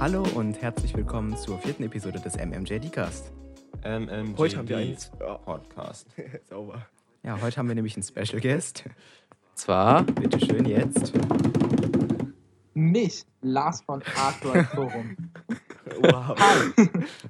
Hallo 0.00 0.22
und 0.34 0.60
herzlich 0.60 0.94
willkommen 0.94 1.36
zur 1.36 1.58
vierten 1.58 1.82
Episode 1.84 2.20
des 2.20 2.36
MMJD-Cast. 2.36 3.32
MMJD 3.84 4.38
Heute 4.38 4.56
haben 4.58 4.68
wir 4.68 4.76
einen 4.76 4.96
Podcast. 5.44 6.08
sauber. 6.48 6.86
Ja, 7.22 7.40
heute 7.40 7.56
haben 7.56 7.68
wir 7.68 7.74
nämlich 7.74 7.96
einen 7.96 8.02
Special 8.02 8.40
Guest. 8.40 8.84
Zwar, 9.54 10.02
Bitte 10.02 10.38
schön 10.44 10.66
jetzt. 10.66 11.12
Mich, 12.74 13.24
Lars 13.40 13.80
von 13.82 14.02
Artwork 14.16 14.66
Forum. 14.74 15.16
Wow. 16.00 16.36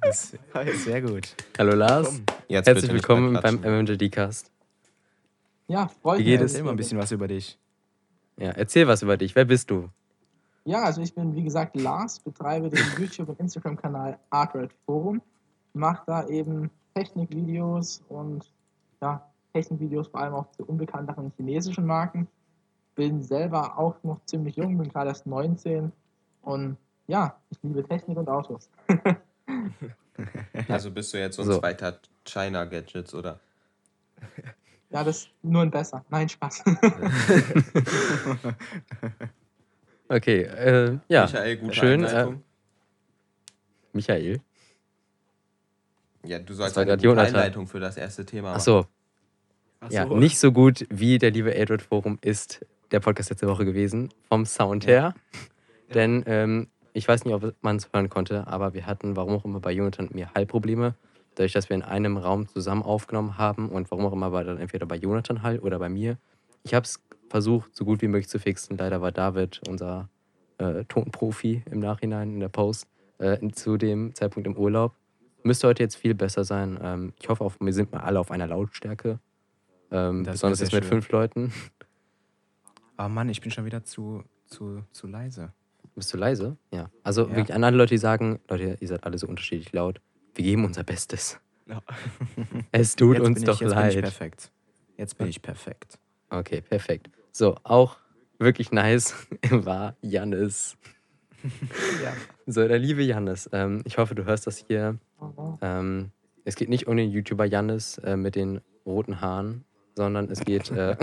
Das 0.01 0.33
ist 0.33 0.83
sehr 0.83 1.01
gut. 1.01 1.35
hallo 1.57 1.75
Lars. 1.75 2.21
Jetzt 2.47 2.67
Herzlich 2.67 2.91
willkommen 2.91 3.39
beim. 3.41 3.61
MMJD-Cast. 3.61 4.51
Ja, 5.67 5.87
freut 5.87 6.19
Wie 6.19 6.23
mich. 6.23 6.31
geht 6.31 6.41
es? 6.41 6.61
Mal 6.61 6.71
ein 6.71 6.75
bisschen 6.75 6.97
was 6.97 7.11
über 7.11 7.27
dich. 7.27 7.57
Ja, 8.37 8.49
erzähl 8.51 8.87
was 8.87 9.01
über 9.01 9.17
dich. 9.17 9.35
Wer 9.35 9.45
bist 9.45 9.69
du? 9.71 9.89
Ja, 10.65 10.83
also 10.83 11.01
ich 11.01 11.13
bin 11.13 11.35
wie 11.35 11.43
gesagt 11.43 11.75
Lars, 11.75 12.19
betreibe 12.19 12.69
den 12.69 12.83
YouTube- 12.99 13.29
und 13.29 13.39
Instagram-Kanal 13.39 14.17
Artwork 14.29 14.71
Forum, 14.85 15.21
mache 15.73 16.03
da 16.07 16.27
eben 16.27 16.69
Technikvideos 16.95 18.03
und 18.09 18.51
ja, 19.01 19.29
Technikvideos 19.53 20.07
vor 20.07 20.21
allem 20.21 20.33
auch 20.33 20.51
zu 20.51 20.65
unbekannteren 20.65 21.31
chinesischen 21.37 21.85
Marken. 21.85 22.27
Bin 22.95 23.21
selber 23.21 23.77
auch 23.77 24.01
noch 24.03 24.23
ziemlich 24.25 24.55
jung, 24.55 24.77
bin 24.77 24.89
gerade 24.89 25.09
erst 25.09 25.27
19 25.27 25.91
und 26.41 26.77
ja, 27.07 27.35
ich 27.49 27.59
liebe 27.61 27.83
Technik 27.83 28.17
und 28.17 28.29
Autos. 28.29 28.69
Also 30.69 30.91
bist 30.91 31.13
du 31.13 31.17
jetzt 31.19 31.35
so 31.35 31.41
ein 31.41 31.47
So. 31.49 31.59
zweiter 31.59 31.99
China 32.23 32.63
Gadgets 32.65 33.13
oder? 33.13 33.39
Ja, 34.95 35.03
das 35.03 35.17
ist 35.17 35.29
nur 35.43 35.61
ein 35.61 35.71
besser. 35.71 36.05
Nein, 36.09 36.29
Spaß. 36.29 36.63
Okay, 40.07 40.43
äh, 40.43 40.99
ja. 41.09 41.23
Michael, 41.23 41.57
gute 41.57 41.73
schön. 41.73 42.03
Äh. 42.03 42.27
Michael. 43.91 44.39
ja, 46.23 46.37
du 46.37 46.53
sollst 46.53 46.77
eine 46.77 46.95
gute. 46.95 47.19
Einleitung 47.19 47.65
für 47.65 47.79
das 47.79 47.97
erste 47.97 48.23
Thema 48.23 48.49
machen. 48.49 48.57
Achso, 48.57 48.85
Ach 49.79 49.89
ja, 49.89 50.07
so. 50.07 50.15
nicht 50.15 50.37
so 50.37 50.51
gut 50.51 50.85
wie 50.91 51.17
der 51.17 51.31
liebe 51.31 51.55
Edward 51.55 51.81
Forum 51.81 52.19
ist 52.21 52.63
der 52.91 52.99
Podcast 52.99 53.31
letzte 53.31 53.47
Woche 53.47 53.65
gewesen, 53.65 54.13
vom 54.29 54.45
Sound 54.45 54.85
her. 54.85 55.15
Denn 55.91 56.23
ähm, 56.27 56.67
ich 56.93 57.07
weiß 57.07 57.25
nicht, 57.25 57.33
ob 57.33 57.55
man 57.61 57.77
es 57.77 57.89
hören 57.91 58.09
konnte, 58.09 58.45
aber 58.45 58.75
wir 58.75 58.85
hatten, 58.85 59.15
warum 59.15 59.33
auch 59.33 59.45
immer, 59.45 59.59
bei 59.59 59.71
Jonathan 59.71 60.05
und 60.05 60.13
mir 60.13 60.29
Hallprobleme. 60.35 60.93
Dadurch, 61.35 61.53
dass 61.53 61.69
wir 61.69 61.75
in 61.75 61.81
einem 61.83 62.17
Raum 62.17 62.47
zusammen 62.47 62.81
aufgenommen 62.81 63.37
haben 63.37 63.69
und 63.69 63.91
warum 63.91 64.05
auch 64.05 64.13
immer 64.13 64.31
war 64.31 64.43
dann 64.43 64.57
entweder 64.57 64.85
bei 64.85 64.95
Jonathan 64.95 65.43
Hall 65.43 65.59
oder 65.59 65.79
bei 65.79 65.89
mir. 65.89 66.17
Ich 66.63 66.73
habe 66.73 66.85
es 66.85 67.01
versucht, 67.29 67.75
so 67.75 67.85
gut 67.85 68.01
wie 68.01 68.07
möglich 68.07 68.29
zu 68.29 68.39
fixen. 68.39 68.77
Leider 68.77 69.01
war 69.01 69.11
David, 69.11 69.61
unser 69.67 70.09
äh, 70.57 70.85
Tonprofi 70.85 71.63
im 71.69 71.79
Nachhinein 71.79 72.33
in 72.33 72.39
der 72.39 72.49
Post, 72.49 72.87
äh, 73.19 73.37
zu 73.51 73.77
dem 73.77 74.15
Zeitpunkt 74.15 74.47
im 74.47 74.57
Urlaub. 74.57 74.93
Müsste 75.43 75.67
heute 75.67 75.83
jetzt 75.83 75.95
viel 75.95 76.15
besser 76.15 76.43
sein. 76.43 76.79
Ähm, 76.81 77.13
ich 77.19 77.29
hoffe, 77.29 77.43
auch, 77.43 77.53
wir 77.59 77.73
sind 77.73 77.91
mal 77.91 77.99
alle 77.99 78.19
auf 78.19 78.31
einer 78.31 78.47
Lautstärke. 78.47 79.19
Ähm, 79.91 80.23
besonders 80.23 80.59
jetzt 80.61 80.73
mit 80.73 80.83
schön. 80.83 80.93
fünf 80.93 81.11
Leuten. 81.11 81.53
Oh 82.97 83.09
Mann, 83.09 83.29
ich 83.29 83.41
bin 83.41 83.51
schon 83.51 83.65
wieder 83.65 83.83
zu, 83.83 84.23
zu, 84.45 84.83
zu 84.91 85.07
leise. 85.07 85.51
Bist 85.95 86.13
du 86.13 86.17
leise? 86.17 86.57
Ja. 86.71 86.89
Also 87.03 87.23
Ja. 87.23 87.35
wirklich 87.35 87.53
an 87.53 87.63
alle 87.63 87.77
Leute, 87.77 87.93
die 87.93 87.99
sagen, 87.99 88.39
Leute, 88.49 88.77
ihr 88.79 88.87
seid 88.87 89.03
alle 89.03 89.17
so 89.17 89.27
unterschiedlich 89.27 89.71
laut. 89.73 90.01
Wir 90.35 90.43
geben 90.43 90.65
unser 90.65 90.83
Bestes. 90.83 91.39
Ja. 91.67 91.81
Es 92.71 92.95
tut 92.95 93.17
jetzt 93.17 93.25
uns 93.25 93.39
bin 93.39 93.45
doch 93.45 93.55
ich, 93.55 93.61
jetzt 93.61 93.75
Bin 93.75 93.87
ich 93.87 93.95
leid. 93.95 94.03
perfekt. 94.03 94.51
Jetzt 94.97 95.17
bin 95.17 95.27
ich 95.27 95.41
perfekt. 95.41 95.99
Okay, 96.29 96.61
perfekt. 96.61 97.09
So, 97.31 97.55
auch 97.63 97.97
wirklich 98.37 98.71
nice 98.71 99.15
war 99.49 99.95
Jannis. 100.01 100.77
Ja. 102.03 102.11
So, 102.47 102.67
der 102.67 102.79
liebe 102.79 103.03
Jannis, 103.03 103.47
ähm, 103.53 103.83
ich 103.85 103.99
hoffe, 103.99 104.15
du 104.15 104.25
hörst 104.25 104.47
das 104.47 104.57
hier. 104.57 104.97
Ähm, 105.61 106.09
es 106.43 106.55
geht 106.55 106.69
nicht 106.69 106.87
um 106.87 106.97
den 106.97 107.11
YouTuber 107.11 107.45
Jannis 107.45 107.99
äh, 107.99 108.17
mit 108.17 108.35
den 108.35 108.61
roten 108.83 109.21
Haaren, 109.21 109.63
sondern 109.95 110.27
es 110.31 110.39
geht. 110.39 110.71
Äh, 110.71 110.97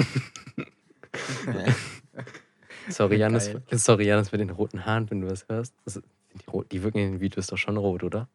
sorry, 2.88 3.18
Jannis, 3.18 3.52
sorry, 3.70 4.06
Jannis 4.06 4.32
mit 4.32 4.40
den 4.40 4.50
roten 4.50 4.84
Haaren, 4.84 5.08
wenn 5.12 5.20
du 5.20 5.28
das 5.28 5.48
hörst. 5.48 5.74
Das, 5.84 5.94
die, 6.34 6.68
die 6.72 6.82
wirken 6.82 6.98
in 6.98 7.12
den 7.12 7.20
Videos 7.20 7.46
doch 7.46 7.58
schon 7.58 7.76
rot, 7.76 8.02
oder? 8.02 8.28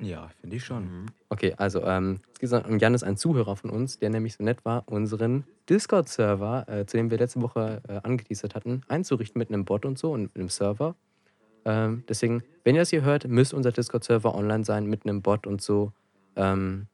Ja, 0.00 0.28
finde 0.40 0.56
ich 0.56 0.64
schon. 0.64 0.82
Mhm. 0.84 1.06
Okay, 1.28 1.54
also 1.56 1.82
ähm, 1.84 2.20
es 2.40 2.50
geht 2.50 2.66
um 2.66 2.78
Jannis, 2.78 3.02
ein 3.02 3.16
Zuhörer 3.16 3.56
von 3.56 3.70
uns, 3.70 3.98
der 3.98 4.10
nämlich 4.10 4.34
so 4.34 4.42
nett 4.44 4.64
war, 4.64 4.82
unseren 4.86 5.44
Discord-Server, 5.70 6.66
äh, 6.68 6.86
zu 6.86 6.96
dem 6.96 7.10
wir 7.10 7.18
letzte 7.18 7.40
Woche 7.42 7.80
äh, 7.88 8.00
angeteasert 8.02 8.54
hatten, 8.54 8.82
einzurichten 8.88 9.38
mit 9.38 9.48
einem 9.50 9.64
Bot 9.64 9.84
und 9.86 9.98
so 9.98 10.12
und 10.12 10.22
mit 10.22 10.36
einem 10.36 10.48
Server. 10.48 10.94
Ähm, 11.64 12.02
deswegen, 12.08 12.42
wenn 12.64 12.74
ihr 12.74 12.82
das 12.82 12.90
hier 12.90 13.02
hört, 13.02 13.26
müsst 13.28 13.54
unser 13.54 13.72
Discord-Server 13.72 14.34
online 14.34 14.64
sein 14.64 14.86
mit 14.86 15.04
einem 15.06 15.22
Bot 15.22 15.46
und 15.46 15.62
so. 15.62 15.92
Ähm, 16.36 16.86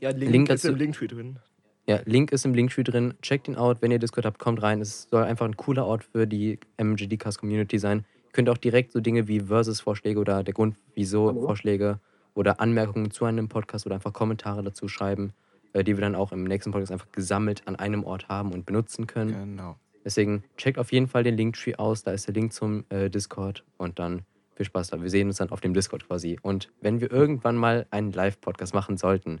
Ja, 0.00 0.10
Link, 0.10 0.32
Link 0.32 0.50
ist 0.50 0.64
dazu- 0.64 0.72
im 0.72 0.78
Linktree 0.78 1.06
drin. 1.06 1.38
ja, 1.86 2.00
Link 2.06 2.32
ist 2.32 2.44
im 2.46 2.54
Linktree 2.54 2.82
drin. 2.82 3.14
Checkt 3.22 3.48
ihn 3.48 3.56
out, 3.56 3.82
wenn 3.82 3.90
ihr 3.92 3.98
Discord 3.98 4.24
habt, 4.26 4.38
kommt 4.38 4.62
rein. 4.62 4.80
Es 4.80 5.06
soll 5.10 5.22
einfach 5.22 5.44
ein 5.46 5.56
cooler 5.56 5.86
Ort 5.86 6.04
für 6.04 6.26
die 6.26 6.58
MGD-Cast 6.78 7.38
Community 7.38 7.78
sein. 7.78 8.04
Ihr 8.24 8.32
könnt 8.32 8.48
auch 8.48 8.58
direkt 8.58 8.92
so 8.92 9.00
Dinge 9.00 9.28
wie 9.28 9.40
Versus-Vorschläge 9.40 10.18
oder 10.18 10.42
der 10.42 10.54
Grund, 10.54 10.76
wieso 10.94 11.28
Hallo? 11.28 11.42
Vorschläge 11.42 12.00
oder 12.36 12.60
Anmerkungen 12.60 13.10
zu 13.10 13.24
einem 13.24 13.48
Podcast 13.48 13.86
oder 13.86 13.94
einfach 13.96 14.12
Kommentare 14.12 14.62
dazu 14.62 14.88
schreiben, 14.88 15.32
äh, 15.72 15.82
die 15.82 15.96
wir 15.96 16.02
dann 16.02 16.14
auch 16.14 16.32
im 16.32 16.44
nächsten 16.44 16.70
Podcast 16.70 16.92
einfach 16.92 17.10
gesammelt 17.10 17.62
an 17.66 17.76
einem 17.76 18.04
Ort 18.04 18.28
haben 18.28 18.52
und 18.52 18.66
benutzen 18.66 19.06
können. 19.06 19.56
Genau. 19.56 19.76
Deswegen 20.04 20.44
checkt 20.56 20.78
auf 20.78 20.92
jeden 20.92 21.08
Fall 21.08 21.24
den 21.24 21.36
Linktree 21.36 21.74
aus. 21.74 22.04
Da 22.04 22.12
ist 22.12 22.28
der 22.28 22.34
Link 22.34 22.52
zum 22.52 22.84
äh, 22.90 23.10
Discord 23.10 23.64
und 23.76 23.98
dann 23.98 24.22
viel 24.54 24.66
Spaß 24.66 24.88
da. 24.88 25.02
Wir 25.02 25.10
sehen 25.10 25.28
uns 25.28 25.38
dann 25.38 25.50
auf 25.50 25.60
dem 25.60 25.74
Discord 25.74 26.06
quasi. 26.06 26.38
Und 26.42 26.70
wenn 26.80 27.00
wir 27.00 27.10
irgendwann 27.10 27.56
mal 27.56 27.86
einen 27.90 28.12
Live-Podcast 28.12 28.72
machen 28.72 28.96
sollten, 28.96 29.40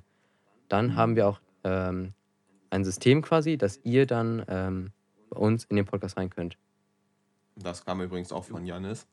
dann 0.68 0.96
haben 0.96 1.14
wir 1.16 1.28
auch 1.28 1.40
ähm, 1.64 2.14
ein 2.70 2.84
System 2.84 3.22
quasi, 3.22 3.56
dass 3.56 3.80
ihr 3.84 4.06
dann 4.06 4.44
ähm, 4.48 4.90
bei 5.30 5.38
uns 5.38 5.64
in 5.64 5.76
den 5.76 5.84
Podcast 5.84 6.16
rein 6.16 6.30
könnt. 6.30 6.58
Das 7.56 7.84
kam 7.84 8.00
übrigens 8.00 8.32
auch 8.32 8.44
von 8.44 8.66
Janis. 8.66 9.06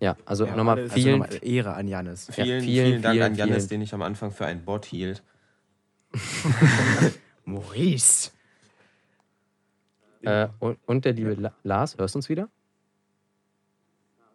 Ja, 0.00 0.16
also 0.24 0.46
Ja, 0.46 0.54
nochmal 0.56 0.78
Also 0.80 0.94
vielen, 0.94 1.18
nochmal 1.20 1.38
Ehre 1.42 1.74
an 1.74 1.88
Janis. 1.88 2.28
Ja, 2.28 2.34
Vielen, 2.44 2.62
vielen, 2.62 2.86
vielen, 2.86 3.02
Dank 3.02 3.14
vielen, 3.14 3.24
an 3.32 3.34
Janis, 3.36 3.54
vielen. 3.56 3.68
den 3.68 3.82
ich 3.82 3.94
am 3.94 4.02
Anfang 4.02 4.30
für 4.30 4.46
einen 4.46 4.64
Bot 4.64 4.84
hielt. 4.86 5.22
Maurice. 7.44 8.30
äh, 10.22 10.48
und, 10.58 10.78
und 10.86 11.04
der 11.04 11.12
liebe 11.12 11.34
La 11.34 11.52
Lars, 11.62 11.96
hörst 11.98 12.14
du 12.14 12.18
uns 12.18 12.28
wieder? 12.28 12.48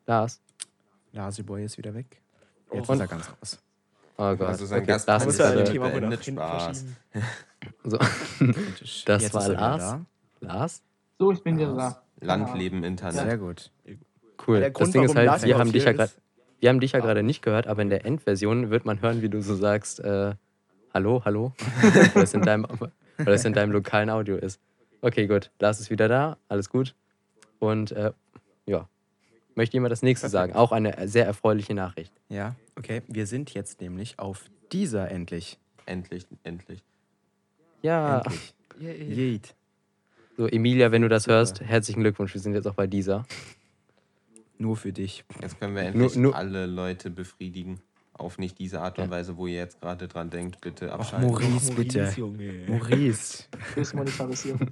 Lars? 0.06 0.42
Laseboy 1.14 1.64
ist 1.64 1.78
wieder 1.78 1.94
weg. 1.94 2.22
Jetzt 2.74 2.90
Oh. 2.90 2.94
ist 2.94 3.00
er 3.00 3.08
ganz 3.08 3.30
raus. 3.30 3.60
Oh 4.18 4.36
Gott. 4.36 4.42
Also 4.48 4.66
sein 4.66 4.80
okay, 4.80 4.88
Gast 4.88 5.08
Lars 5.08 5.26
ist 5.26 5.40
ja 5.40 5.52
gerade- 5.52 5.72
Thema 5.72 5.90
beendet 5.90 6.24
hinten 6.26 6.42
Spaß. 6.42 6.86
so, 7.84 7.98
Das 7.98 9.06
Das 9.06 9.34
war 9.34 9.50
Lars. 9.50 9.96
Lars? 10.42 10.84
So, 11.20 11.32
ich 11.32 11.42
bin 11.44 11.58
wieder 11.58 11.74
da. 11.76 12.04
Landleben 12.20 12.84
Internet. 12.84 13.16
Sehr 13.22 13.38
gut. 13.38 13.72
Cool. 14.48 14.60
Der 14.60 14.70
das 14.70 14.74
Grund, 14.74 14.94
Ding 14.94 15.04
ist 15.04 15.16
halt, 15.16 15.44
wir 15.44 15.58
haben 15.58 15.72
dich 15.72 15.84
ja 15.86 15.92
ist- 15.92 16.20
Wir 16.60 16.70
haben 16.70 16.80
dich 16.80 16.92
ja 16.94 17.00
gerade 17.00 17.24
nicht 17.24 17.42
gehört, 17.42 17.68
aber 17.68 17.82
in 17.82 17.90
der 17.90 18.06
Endversion 18.06 18.70
wird 18.70 18.86
man 18.86 19.02
hören, 19.02 19.22
wie 19.22 19.30
du 19.30 19.42
so 19.42 19.56
sagst, 19.56 20.00
äh, 20.00 20.34
hallo, 20.94 21.22
hallo, 21.26 21.54
weil 21.82 22.22
das, 22.24 22.34
in 22.34 22.42
deinem, 22.42 22.66
weil 23.18 23.26
das 23.26 23.46
in 23.46 23.54
deinem 23.54 23.72
lokalen 23.72 24.10
Audio 24.10 24.36
ist. 24.38 24.60
Okay, 25.02 25.28
gut. 25.28 25.52
Lars 25.60 25.80
ist 25.80 25.90
wieder 25.90 26.08
da, 26.08 26.38
alles 26.48 26.70
gut. 26.70 26.96
Und 27.60 27.92
äh, 27.92 28.12
ja, 28.66 28.88
möchte 29.56 29.76
jemand 29.76 29.92
das 29.92 30.02
nächste 30.02 30.30
sagen? 30.30 30.54
Auch 30.54 30.72
eine 30.72 31.08
sehr 31.08 31.26
erfreuliche 31.26 31.74
Nachricht. 31.74 32.14
Ja, 32.30 32.56
okay. 32.78 33.02
Wir 33.08 33.28
sind 33.28 33.54
jetzt 33.54 33.82
nämlich 33.82 34.18
auf 34.20 34.46
dieser 34.72 35.12
endlich. 35.12 35.58
Endlich, 35.86 36.26
endlich. 36.44 36.82
Ja, 37.82 38.22
Endlich. 38.22 38.54
Yeet. 39.18 39.56
so 40.38 40.48
Emilia, 40.48 40.92
wenn 40.92 41.02
du 41.02 41.10
das 41.10 41.28
hörst, 41.28 41.60
herzlichen 41.62 42.00
Glückwunsch. 42.02 42.34
Wir 42.34 42.40
sind 42.42 42.54
jetzt 42.54 42.66
auch 42.68 42.74
bei 42.74 42.88
dieser. 42.88 43.26
Nur 44.64 44.78
für 44.78 44.94
dich. 44.94 45.26
Jetzt 45.42 45.60
können 45.60 45.76
wir 45.76 45.82
endlich 45.84 46.16
nur- 46.16 46.34
alle 46.36 46.66
Leute 46.66 47.10
befriedigen. 47.10 47.82
Auf 48.14 48.38
nicht 48.38 48.60
diese 48.60 48.80
Art 48.80 48.98
und 49.00 49.06
Ja. 49.06 49.10
Weise, 49.12 49.36
wo 49.38 49.48
ihr 49.48 49.56
jetzt 49.58 49.82
gerade 49.82 50.08
dran 50.08 50.30
denkt. 50.30 50.62
Bitte 50.62 50.90
Ach, 50.94 51.00
abschalten. 51.00 51.28
Maurice, 51.30 51.74
bitte. 51.74 52.14
Junge. 52.16 52.64
Maurice. 52.68 53.44
Bis 53.76 53.94
Monetarisierung. 53.94 54.72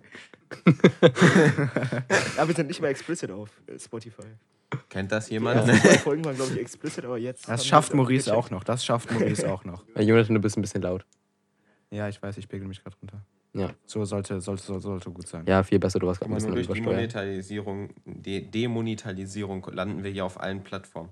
Ja, 2.37 2.47
wir 2.47 2.55
sind 2.55 2.67
nicht 2.67 2.81
mehr 2.81 2.89
explicit 2.89 3.31
auf 3.31 3.49
äh, 3.67 3.79
Spotify. 3.79 4.23
Kennt 4.89 5.11
das 5.11 5.29
jemand? 5.29 5.65
zwei 5.81 5.97
Folgen 5.97 6.23
waren, 6.25 6.35
glaube 6.35 6.51
ich, 6.53 6.59
explicit, 6.59 7.03
aber 7.05 7.17
jetzt. 7.17 7.47
Das 7.49 7.65
schafft 7.65 7.93
Maurice 7.93 8.25
gecheckt. 8.25 8.37
auch 8.37 8.49
noch. 8.51 8.63
Das 8.63 8.85
schafft 8.85 9.11
Maurice 9.11 9.43
auch 9.51 9.63
noch. 9.65 9.83
Jonathan, 9.97 10.35
du 10.35 10.41
bist 10.41 10.57
ein 10.57 10.61
bisschen 10.61 10.81
laut. 10.81 11.05
Ja, 11.89 12.07
ich 12.07 12.21
weiß, 12.21 12.37
ich 12.37 12.47
pegel 12.47 12.67
mich 12.67 12.81
gerade 12.83 12.95
runter. 13.01 13.21
Ja. 13.53 13.71
So 13.85 14.05
sollte, 14.05 14.39
sollte, 14.39 14.63
sollte, 14.63 14.81
sollte 14.81 15.11
gut 15.11 15.27
sein. 15.27 15.45
Ja, 15.45 15.61
viel 15.63 15.77
besser, 15.79 15.99
du 15.99 16.07
warst 16.07 16.21
gerade 16.21 16.31
ein 16.31 16.35
bisschen 16.35 16.53
durch 16.55 16.67
die. 16.67 16.81
Monetarisierung, 16.81 17.89
De 18.05 18.39
Demonetarisierung 18.41 19.67
landen 19.73 20.03
wir 20.03 20.11
hier 20.11 20.25
auf 20.25 20.39
allen 20.39 20.63
Plattformen. 20.63 21.09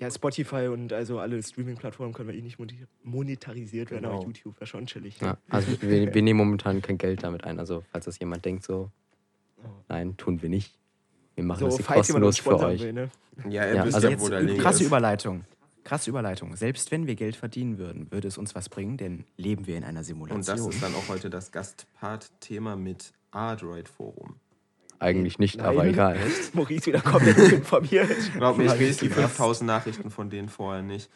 Ja, 0.00 0.10
Spotify 0.10 0.66
und 0.72 0.92
also 0.92 1.20
alle 1.20 1.40
Streaming-Plattformen 1.40 2.12
können 2.12 2.28
wir 2.28 2.34
eh 2.34 2.42
nicht 2.42 2.58
monetarisiert 3.04 3.92
werden, 3.92 4.02
Genau. 4.04 4.16
aber 4.16 4.26
YouTube 4.26 4.56
wäre 4.58 4.66
schon 4.66 4.86
chillig. 4.86 5.20
Ja, 5.20 5.36
also 5.48 5.80
wir, 5.80 6.12
wir 6.12 6.22
nehmen 6.22 6.38
momentan 6.38 6.82
kein 6.82 6.98
Geld 6.98 7.22
damit 7.22 7.44
ein. 7.44 7.60
Also 7.60 7.84
falls 7.92 8.06
das 8.06 8.18
jemand 8.18 8.44
denkt, 8.44 8.64
so 8.64 8.90
Nein, 9.88 10.16
tun 10.16 10.42
wir 10.42 10.48
nicht. 10.48 10.76
Wir 11.36 11.44
machen 11.44 11.70
So, 11.70 11.76
das 11.76 11.86
kostenlos 11.86 12.38
für 12.40 12.58
euch. 12.58 12.80
will, 12.82 12.92
ne? 12.92 13.10
Ja, 13.48 13.64
ihr 13.68 13.74
Ja, 13.76 13.84
wisst 13.84 13.94
also 13.94 14.08
ja, 14.08 14.12
Jetzt 14.14 14.22
wo 14.24 14.28
der 14.28 14.42
Link 14.42 14.60
krasse 14.60 14.80
ist. 14.82 14.88
Überleitung. 14.88 15.44
Krasse 15.84 16.10
Überleitung. 16.10 16.56
Selbst 16.56 16.90
wenn 16.90 17.06
wir 17.06 17.14
Geld 17.14 17.36
verdienen 17.36 17.78
würden, 17.78 18.10
würde 18.10 18.28
es 18.28 18.38
uns 18.38 18.54
was 18.54 18.68
bringen, 18.68 18.96
denn 18.96 19.24
leben 19.36 19.66
wir 19.66 19.76
in 19.76 19.84
einer 19.84 20.04
Simulation. 20.04 20.38
Und 20.38 20.48
das 20.48 20.74
ist 20.74 20.82
dann 20.82 20.94
auch 20.94 21.08
heute 21.08 21.30
das 21.30 21.50
Gastpart-Thema 21.52 22.76
mit 22.76 23.12
Android 23.30 23.88
Forum. 23.88 24.36
Eigentlich 24.98 25.40
nicht, 25.40 25.56
Nein. 25.56 25.66
aber 25.66 25.84
egal. 25.86 26.16
Maurice 26.52 26.86
wieder 26.86 27.00
komplett 27.00 27.36
informiert. 27.38 28.08
Glaub 28.36 28.56
mir, 28.56 28.66
ich 28.66 28.78
lese 28.78 29.06
die 29.06 29.10
Was? 29.10 29.32
5000 29.32 29.66
Nachrichten 29.66 30.10
von 30.10 30.30
denen 30.30 30.48
vorher 30.48 30.82
nicht. 30.82 31.10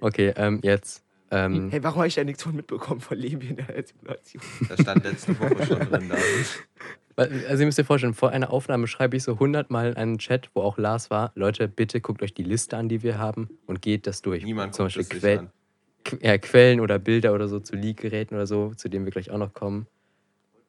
Okay, 0.00 0.32
ähm, 0.36 0.60
jetzt. 0.62 1.02
Ähm, 1.32 1.70
Hey, 1.70 1.82
warum 1.82 1.98
habe 1.98 2.08
ich 2.08 2.14
da 2.14 2.22
nichts 2.22 2.42
von 2.42 2.54
mitbekommen 2.54 3.00
von 3.00 3.18
Leben 3.18 3.40
in 3.40 3.56
der 3.56 3.84
Simulation? 3.84 4.42
Das 4.68 4.80
stand 4.80 5.04
letzte 5.04 5.38
Woche 5.40 5.66
schon 5.66 5.80
drin. 5.80 6.08
Da. 6.08 6.16
Also 7.16 7.60
ihr 7.62 7.66
müsst 7.66 7.78
euch 7.78 7.86
vorstellen, 7.86 8.14
vor 8.14 8.30
einer 8.30 8.50
Aufnahme 8.52 8.86
schreibe 8.86 9.16
ich 9.16 9.22
so 9.24 9.32
100 9.32 9.70
Mal 9.70 9.90
in 9.90 9.96
einen 9.96 10.18
Chat, 10.18 10.50
wo 10.54 10.62
auch 10.62 10.78
Lars 10.78 11.10
war. 11.10 11.32
Leute, 11.34 11.68
bitte 11.68 12.00
guckt 12.00 12.22
euch 12.22 12.34
die 12.34 12.42
Liste 12.42 12.76
an, 12.76 12.88
die 12.88 13.02
wir 13.02 13.18
haben 13.18 13.48
und 13.66 13.82
geht 13.82 14.06
das 14.06 14.22
durch. 14.22 14.44
Niemand 14.44 14.74
Zum 14.74 14.86
guckt 14.86 14.96
Beispiel 14.96 15.02
es 15.02 15.08
sich 15.08 15.20
Quell, 15.20 15.38
an. 15.38 15.50
Qu- 16.04 16.24
ja, 16.26 16.38
Quellen 16.38 16.80
oder 16.80 16.98
Bilder 16.98 17.32
oder 17.34 17.48
so 17.48 17.60
zu 17.60 17.76
Leak-Geräten 17.76 18.34
oder 18.34 18.46
so, 18.46 18.72
zu 18.74 18.88
denen 18.88 19.04
wir 19.04 19.12
gleich 19.12 19.30
auch 19.30 19.38
noch 19.38 19.52
kommen. 19.54 19.86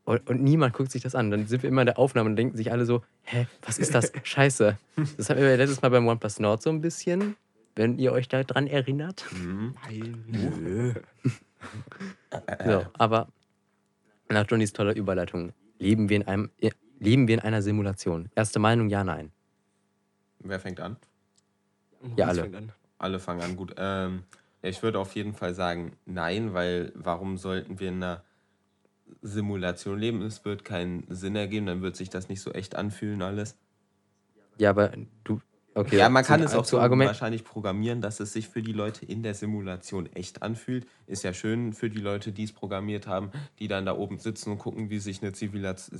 Und, 0.06 0.30
und 0.30 0.44
niemand 0.44 0.74
guckt 0.74 0.92
sich 0.92 1.01
das 1.01 1.16
an. 1.16 1.31
Dann 1.31 1.48
sind 1.48 1.63
wir 1.63 1.69
immer 1.69 1.81
in 1.81 1.86
der 1.86 1.98
Aufnahme 1.98 2.30
und 2.30 2.36
denken 2.36 2.57
sich 2.57 2.72
alle 2.74 2.86
so, 2.86 3.04
hä, 3.24 3.48
was 3.66 3.80
ist 3.80 3.95
das? 3.95 4.12
Scheiße. 4.24 4.78
Das 5.18 5.30
hatten 5.30 5.42
wir 5.42 5.56
letztes 5.56 5.81
Mal 5.81 5.90
beim 5.90 6.06
OnePlus 6.07 6.40
Nord 6.40 6.62
so 6.62 6.69
ein 6.72 6.81
bisschen, 6.81 7.38
wenn 7.75 7.98
ihr 7.98 8.12
euch 8.12 8.28
da 8.28 8.44
dran 8.44 8.68
erinnert. 8.68 9.25
Mhm. 9.31 9.75
Nein. 9.90 10.95
So, 12.66 12.86
aber 12.98 13.30
nach 14.28 14.45
Johnnys 14.50 14.74
toller 14.74 14.95
Überleitung, 14.95 15.54
leben 15.79 16.09
wir 16.09 16.17
in 16.17 16.27
einem, 16.27 16.51
äh, 16.59 16.71
leben 16.99 17.27
wir 17.27 17.35
in 17.35 17.41
einer 17.41 17.61
Simulation? 17.61 18.29
Erste 18.35 18.59
Meinung, 18.59 18.89
ja, 18.89 19.03
nein. 19.03 19.31
Wer 20.39 20.59
fängt 20.59 20.79
an? 20.79 20.97
Ja, 22.17 22.25
Maurice 22.25 22.43
alle. 22.43 22.57
an. 22.57 22.71
Alle 22.97 23.19
fangen 23.19 23.41
an. 23.41 23.55
Gut. 23.55 23.75
Ähm, 23.77 24.23
ja, 24.61 24.69
ich 24.69 24.81
würde 24.83 24.99
auf 24.99 25.15
jeden 25.15 25.33
Fall 25.33 25.53
sagen, 25.53 25.93
nein, 26.05 26.53
weil 26.53 26.91
warum 26.95 27.37
sollten 27.37 27.79
wir 27.79 27.89
in 27.89 28.03
einer 28.03 28.23
Simulation 29.21 29.99
leben? 29.99 30.21
Es 30.21 30.45
wird 30.45 30.63
keinen 30.65 31.05
Sinn 31.09 31.35
ergeben, 31.35 31.65
dann 31.65 31.81
wird 31.81 31.95
sich 31.95 32.09
das 32.09 32.29
nicht 32.29 32.41
so 32.41 32.51
echt 32.51 32.75
anfühlen 32.75 33.21
alles. 33.21 33.57
Ja, 34.57 34.69
aber 34.69 34.91
du, 35.23 35.41
okay. 35.75 35.97
ja, 35.97 36.09
man 36.09 36.23
zu- 36.23 36.27
kann 36.29 36.41
es 36.41 36.53
auch 36.53 36.63
zu 36.63 36.75
so 36.75 36.79
Argument. 36.79 37.07
wahrscheinlich 37.07 37.43
programmieren, 37.43 38.01
dass 38.01 38.19
es 38.19 38.33
sich 38.33 38.47
für 38.47 38.61
die 38.61 38.73
Leute 38.73 39.05
in 39.05 39.23
der 39.23 39.33
Simulation 39.33 40.07
echt 40.13 40.41
anfühlt. 40.41 40.85
Ist 41.07 41.23
ja 41.23 41.33
schön 41.33 41.73
für 41.73 41.89
die 41.89 41.99
Leute, 41.99 42.31
die 42.31 42.43
es 42.43 42.51
programmiert 42.51 43.07
haben, 43.07 43.31
die 43.59 43.67
dann 43.67 43.85
da 43.85 43.95
oben 43.95 44.17
sitzen 44.19 44.51
und 44.51 44.59
gucken, 44.59 44.89
wie 44.89 44.99
sich 44.99 45.21
eine 45.21 45.33
Zivilas 45.33 45.91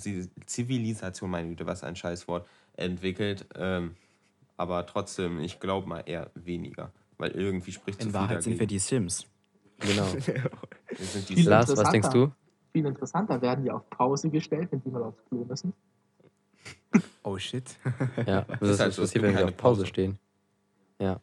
Zivilisation, 0.46 1.30
meine 1.30 1.50
Güte, 1.50 1.66
was 1.66 1.84
ein 1.84 1.96
Scheißwort, 1.96 2.48
entwickelt. 2.76 3.46
Ähm, 3.56 3.96
aber 4.58 4.86
trotzdem, 4.86 5.40
ich 5.40 5.60
glaube 5.60 5.88
mal 5.88 6.04
eher 6.06 6.30
weniger. 6.36 6.92
Weil 7.18 7.32
irgendwie 7.32 7.72
spricht 7.72 8.02
zu 8.02 8.08
In 8.08 8.12
viel 8.14 8.20
Wahrheit 8.22 8.44
sind 8.44 8.60
wir 8.60 8.68
die 8.68 8.80
Sims. 8.80 9.26
Genau. 9.80 10.06
Wir 10.14 11.06
sind 11.08 11.28
die 11.28 11.36
Viel 11.36 11.50
Lars, 11.50 11.76
was 11.76 11.90
denkst 11.90 12.10
du? 12.10 12.32
Viel 12.72 12.86
interessanter 12.86 13.42
werden 13.42 13.64
die 13.66 13.72
auf 13.72 13.90
Pause 13.90 14.30
gestellt, 14.30 14.68
wenn 14.72 14.82
die 14.84 14.90
mal 14.90 15.02
aufs 15.02 15.24
Klo 15.28 15.44
müssen. 15.44 15.74
Oh 17.24 17.38
shit. 17.38 17.64
Ja, 18.28 18.46
was 18.60 18.70
ist 18.72 18.80
halt 18.80 18.90
das 18.90 18.96
so, 18.98 19.02
passiert, 19.04 19.24
wenn 19.24 19.36
wir 19.38 19.46
auf 19.46 19.58
Pause 19.58 19.82
Pause. 19.82 19.86
stehen? 19.88 20.20
Ja. 21.00 21.20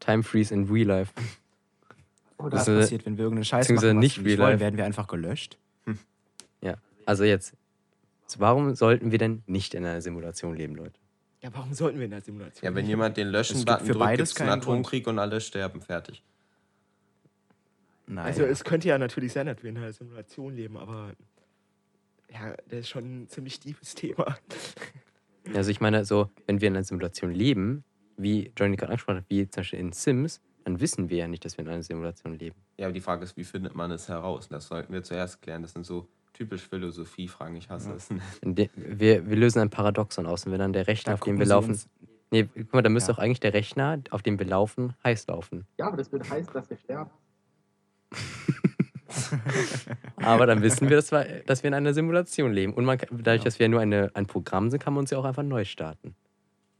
Time 0.00 0.22
Freeze 0.22 0.52
in 0.54 0.64
Real 0.70 0.86
Life. 0.86 1.12
Oder 2.38 2.52
Was 2.58 2.66
Das 2.66 2.68
ist- 2.68 2.80
passiert, 2.82 3.06
wenn 3.06 3.16
wir 3.16 3.24
irgendeinen 3.24 3.44
Scheiß 3.46 3.68
machen, 3.70 3.76
was 3.76 3.94
nicht 3.94 4.18
nicht 4.18 4.26
real 4.26 4.38
wollen? 4.38 4.50
life. 4.52 4.60
Werden 4.60 4.76
wir 4.76 4.84
einfach 4.84 5.06
gelöscht? 5.06 5.56
Ja. 6.60 6.74
Also 7.06 7.24
jetzt. 7.24 7.54
So, 8.26 8.40
Warum 8.40 8.74
sollten 8.74 9.10
wir 9.10 9.18
denn 9.18 9.42
nicht 9.46 9.72
in 9.74 9.84
einer 9.84 10.00
Simulation 10.02 10.54
leben, 10.56 10.74
Leute? 10.74 10.98
Ja, 11.40 11.50
warum 11.54 11.72
sollten 11.72 11.98
wir 11.98 12.04
in 12.06 12.10
der 12.10 12.20
Simulation? 12.20 12.64
Ja, 12.64 12.74
wenn 12.74 12.86
jemand 12.86 13.16
den 13.16 13.28
Löschen-Button 13.28 13.86
drückt, 13.86 13.98
beides 13.98 14.30
gibt 14.30 14.36
es 14.36 14.40
einen 14.42 14.50
keinen 14.50 14.60
Grund. 14.60 14.80
Atomkrieg 14.80 15.06
und 15.06 15.18
alle 15.18 15.40
sterben. 15.40 15.80
Fertig. 15.80 16.22
Nein. 18.06 18.26
Also 18.26 18.42
es 18.44 18.64
könnte 18.64 18.88
ja 18.88 18.98
natürlich 18.98 19.32
sein, 19.32 19.46
dass 19.46 19.62
wir 19.62 19.70
in 19.70 19.76
einer 19.78 19.92
Simulation 19.92 20.54
leben, 20.54 20.76
aber 20.76 21.12
ja, 22.32 22.54
das 22.68 22.80
ist 22.80 22.88
schon 22.88 23.22
ein 23.22 23.28
ziemlich 23.28 23.58
tiefes 23.60 23.94
Thema. 23.94 24.36
Also 25.54 25.70
ich 25.70 25.80
meine, 25.80 26.04
so, 26.04 26.30
wenn 26.46 26.60
wir 26.60 26.68
in 26.68 26.74
einer 26.76 26.84
Simulation 26.84 27.30
leben, 27.32 27.84
wie 28.16 28.52
Johnny 28.56 28.76
gerade 28.76 28.92
angesprochen 28.92 29.18
hat, 29.18 29.24
wie 29.28 29.48
zum 29.48 29.60
Beispiel 29.60 29.78
in 29.78 29.92
Sims, 29.92 30.40
dann 30.64 30.80
wissen 30.80 31.08
wir 31.10 31.18
ja 31.18 31.28
nicht, 31.28 31.44
dass 31.44 31.56
wir 31.56 31.64
in 31.64 31.70
einer 31.70 31.82
Simulation 31.82 32.38
leben. 32.38 32.56
Ja, 32.78 32.86
aber 32.86 32.92
die 32.92 33.00
Frage 33.00 33.22
ist, 33.24 33.36
wie 33.36 33.44
findet 33.44 33.74
man 33.74 33.90
es 33.90 34.08
heraus? 34.08 34.48
Das 34.48 34.66
sollten 34.66 34.92
wir 34.92 35.02
zuerst 35.02 35.40
klären. 35.42 35.62
Das 35.62 35.72
sind 35.72 35.86
so 35.86 36.08
typisch 36.32 36.68
Philosophie-Fragen. 36.68 37.56
Ich 37.56 37.70
hasse 37.70 37.92
es. 37.92 38.08
In 38.42 38.54
de- 38.54 38.68
Wir, 38.74 39.28
wir 39.28 39.36
lösen 39.36 39.60
ein 39.60 39.70
Paradoxon 39.70 40.26
aus 40.26 40.44
und 40.46 40.52
wenn 40.52 40.58
dann 40.58 40.72
der 40.72 40.86
Rechner, 40.86 41.12
Da 41.12 41.14
auf 41.14 41.20
dem 41.20 41.38
wir 41.38 41.46
laufen. 41.46 41.70
uns- 41.70 41.88
Nee, 42.32 42.48
guck 42.54 42.72
mal, 42.74 42.82
da 42.82 42.88
müsste 42.88 43.12
Ja. 43.12 43.16
doch 43.16 43.22
eigentlich 43.22 43.38
der 43.40 43.54
Rechner, 43.54 44.00
auf 44.10 44.20
dem 44.22 44.38
wir 44.40 44.46
laufen, 44.46 44.94
heiß 45.04 45.28
laufen. 45.28 45.64
Ja, 45.78 45.86
aber 45.86 45.96
das 45.96 46.10
würde 46.10 46.28
heißen, 46.28 46.52
dass 46.52 46.68
wir 46.68 46.76
sterben. 46.76 47.10
Aber 50.16 50.46
dann 50.46 50.62
wissen 50.62 50.88
wir, 50.88 50.96
dass 50.96 51.12
wir, 51.12 51.42
dass 51.46 51.62
wir 51.62 51.68
in 51.68 51.74
einer 51.74 51.94
Simulation 51.94 52.52
leben. 52.52 52.72
Und 52.74 52.84
man, 52.84 52.98
dadurch, 53.10 53.42
dass 53.44 53.58
wir 53.58 53.68
nur 53.68 53.80
eine, 53.80 54.10
ein 54.14 54.26
Programm 54.26 54.70
sind, 54.70 54.82
kann 54.82 54.94
man 54.94 55.00
uns 55.02 55.10
ja 55.10 55.18
auch 55.18 55.24
einfach 55.24 55.42
neu 55.42 55.64
starten. 55.64 56.14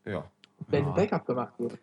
Ja. 0.04 0.24
Wenn 0.68 0.84
Ja. 0.84 0.90
ein 0.90 0.94
Backup 0.96 1.26
gemacht 1.26 1.54
wird. 1.58 1.78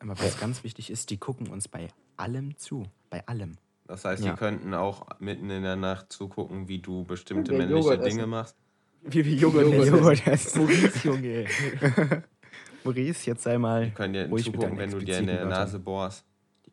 Aber 0.00 0.18
was 0.18 0.38
ganz 0.40 0.64
wichtig 0.64 0.90
ist, 0.90 1.10
die 1.10 1.16
gucken 1.18 1.46
uns 1.48 1.68
bei 1.68 1.88
allem 2.16 2.56
zu. 2.56 2.84
Bei 3.10 3.26
allem. 3.26 3.52
Das 3.86 4.04
heißt, 4.04 4.24
Ja. 4.24 4.32
die 4.32 4.36
könnten 4.38 4.74
auch 4.74 5.06
mitten 5.20 5.50
in 5.50 5.62
der 5.62 5.76
Nacht 5.76 6.12
zugucken, 6.12 6.66
wie 6.68 6.78
du 6.78 7.04
bestimmte 7.04 7.52
Ja, 7.52 7.58
männliche 7.58 7.80
Joghurt 7.80 8.04
Dinge 8.04 8.20
essen. 8.22 8.30
machst. 8.30 8.56
Wie 9.02 9.24
wir 9.24 9.34
Joghurt 9.34 9.66
Joghurt 9.86 10.26
essen. 10.26 10.58
Maurice, 10.62 11.06
Junge. 11.08 11.46
Maurice, 12.84 13.26
jetzt 13.30 13.42
sei 13.42 13.58
mal. 13.58 13.86
Die 13.86 13.90
können 13.92 14.12
dir 14.14 14.36
zugucken, 14.36 14.78
wenn 14.78 14.90
du 14.90 14.98
dir 14.98 15.18
in 15.18 15.26
der 15.26 15.44
Nase 15.46 15.78
bohrst. 15.78 16.24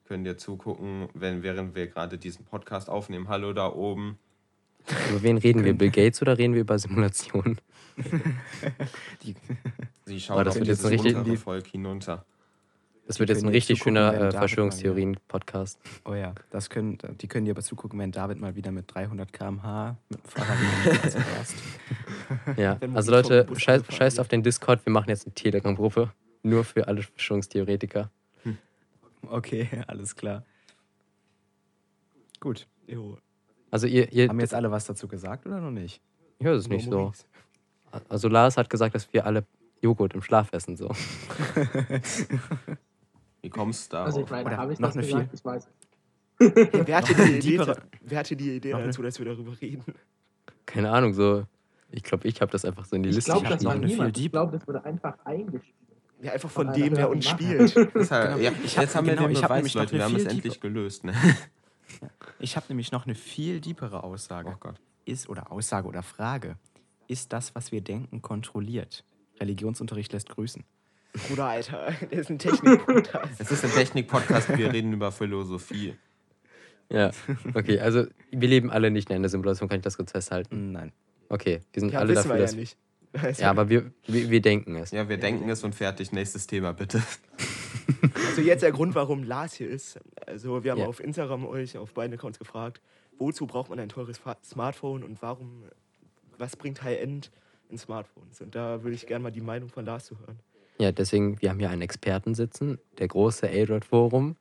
Können 0.10 0.24
dir 0.24 0.38
zugucken, 0.38 1.08
wenn, 1.14 1.44
während 1.44 1.76
wir 1.76 1.86
gerade 1.86 2.18
diesen 2.18 2.44
Podcast 2.44 2.90
aufnehmen. 2.90 3.28
Hallo 3.28 3.54
da 3.54 3.72
oben. 3.72 4.18
Über 5.12 5.22
wen 5.22 5.38
reden 5.38 5.64
wir? 5.64 5.74
Bill 5.78 5.92
Gates 5.92 6.20
oder 6.24 6.36
reden 6.36 6.56
wir 6.56 6.62
über 6.62 6.80
Simulationen? 6.80 7.62
Die, 9.22 9.36
Sie 10.06 10.20
schauen 10.20 10.44
das 10.46 10.56
auf 10.56 10.62
wird 10.62 10.68
jetzt 10.70 10.84
richtig- 10.90 11.16
untere 11.16 11.38
Volk 11.38 11.68
hinunter. 11.68 12.26
Das 13.06 13.20
wird 13.20 13.30
jetzt 13.30 13.44
ein 13.44 13.50
richtig 13.50 13.84
schöner 13.84 14.12
äh, 14.16 14.32
Verschwörungstheorien-Podcast. 14.32 15.80
oh 16.06 16.16
ja, 16.16 16.34
das 16.50 16.72
können, 16.72 16.98
die 17.22 17.28
können 17.28 17.46
dir 17.46 17.52
aber 17.52 17.62
zugucken, 17.62 18.00
wenn 18.00 18.12
David 18.12 18.40
mal 18.40 18.56
wieder 18.56 18.72
mit 18.72 18.92
300 18.92 19.32
km/h 19.32 19.96
mit 20.10 20.24
dem 20.24 20.28
Fahrrad 20.28 20.58
rast. 21.38 21.56
Ja, 22.58 22.80
also 22.96 23.12
Leute, 23.12 23.46
scheiß, 23.56 23.84
scheißt 23.88 24.20
auf 24.20 24.28
den 24.28 24.42
Discord, 24.42 24.84
wir 24.88 24.92
machen 24.92 25.10
jetzt 25.10 25.28
eine 25.28 25.36
Telegram-Gruppe. 25.36 26.12
Nur 26.42 26.64
für 26.64 26.88
alle 26.88 27.04
Verschwörungstheoretiker. 27.04 28.10
Okay, 29.28 29.68
alles 29.88 30.16
klar. 30.16 30.44
Gut. 32.40 32.68
Jo, 32.88 33.18
Also 33.70 33.88
ihr, 33.88 34.12
ihr 34.12 34.30
Haben 34.30 34.40
jetzt 34.40 34.54
alle 34.54 34.72
was 34.72 34.86
dazu 34.86 35.08
gesagt 35.08 35.46
oder 35.46 35.60
noch 35.60 35.72
nicht? 35.72 36.02
ich 36.40 36.46
höre 36.46 36.56
es 36.56 36.68
nicht 36.70 36.86
so. 36.86 36.92
Maurice. 36.92 37.26
Also 38.08 38.30
Lars 38.30 38.56
hat 38.58 38.70
gesagt, 38.70 38.96
dass 38.96 39.12
wir 39.14 39.26
alle 39.26 39.46
Joghurt 39.82 40.14
im 40.14 40.22
Schlaf 40.22 40.54
essen. 40.54 40.76
So. 40.78 40.90
Wie 43.42 43.50
kommst 43.50 43.92
du 43.92 43.96
darauf? 43.96 44.08
Also 44.08 44.22
ich 44.22 44.30
meine, 44.30 44.58
habe 44.58 44.74
ich 44.74 44.80
noch 44.80 44.90
das 44.90 44.98
eine 44.98 45.06
gesagt? 45.06 45.34
Ich 45.34 45.46
weiß. 45.46 45.68
Ja, 46.42 46.88
wer, 46.88 46.98
hatte 46.98 47.14
die 47.16 47.38
Idee, 47.38 47.76
wer 48.02 48.20
hatte 48.20 48.36
die 48.36 48.56
Idee 48.56 48.72
dazu, 48.72 49.02
dass 49.02 49.20
wir 49.20 49.26
darüber 49.26 49.60
reden? 49.60 49.84
Keine 50.66 50.90
Ahnung, 50.92 51.14
so. 51.14 51.46
Ich 51.92 52.04
glaube, 52.04 52.28
ich 52.28 52.40
habe 52.42 52.52
das 52.52 52.64
einfach 52.66 52.86
so 52.86 52.96
in 52.96 53.04
die 53.04 53.10
Ich 53.10 53.16
Liste 53.16 53.32
glaube, 53.32 53.48
das 53.50 53.64
war 53.66 53.76
noch 53.76 53.82
eine 53.82 53.88
geschrieben. 53.88 54.14
Ich 54.16 54.32
glaube, 54.32 54.58
das 54.58 54.68
wurde 54.68 54.86
einfach 54.86 55.18
eingespielt. 55.26 55.76
Ja, 56.22 56.34
einfach 56.34 56.50
von 56.50 56.68
Von 56.68 56.76
dem, 56.76 56.94
der 56.96 57.10
uns 57.10 57.28
spielt. 57.28 57.76
Deshalb, 57.96 58.36
Genau. 58.36 58.38
ja, 58.44 58.52
Ich 58.64 58.76
hab- 58.78 58.84
jetzt 58.84 58.96
haben 58.96 59.08
wir 59.08 59.16
genau, 59.16 59.28
den 59.28 59.36
ich 59.38 59.44
hab 59.44 59.50
Beweis, 59.56 59.74
Leute. 59.74 59.94
Wir 59.94 60.04
haben 60.04 60.16
es 60.16 60.26
endlich 60.26 60.60
gelöst. 60.60 61.04
Ne? 61.04 61.14
Ich 62.40 62.56
habe 62.56 62.68
nämlich 62.70 62.92
noch 62.92 63.06
eine 63.06 63.16
viel 63.16 63.60
diepere 63.60 64.04
Aussage. 64.04 64.50
Oh 64.54 64.58
Gott. 64.60 64.76
Ist 65.06 65.28
oder 65.28 65.52
Aussage 65.52 65.88
oder 65.88 66.04
Frage. 66.04 66.56
Ist 67.08 67.34
das, 67.34 67.54
was 67.56 67.72
wir 67.72 67.82
denken, 67.82 68.22
kontrolliert? 68.22 69.04
Religionsunterricht 69.42 70.14
lässt 70.14 70.30
grüßen. 70.30 70.64
Bruder, 71.28 71.46
Alter, 71.48 71.92
der 72.12 72.20
ist 72.20 72.30
ein 72.30 72.38
Technik-Podcast. 72.40 73.34
Es 73.40 73.52
ist 73.52 73.66
ein 73.66 73.72
Technik-Podcast, 73.72 74.56
wir 74.56 74.72
reden 74.72 74.94
über 74.94 75.12
Philosophie. 75.12 75.96
Ja, 76.90 77.12
okay, 77.56 77.80
also 77.80 78.06
wir 78.32 78.48
leben 78.48 78.70
alle 78.72 78.92
nicht 78.92 79.10
in 79.10 79.16
einer 79.16 79.30
Simulation, 79.30 79.68
kann 79.68 79.80
ich 79.80 79.84
das 79.84 79.98
kurz 79.98 80.12
festhalten? 80.12 80.72
Nein. 80.72 80.92
Okay, 81.28 81.62
wir 81.74 81.80
sind 81.82 81.92
Ja, 81.92 82.00
alle 82.00 82.10
wissen 82.10 82.18
dafür, 82.30 82.34
wir 82.36 82.40
ja 82.40 82.46
dass. 82.46 82.56
nicht. 82.56 82.78
Also, 83.14 83.42
Ja, 83.42 83.50
aber 83.50 83.70
wir, 83.70 83.92
wir, 84.08 84.30
wir 84.30 84.42
denken 84.42 84.76
es. 84.76 84.92
Ja, 84.92 85.10
wir 85.10 85.18
denken 85.18 85.50
es 85.50 85.64
und 85.64 85.74
fertig. 85.74 86.12
Nächstes 86.12 86.46
Thema, 86.48 86.74
bitte. 86.74 87.02
also 88.28 88.42
jetzt 88.42 88.62
der 88.62 88.72
Grund, 88.72 88.96
warum 88.96 89.24
Lars 89.24 89.54
hier 89.54 89.70
ist. 89.70 90.00
Also 90.26 90.64
wir 90.64 90.72
haben 90.72 90.80
Ja. 90.80 90.88
auf 90.88 91.00
Instagram 91.00 91.46
euch 91.46 91.78
auf 91.78 91.94
beiden 91.94 92.14
Accounts 92.18 92.38
gefragt, 92.40 92.82
wozu 93.18 93.48
braucht 93.48 93.70
man 93.70 93.80
ein 93.80 93.90
teures 93.90 94.18
Fa 94.18 94.38
Smartphone 94.44 95.04
und 95.04 95.22
warum, 95.22 95.64
was 96.38 96.56
bringt 96.56 96.84
High-End 96.84 97.32
in 97.70 97.78
Smartphones? 97.78 98.42
Und 98.42 98.54
da 98.56 98.84
würde 98.84 98.96
ich 98.96 99.08
gerne 99.08 99.24
mal 99.24 99.32
die 99.32 99.42
Meinung 99.42 99.70
von 99.70 99.86
Lars 99.86 100.06
zu 100.06 100.20
hören. 100.20 100.40
Ja, 100.78 100.92
deswegen, 100.92 101.42
wir 101.42 101.50
haben 101.50 101.60
hier 101.60 101.70
einen 101.70 101.82
Experten 101.82 102.36
sitzen, 102.36 102.80
der 103.00 103.08
große 103.10 103.50
Android-Forum, 103.50 104.38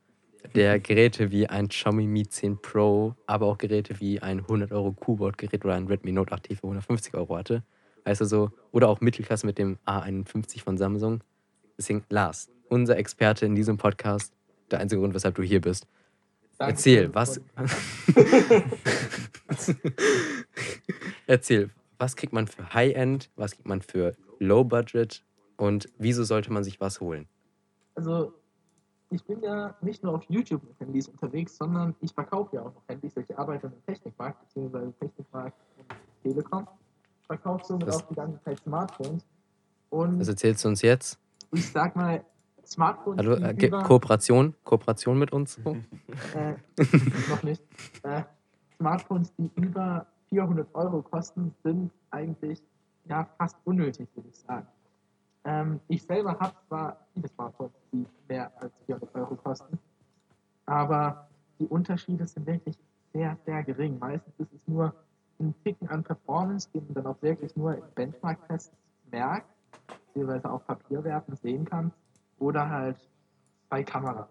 der 0.54 0.78
Geräte 0.78 1.32
wie 1.32 1.48
ein 1.48 1.68
Xiaomi 1.68 2.06
Mi 2.06 2.28
10 2.28 2.62
Pro, 2.62 3.14
aber 3.26 3.46
auch 3.46 3.58
Geräte 3.58 3.98
wie 3.98 4.20
ein 4.22 4.38
100 4.40 4.70
Euro 4.70 4.92
Keyboard-Gerät 4.92 5.64
oder 5.64 5.74
ein 5.74 5.88
Redmi 5.88 6.12
Note 6.12 6.32
8T 6.34 6.54
für 6.56 6.64
150 6.64 7.14
Euro 7.14 7.36
hatte. 7.36 7.64
Du 8.04 8.24
so? 8.24 8.50
Oder 8.72 8.88
auch 8.88 9.00
Mittelklasse 9.00 9.46
mit 9.46 9.58
dem 9.58 9.78
A51 9.86 10.62
von 10.62 10.78
Samsung. 10.78 11.22
Deswegen, 11.76 12.04
Lars, 12.08 12.50
unser 12.68 12.96
Experte 12.96 13.46
in 13.46 13.54
diesem 13.54 13.76
Podcast, 13.76 14.32
der 14.70 14.80
einzige 14.80 15.00
Grund, 15.00 15.14
weshalb 15.14 15.34
du 15.34 15.42
hier 15.42 15.60
bist. 15.60 15.86
Danke 16.58 16.72
Erzähl, 16.72 17.14
was. 17.14 17.40
Erzähl, 21.26 21.70
was 21.98 22.16
kriegt 22.16 22.32
man 22.32 22.48
für 22.48 22.74
High-End, 22.74 23.30
was 23.36 23.52
kriegt 23.52 23.68
man 23.68 23.80
für 23.80 24.16
Low-Budget 24.40 25.22
und 25.56 25.88
wieso 25.98 26.24
sollte 26.24 26.52
man 26.52 26.64
sich 26.64 26.80
was 26.80 27.00
holen? 27.00 27.28
Also, 27.94 28.34
ich 29.10 29.24
bin 29.24 29.40
ja 29.42 29.74
nicht 29.80 30.02
nur 30.02 30.14
auf 30.14 30.24
YouTube 30.28 30.62
mit 30.64 30.78
Handys 30.80 31.08
unterwegs, 31.08 31.56
sondern 31.56 31.94
ich 32.00 32.12
verkaufe 32.12 32.56
ja 32.56 32.62
auch 32.62 32.74
noch 32.74 32.82
Handys. 32.88 33.16
Ich 33.16 33.38
arbeite 33.38 33.68
im 33.68 33.84
Technikmarkt, 33.86 34.40
beziehungsweise 34.40 34.92
Technikmarkt 35.00 35.56
und 35.78 35.86
Telekom. 36.22 36.66
Ich 37.30 37.36
verkaufe 37.36 37.66
somit 37.66 37.86
Das- 37.88 37.96
auch 38.02 38.08
die 38.08 38.14
ganze 38.14 38.42
Zeit 38.42 38.58
Smartphones. 38.60 39.22
Und 39.90 40.18
Das 40.18 40.28
erzählst 40.28 40.64
du 40.64 40.68
uns 40.68 40.80
jetzt? 40.80 41.18
ich 41.52 41.70
sag 41.70 41.94
mal, 41.94 42.24
Smartphones, 42.66 43.18
Hallo, 43.18 43.36
die 43.52 43.66
äh, 43.66 43.70
Kooperation? 43.82 44.54
Kooperation 44.64 45.18
mit 45.18 45.30
uns? 45.32 45.58
Äh, 46.34 46.54
noch 47.28 47.42
nicht. 47.42 47.62
Äh, 48.02 48.22
Smartphones, 48.78 49.30
die 49.36 49.50
über 49.56 50.06
400 50.30 50.74
Euro 50.74 51.02
kosten, 51.02 51.54
sind 51.62 51.90
eigentlich 52.10 52.62
ja, 53.06 53.28
fast 53.36 53.56
unnötig, 53.64 54.08
würde 54.14 54.28
ich 54.30 54.36
sagen. 54.38 54.66
Ähm, 55.44 55.80
ich 55.88 56.02
selber 56.02 56.38
habe 56.40 56.54
zwar 56.68 56.96
viele 57.12 57.28
Smartphones, 57.28 57.72
die 57.92 58.06
mehr 58.28 58.50
als 58.60 58.72
400 58.86 59.14
Euro 59.14 59.34
kosten, 59.36 59.78
aber 60.66 61.28
die 61.58 61.66
Unterschiede 61.66 62.26
sind 62.26 62.46
wirklich 62.46 62.78
sehr, 63.12 63.36
sehr 63.44 63.62
gering. 63.64 63.98
Meistens 63.98 64.34
ist 64.38 64.52
es 64.52 64.60
nur 64.66 64.94
ein 65.40 65.54
Ticken 65.64 65.88
an 65.88 66.02
Performance, 66.04 66.68
den 66.72 66.84
man 66.86 66.94
dann 66.94 67.06
auch 67.06 67.22
wirklich 67.22 67.54
nur 67.56 67.76
in 67.76 67.84
Benchmark-Tests 67.94 68.72
merkt, 69.10 69.48
beziehungsweise 70.06 70.50
auf 70.50 70.66
Papierwerten 70.66 71.36
sehen 71.36 71.64
kann, 71.64 71.92
oder 72.38 72.68
halt 72.68 72.96
bei 73.68 73.82
Kameras. 73.84 74.28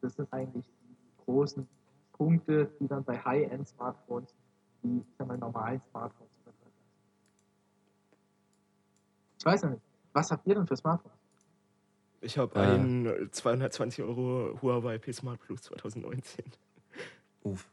Das 0.00 0.14
sind 0.16 0.32
eigentlich 0.32 0.66
die 0.66 0.96
großen 1.24 1.66
Punkte, 2.12 2.70
die 2.80 2.86
dann 2.88 3.04
bei 3.04 3.18
High-End-Smartphones, 3.18 4.34
die 4.82 4.98
ich 4.98 5.16
sag 5.16 5.26
mal, 5.28 5.38
normalen 5.38 5.80
Smartphones 5.90 6.30
übertreffen. 6.42 6.72
Ich 9.38 9.44
weiß 9.44 9.62
ja 9.62 9.70
nicht, 9.70 9.82
was 10.12 10.30
habt 10.30 10.46
ihr 10.46 10.54
denn 10.54 10.66
für 10.66 10.76
Smartphones? 10.76 11.16
Ich 12.20 12.38
habe 12.38 12.54
Äh. 12.58 12.74
ein 12.78 13.06
äh, 13.06 13.30
220 13.30 14.04
Euro 14.04 14.58
Huawei 14.62 14.98
P 14.98 15.12
Smart 15.12 15.40
Plus 15.40 15.62
2019. 15.62 16.44
Uff, 17.42 17.68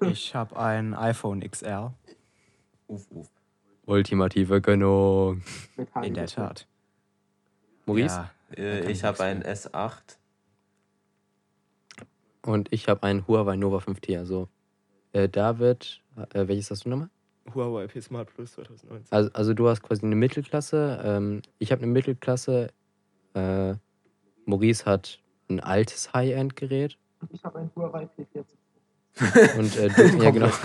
Ich 0.00 0.34
habe 0.34 0.58
ein 0.58 0.94
iPhone 0.94 1.40
XR. 1.40 1.94
uff, 2.86 3.06
uff. 3.10 3.28
Ultimative 3.86 4.60
Gönnung. 4.60 5.42
Mit 5.76 5.88
In 6.02 6.14
der? 6.14 6.26
Tat. 6.26 6.66
Maurice? 7.86 8.14
Ja, 8.16 8.30
Äh, 8.56 8.90
ich 8.90 9.02
habe 9.04 9.22
einen 9.24 9.42
S8. 9.42 10.18
Und 12.42 12.72
ich 12.72 12.88
habe 12.88 13.02
einen 13.02 13.26
Huawei 13.26 13.56
Nova 13.56 13.78
5T. 13.78 14.16
Also, 14.18 14.48
äh, 15.12 15.28
David, 15.28 16.02
äh, 16.34 16.48
welches 16.48 16.70
hast 16.70 16.84
du 16.84 16.90
nochmal? 16.90 17.10
Huawei 17.54 17.86
P 17.86 18.00
Smart 18.00 18.28
Plus 18.34 18.52
2019. 18.52 19.06
Also, 19.10 19.30
also 19.32 19.54
du 19.54 19.68
hast 19.68 19.82
quasi 19.82 20.04
eine 20.04 20.16
Mittelklasse. 20.16 21.00
Ähm, 21.02 21.42
ich 21.58 21.72
habe 21.72 21.82
eine 21.82 21.90
Mittelklasse. 21.92 22.68
Äh, 23.34 23.74
Maurice 24.44 24.84
hat 24.84 25.18
ein 25.48 25.60
altes 25.60 26.12
High-End-Gerät. 26.12 26.98
Und 27.20 27.32
ich 27.32 27.42
habe 27.44 27.58
ein 27.60 27.70
Huawei 27.74 28.04
P40. 28.18 28.44
Und 29.58 29.76
äh, 29.76 29.88
du, 29.88 30.22
ja, 30.22 30.30
genau. 30.30 30.50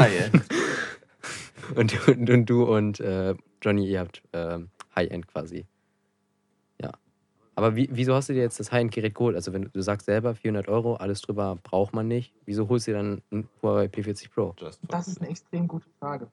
Und, 1.76 2.08
und, 2.08 2.30
und 2.30 2.46
du 2.46 2.66
und 2.66 3.00
äh, 3.00 3.36
Johnny, 3.62 3.88
ihr 3.88 4.02
habt 4.02 4.22
ähm, 4.34 4.70
High-End 4.96 5.28
quasi. 5.28 5.66
Ja. 6.80 6.92
Aber 7.56 7.76
wie, 7.76 7.90
wieso 7.92 8.14
hast 8.14 8.30
du 8.30 8.34
dir 8.34 8.42
jetzt 8.42 8.60
das 8.60 8.72
High-End-Gerät 8.72 9.16
geholt? 9.16 9.36
Also, 9.36 9.54
wenn 9.54 9.64
du, 9.64 9.70
du 9.70 9.82
sagst 9.82 10.06
selber 10.06 10.36
400 10.36 10.68
Euro, 10.68 10.96
alles 10.96 11.22
drüber 11.22 11.58
braucht 11.64 11.94
man 11.94 12.08
nicht. 12.08 12.36
Wieso 12.46 12.68
holst 12.68 12.88
du 12.88 12.92
dir 12.92 12.98
dann 12.98 13.22
ein 13.32 13.48
Huawei 13.62 13.86
P40 13.86 14.30
Pro? 14.32 14.54
Das 14.58 15.08
ist 15.08 15.22
eine 15.22 15.30
extrem 15.30 15.68
gute 15.68 15.88
Frage. 16.00 16.28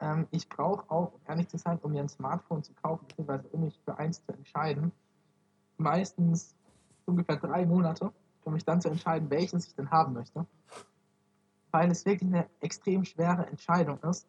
Ähm, 0.00 0.26
ich 0.30 0.48
brauche 0.48 0.90
auch, 0.90 1.12
um 1.12 1.20
ehrlich 1.28 1.48
zu 1.48 1.58
sein, 1.58 1.78
um 1.82 1.92
mir 1.92 2.00
ein 2.00 2.08
Smartphone 2.08 2.62
zu 2.62 2.72
kaufen, 2.74 3.06
beziehungsweise 3.08 3.48
um 3.52 3.64
mich 3.64 3.78
für 3.84 3.98
eins 3.98 4.24
zu 4.24 4.32
entscheiden, 4.32 4.92
meistens 5.76 6.54
ungefähr 7.06 7.36
drei 7.36 7.66
Monate, 7.66 8.12
um 8.44 8.54
mich 8.54 8.64
dann 8.64 8.80
zu 8.80 8.88
entscheiden, 8.88 9.30
welches 9.30 9.66
ich 9.66 9.74
denn 9.74 9.90
haben 9.90 10.14
möchte. 10.14 10.46
Weil 11.70 11.90
es 11.90 12.04
wirklich 12.04 12.32
eine 12.32 12.48
extrem 12.60 13.04
schwere 13.04 13.46
Entscheidung 13.46 13.98
ist. 14.02 14.26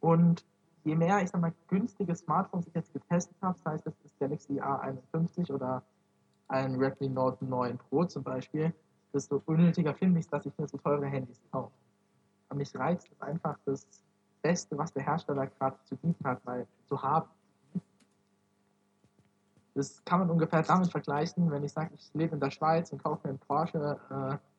Und 0.00 0.44
je 0.84 0.96
mehr, 0.96 1.22
ich 1.22 1.30
sag 1.30 1.40
mal, 1.40 1.52
günstige 1.68 2.14
Smartphones 2.14 2.66
ich 2.66 2.74
jetzt 2.74 2.92
getestet 2.92 3.36
habe, 3.42 3.58
sei 3.58 3.74
es 3.74 3.82
das 3.82 3.94
Galaxy 4.18 4.60
A51 4.60 5.52
oder 5.52 5.82
ein 6.48 6.74
Redmi 6.76 7.08
Note 7.08 7.44
9 7.44 7.78
Pro 7.78 8.04
zum 8.04 8.22
Beispiel, 8.22 8.74
desto 9.12 9.42
unnötiger 9.46 9.94
finde 9.94 10.20
ich 10.20 10.26
es, 10.26 10.30
dass 10.30 10.46
ich 10.46 10.56
mir 10.58 10.66
so 10.66 10.78
teure 10.78 11.06
Handys 11.06 11.40
kaufe. 11.50 11.72
Und 12.48 12.56
mich 12.58 12.74
reizt 12.76 13.08
es 13.12 13.20
einfach, 13.20 13.56
das 13.64 13.86
Beste, 14.42 14.76
was 14.76 14.92
der 14.92 15.04
Hersteller 15.04 15.46
gerade 15.46 15.76
zu 15.84 15.96
bieten 15.96 16.24
hat, 16.24 16.44
mal 16.44 16.66
zu 16.86 17.00
haben. 17.00 17.28
Das 19.74 20.04
kann 20.04 20.20
man 20.20 20.30
ungefähr 20.30 20.62
damit 20.62 20.90
vergleichen, 20.90 21.50
wenn 21.50 21.62
ich 21.62 21.72
sage, 21.72 21.94
ich 21.94 22.10
lebe 22.14 22.34
in 22.34 22.40
der 22.40 22.50
Schweiz 22.50 22.92
und 22.92 23.02
kaufe 23.02 23.28
mir 23.28 23.30
einen 23.30 23.38
Porsche 23.38 23.98
äh, 24.10 24.49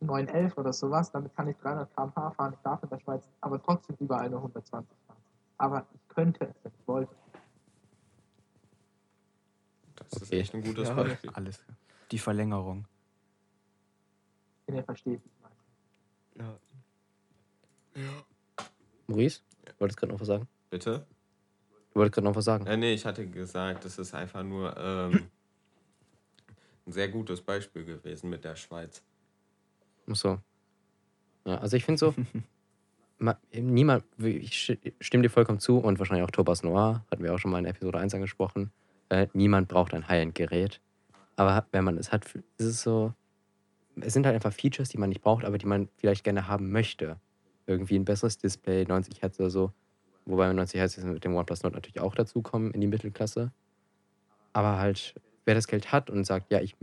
911 0.00 0.56
oder 0.56 0.72
sowas, 0.72 1.10
damit 1.12 1.34
kann 1.36 1.48
ich 1.48 1.56
300 1.58 1.94
km/h 1.94 2.30
fahren, 2.32 2.52
ich 2.54 2.60
darf 2.60 2.82
in 2.82 2.88
der 2.88 2.98
Schweiz 3.00 3.28
aber 3.40 3.62
trotzdem 3.62 3.96
überall 4.00 4.30
nur 4.30 4.40
120 4.40 4.96
fahren. 5.06 5.16
Aber 5.58 5.86
ich 5.92 6.08
könnte 6.08 6.46
es, 6.46 6.54
wenn 6.62 6.72
ich 6.78 6.88
wollte. 6.88 7.14
Das 9.96 10.12
ist 10.22 10.28
Okay. 10.28 10.40
echt 10.40 10.54
ein 10.54 10.62
gutes 10.62 10.88
Ja. 10.88 10.94
Beispiel. 10.94 11.30
alles. 11.34 11.62
Die 12.10 12.18
Verlängerung. 12.18 12.86
Wenn 14.66 14.76
ihr 14.76 14.84
versteht, 14.84 15.20
ich 15.24 15.32
meine. 16.36 16.58
Ja. 17.94 18.18
Maurice? 19.06 19.40
Du 19.64 19.72
wolltest 19.80 19.98
gerade 19.98 20.12
noch 20.12 20.20
was 20.20 20.26
sagen? 20.28 20.48
Bitte? 20.70 21.06
Du 21.92 21.98
wolltest 21.98 22.14
gerade 22.14 22.26
noch 22.26 22.36
was 22.36 22.44
sagen? 22.44 22.66
Äh, 22.66 22.76
nee, 22.76 22.94
ich 22.94 23.04
hatte 23.04 23.26
gesagt, 23.28 23.84
das 23.84 23.98
ist 23.98 24.14
einfach 24.14 24.42
nur 24.42 24.74
ähm, 24.76 25.12
ein 26.86 26.92
sehr 26.92 27.08
gutes 27.08 27.42
Beispiel 27.42 27.84
gewesen 27.84 28.30
mit 28.30 28.44
der 28.44 28.56
Schweiz. 28.56 29.02
So. 30.14 30.38
Ja, 31.46 31.58
also 31.58 31.76
ich 31.76 31.84
finde 31.84 31.98
so, 31.98 32.14
ma- 33.18 33.38
niemand, 33.52 34.04
ich 34.18 34.52
sti- 34.52 34.92
stimme 35.00 35.22
dir 35.22 35.30
vollkommen 35.30 35.58
zu 35.60 35.78
und 35.78 35.98
wahrscheinlich 35.98 36.24
auch 36.26 36.30
Thomas 36.30 36.62
Noir, 36.62 37.04
hatten 37.10 37.22
wir 37.22 37.34
auch 37.34 37.38
schon 37.38 37.50
mal 37.50 37.58
in 37.58 37.64
Episode 37.66 37.98
1 37.98 38.14
angesprochen, 38.14 38.72
äh, 39.08 39.26
niemand 39.32 39.68
braucht 39.68 39.94
ein 39.94 40.06
High-End-Gerät. 40.08 40.80
Aber 41.36 41.66
wenn 41.72 41.84
man 41.84 41.96
es 41.96 42.12
hat, 42.12 42.26
ist 42.34 42.44
es 42.66 42.82
so, 42.82 43.14
es 44.00 44.12
sind 44.12 44.26
halt 44.26 44.34
einfach 44.34 44.52
Features, 44.52 44.88
die 44.90 44.98
man 44.98 45.08
nicht 45.08 45.22
braucht, 45.22 45.44
aber 45.44 45.58
die 45.58 45.66
man 45.66 45.88
vielleicht 45.96 46.24
gerne 46.24 46.46
haben 46.46 46.70
möchte. 46.70 47.18
Irgendwie 47.66 47.98
ein 47.98 48.04
besseres 48.04 48.38
Display, 48.38 48.84
90 48.84 49.22
Hertz 49.22 49.38
oder 49.40 49.50
so. 49.50 49.72
Wobei 50.26 50.52
90 50.52 50.78
Hertz 50.78 50.96
mit 50.98 51.24
dem 51.24 51.34
OnePlus 51.34 51.62
Nord 51.62 51.74
natürlich 51.74 52.00
auch 52.00 52.14
dazukommen 52.14 52.72
in 52.72 52.80
die 52.80 52.86
Mittelklasse. 52.86 53.52
Aber 54.52 54.78
halt, 54.78 55.14
wer 55.44 55.54
das 55.54 55.66
Geld 55.66 55.92
hat 55.92 56.10
und 56.10 56.24
sagt, 56.24 56.50
ja, 56.50 56.60
ich, 56.60 56.76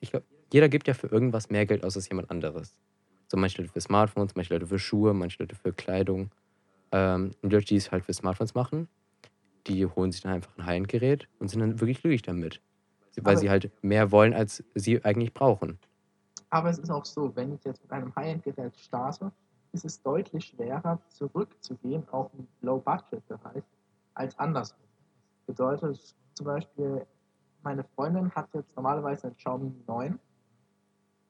ich 0.00 0.10
glaube, 0.10 0.26
jeder 0.52 0.68
gibt 0.68 0.86
ja 0.88 0.94
für 0.94 1.06
irgendwas 1.08 1.50
mehr 1.50 1.66
Geld 1.66 1.84
aus 1.84 1.96
als 1.96 2.08
jemand 2.08 2.30
anderes. 2.30 2.76
So 3.28 3.36
manche 3.36 3.62
Leute 3.62 3.72
für 3.72 3.80
Smartphones, 3.80 4.34
manche 4.34 4.52
Leute 4.52 4.66
für 4.66 4.78
Schuhe, 4.78 5.14
manche 5.14 5.42
Leute 5.42 5.56
für 5.56 5.72
Kleidung. 5.72 6.30
Ähm, 6.92 7.30
und 7.40 7.50
die 7.50 7.54
Leute, 7.56 7.66
die 7.66 7.76
es 7.76 7.90
halt 7.90 8.04
für 8.04 8.12
Smartphones 8.12 8.54
machen, 8.54 8.88
die 9.66 9.86
holen 9.86 10.12
sich 10.12 10.20
dann 10.20 10.32
einfach 10.32 10.50
ein 10.58 10.66
High-End-Gerät 10.66 11.28
und 11.38 11.48
sind 11.48 11.60
dann 11.60 11.80
wirklich 11.80 12.00
glücklich 12.02 12.22
damit. 12.22 12.60
Weil 13.16 13.32
Aber- 13.34 13.40
sie 13.40 13.50
halt 13.50 13.70
mehr 13.82 14.10
wollen, 14.10 14.34
als 14.34 14.62
sie 14.74 15.02
eigentlich 15.04 15.32
brauchen. 15.32 15.78
Aber 16.50 16.68
es 16.68 16.78
ist 16.78 16.90
auch 16.90 17.04
so, 17.06 17.34
wenn 17.34 17.54
ich 17.54 17.64
jetzt 17.64 17.82
mit 17.82 17.90
einem 17.92 18.14
High-End-Gerät 18.14 18.76
starte, 18.76 19.32
ist 19.72 19.86
es 19.86 20.02
deutlich 20.02 20.44
schwerer 20.46 21.00
zurückzugehen 21.08 22.06
auf 22.10 22.30
den 22.32 22.46
Low-Budget-Bereich 22.60 23.62
als 24.14 24.38
andersrum. 24.38 24.78
Bedeutet 25.46 26.14
zum 26.34 26.46
Beispiel, 26.46 27.06
meine 27.62 27.84
Freundin 27.94 28.30
hat 28.34 28.48
jetzt 28.52 28.74
normalerweise 28.76 29.28
einen 29.28 29.36
Xiaomi 29.36 29.72
9 29.86 30.18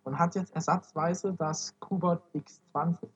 und 0.05 0.19
hat 0.19 0.35
jetzt 0.35 0.55
ersatzweise 0.55 1.35
das 1.35 1.75
Kubot 1.81 2.23
X20 2.35 3.09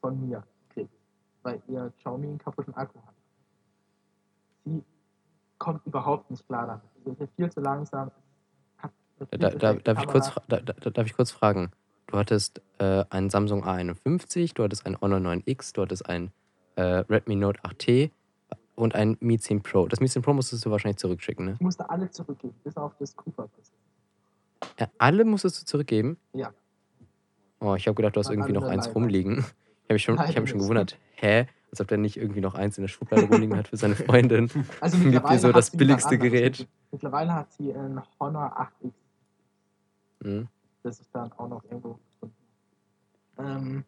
von 0.00 0.20
mir 0.26 0.42
gekriegt, 0.68 0.94
weil 1.42 1.62
ihr 1.68 1.92
Xiaomi 1.98 2.28
einen 2.28 2.38
kaputten 2.38 2.74
Akku 2.74 2.98
hat. 3.06 3.14
Sie 4.64 4.82
kommt 5.58 5.84
überhaupt 5.86 6.30
nicht 6.30 6.46
klar 6.46 6.66
damit. 6.66 6.82
Sie 7.04 7.10
ist 7.10 7.20
ja 7.20 7.26
viel 7.36 7.50
zu 7.50 7.60
langsam. 7.60 8.10
viel 9.18 9.38
Da, 9.38 9.50
da, 9.50 9.74
darf, 9.74 10.00
ich 10.00 10.06
kurz, 10.08 10.32
da, 10.48 10.60
da, 10.60 10.90
darf 10.90 11.06
ich 11.06 11.14
kurz 11.14 11.30
fragen? 11.30 11.70
Du 12.06 12.18
hattest 12.18 12.60
äh, 12.78 13.04
einen 13.10 13.30
Samsung 13.30 13.64
A51, 13.64 14.54
du 14.54 14.64
hattest 14.64 14.84
einen 14.86 15.00
Honor 15.00 15.18
9X, 15.18 15.72
du 15.74 15.82
hattest 15.82 16.08
einen 16.08 16.32
äh, 16.76 16.82
Redmi 16.82 17.36
Note 17.36 17.60
8T 17.62 18.10
und 18.74 18.94
einen 18.94 19.16
Mi 19.20 19.38
10 19.38 19.62
Pro. 19.62 19.86
Das 19.86 20.00
Mi 20.00 20.08
10 20.08 20.22
Pro 20.22 20.32
musstest 20.34 20.64
du 20.64 20.70
wahrscheinlich 20.70 20.98
zurückschicken, 20.98 21.46
ne? 21.46 21.52
Ich 21.54 21.60
musste 21.60 21.88
alle 21.88 22.10
zurückgeben, 22.10 22.54
bis 22.64 22.76
auf 22.76 22.92
das 22.98 23.16
Cooper. 23.16 23.48
Äh, 24.76 24.86
alle 24.98 25.24
musstest 25.24 25.60
du 25.62 25.66
zurückgeben? 25.66 26.18
Ja. 26.32 26.52
Oh, 27.60 27.74
ich 27.74 27.86
habe 27.86 27.94
gedacht, 27.94 28.16
du 28.16 28.20
hast 28.20 28.30
irgendwie 28.30 28.52
noch 28.52 28.64
eins 28.64 28.84
dabei, 28.86 28.94
rumliegen. 29.00 29.38
Ich 29.38 29.44
habe 29.84 29.92
mich 29.94 30.02
schon, 30.02 30.14
ich 30.16 30.36
hab 30.36 30.40
mich 30.42 30.50
schon 30.50 30.60
gewundert, 30.60 30.98
hä? 31.16 31.46
Als 31.70 31.80
ob 31.80 31.88
der 31.88 31.98
nicht 31.98 32.16
irgendwie 32.16 32.40
noch 32.40 32.54
eins 32.54 32.76
in 32.76 32.82
der 32.82 32.88
Schublade 32.88 33.22
rumliegen 33.26 33.56
hat 33.56 33.68
für 33.68 33.76
seine 33.76 33.94
Freundin. 33.96 34.50
Also 34.80 34.96
Gibt 34.98 35.06
mittlerweile 35.12 35.36
dir 35.36 35.40
so 35.40 35.48
hat 35.48 35.56
das 35.56 35.70
billigste 35.70 36.10
ein 36.10 36.20
anderes. 36.20 36.32
Gerät. 36.32 36.68
Mittlerweile 36.90 37.34
hat 37.34 37.52
sie 37.52 37.72
ein 37.72 38.02
Honor 38.20 38.70
8X, 38.82 38.92
Hm. 40.22 40.48
das 40.82 41.00
ich 41.00 41.08
dann 41.12 41.32
auch 41.32 41.48
noch 41.48 41.64
irgendwo 41.64 41.98
gefunden. 42.20 42.36
Ähm, 43.38 43.84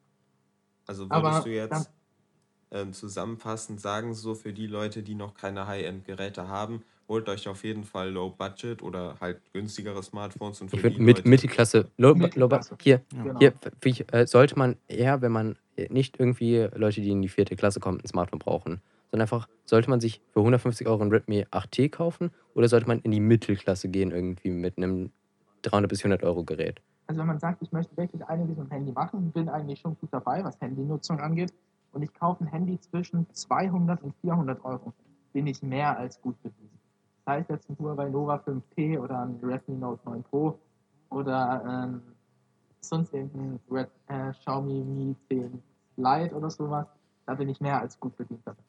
Also 0.86 1.08
würdest 1.10 1.46
du 1.46 1.50
jetzt 1.50 1.90
ähm, 2.70 2.92
zusammenfassend 2.92 3.80
sagen, 3.80 4.14
so 4.14 4.34
für 4.34 4.52
die 4.52 4.66
Leute, 4.66 5.02
die 5.02 5.14
noch 5.14 5.34
keine 5.34 5.66
High-End-Geräte 5.66 6.48
haben, 6.48 6.82
holt 7.08 7.28
euch 7.28 7.48
auf 7.48 7.64
jeden 7.64 7.84
Fall 7.84 8.10
Low-Budget 8.10 8.82
oder 8.82 9.16
halt 9.20 9.40
günstigere 9.52 10.02
Smartphones 10.02 10.60
und 10.60 10.70
für 10.70 10.76
Ich 10.76 10.82
würde 10.82 10.96
die 10.96 11.02
mit, 11.02 11.18
Leute, 11.18 11.28
Mittelklasse, 11.28 11.90
low, 11.96 12.08
low, 12.08 12.14
Mittelklasse. 12.14 12.76
hier, 12.80 13.02
genau. 13.10 13.38
hier 13.38 13.52
wie 13.80 13.88
ich, 13.90 14.12
äh, 14.12 14.26
sollte 14.26 14.58
man 14.58 14.76
eher, 14.88 15.20
wenn 15.22 15.32
man 15.32 15.56
nicht 15.88 16.18
irgendwie 16.18 16.68
Leute, 16.74 17.00
die 17.00 17.10
in 17.10 17.22
die 17.22 17.28
vierte 17.28 17.56
Klasse 17.56 17.80
kommen, 17.80 18.00
ein 18.00 18.06
Smartphone 18.06 18.38
brauchen, 18.38 18.80
sondern 19.10 19.22
einfach, 19.22 19.48
sollte 19.64 19.90
man 19.90 20.00
sich 20.00 20.20
für 20.32 20.40
150 20.40 20.86
Euro 20.86 21.02
ein 21.02 21.10
Redmi 21.10 21.46
8T 21.50 21.88
kaufen 21.90 22.30
oder 22.54 22.68
sollte 22.68 22.86
man 22.86 23.00
in 23.00 23.10
die 23.10 23.20
Mittelklasse 23.20 23.88
gehen, 23.88 24.10
irgendwie 24.10 24.50
mit 24.50 24.76
einem 24.76 25.10
300 25.62 25.88
bis 25.88 26.02
400 26.02 26.22
Euro 26.24 26.44
Gerät? 26.44 26.80
Also 27.06 27.20
wenn 27.20 27.26
man 27.26 27.38
sagt, 27.38 27.62
ich 27.62 27.70
möchte 27.72 27.96
wirklich 27.96 28.24
einiges 28.24 28.56
mit 28.56 28.66
dem 28.66 28.70
Handy 28.70 28.92
machen, 28.92 29.30
bin 29.30 29.48
eigentlich 29.48 29.80
schon 29.80 29.96
gut 30.00 30.08
dabei, 30.10 30.42
was 30.42 30.60
Handynutzung 30.60 31.20
angeht. 31.20 31.52
Und 31.92 32.02
ich 32.02 32.12
kaufe 32.12 32.42
ein 32.42 32.48
Handy 32.48 32.78
zwischen 32.80 33.26
200 33.32 34.02
und 34.02 34.14
400 34.22 34.64
Euro. 34.64 34.92
Bin 35.32 35.46
ich 35.46 35.62
mehr 35.62 35.96
als 35.96 36.20
gut 36.20 36.40
bedient. 36.42 36.70
Sei 37.26 37.40
es 37.40 37.48
jetzt 37.48 37.70
ein 37.70 37.76
Huawei 37.78 38.08
Nova 38.08 38.36
5T 38.36 38.98
oder 38.98 39.22
ein 39.22 39.38
Redmi 39.42 39.76
Note 39.76 40.00
9 40.04 40.22
Pro 40.24 40.58
oder 41.10 41.62
ähm, 41.66 42.02
sonst 42.80 43.14
irgendein 43.14 43.58
Red, 43.70 43.88
äh, 44.08 44.32
Xiaomi 44.32 44.84
Mi 44.84 45.16
10 45.28 45.62
Lite 45.96 46.34
oder 46.34 46.50
sowas. 46.50 46.86
Da 47.26 47.34
bin 47.34 47.48
ich 47.48 47.60
mehr 47.60 47.80
als 47.80 47.98
gut 47.98 48.16
bedient 48.16 48.42
damit. 48.44 48.60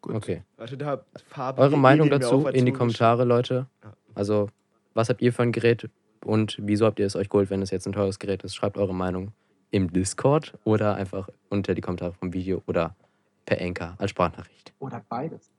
Gut. 0.00 0.14
Okay. 0.14 0.42
Warte, 0.56 0.76
da 0.76 1.00
Fabi 1.26 1.60
Eure 1.60 1.76
Meinung 1.76 2.08
dazu 2.08 2.46
in 2.46 2.66
die. 2.66 2.72
Kommentare, 2.72 3.24
Leute. 3.24 3.66
Also, 4.14 4.48
was 4.94 5.08
habt 5.08 5.20
ihr 5.20 5.32
für 5.32 5.42
ein 5.42 5.52
Gerät 5.52 5.90
und 6.24 6.56
wieso 6.62 6.86
habt 6.86 7.00
ihr 7.00 7.06
es 7.06 7.16
euch 7.16 7.28
geholt, 7.28 7.50
wenn 7.50 7.62
es 7.62 7.70
jetzt 7.70 7.86
ein 7.86 7.92
teures 7.92 8.18
Gerät 8.18 8.44
ist? 8.44 8.54
Schreibt 8.54 8.78
eure 8.78 8.94
Meinung 8.94 9.32
im 9.70 9.92
Discord 9.92 10.56
oder 10.64 10.94
einfach 10.94 11.28
unter 11.50 11.74
die 11.74 11.80
Kommentare 11.80 12.12
vom 12.12 12.32
Video 12.32 12.62
oder 12.66 12.94
per 13.48 13.62
Anchor 13.62 13.94
als 13.96 14.10
Sprachnachricht. 14.10 14.74
Oder 14.78 15.02
beides. 15.08 15.50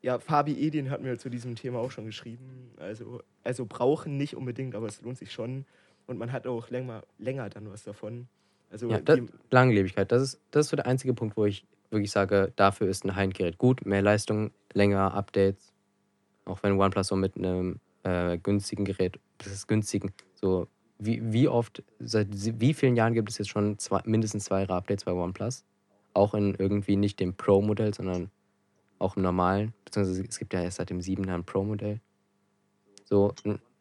Ja, 0.00 0.20
Fabi 0.20 0.52
Edin 0.64 0.90
hat 0.90 1.02
mir 1.02 1.18
zu 1.18 1.28
diesem 1.28 1.56
Thema 1.56 1.80
auch 1.80 1.90
schon 1.90 2.06
geschrieben. 2.06 2.70
Also, 2.76 3.20
also 3.42 3.66
brauchen 3.66 4.16
nicht 4.16 4.36
unbedingt, 4.36 4.76
aber 4.76 4.86
es 4.86 5.02
lohnt 5.02 5.18
sich 5.18 5.32
schon. 5.32 5.66
Und 6.06 6.18
man 6.18 6.30
hat 6.30 6.46
auch 6.46 6.70
länger, 6.70 7.02
länger 7.18 7.50
dann 7.50 7.68
was 7.68 7.82
davon. 7.82 8.28
Also 8.70 8.88
Ja, 8.88 9.00
das, 9.00 9.18
Langlebigkeit, 9.50 10.12
das 10.12 10.22
ist, 10.22 10.40
das 10.52 10.66
ist 10.66 10.70
so 10.70 10.76
der 10.76 10.86
einzige 10.86 11.14
Punkt, 11.14 11.36
wo 11.36 11.46
ich 11.46 11.66
wirklich 11.90 12.12
sage, 12.12 12.52
dafür 12.54 12.88
ist 12.88 13.04
ein 13.04 13.16
High-End-Gerät 13.16 13.58
gut. 13.58 13.84
Mehr 13.84 14.02
Leistung, 14.02 14.52
länger 14.72 15.14
Updates. 15.14 15.72
Auch 16.44 16.62
wenn 16.62 16.78
OnePlus 16.78 17.08
so 17.08 17.16
mit 17.16 17.36
einem 17.36 17.80
äh, 18.04 18.38
günstigen 18.38 18.84
Gerät, 18.84 19.18
das 19.38 19.48
ist 19.48 19.66
günstigen, 19.66 20.12
so 20.34 20.68
wie, 20.98 21.32
wie 21.32 21.48
oft, 21.48 21.82
seit 22.00 22.28
wie 22.32 22.74
vielen 22.74 22.96
Jahren 22.96 23.14
gibt 23.14 23.30
es 23.30 23.38
jetzt 23.38 23.48
schon 23.48 23.78
zwei, 23.78 24.00
mindestens 24.04 24.44
zwei 24.44 24.68
Updates 24.68 25.04
bei 25.04 25.12
OnePlus? 25.12 25.64
Auch 26.14 26.34
in 26.34 26.54
irgendwie 26.54 26.96
nicht 26.96 27.20
dem 27.20 27.34
Pro-Modell, 27.34 27.94
sondern 27.94 28.30
auch 28.98 29.16
im 29.16 29.22
normalen, 29.22 29.74
beziehungsweise 29.84 30.24
es 30.24 30.38
gibt 30.38 30.52
ja 30.52 30.60
erst 30.62 30.78
seit 30.78 30.90
dem 30.90 31.00
7 31.00 31.28
ein 31.28 31.44
Pro-Modell. 31.44 32.00
So, 33.04 33.32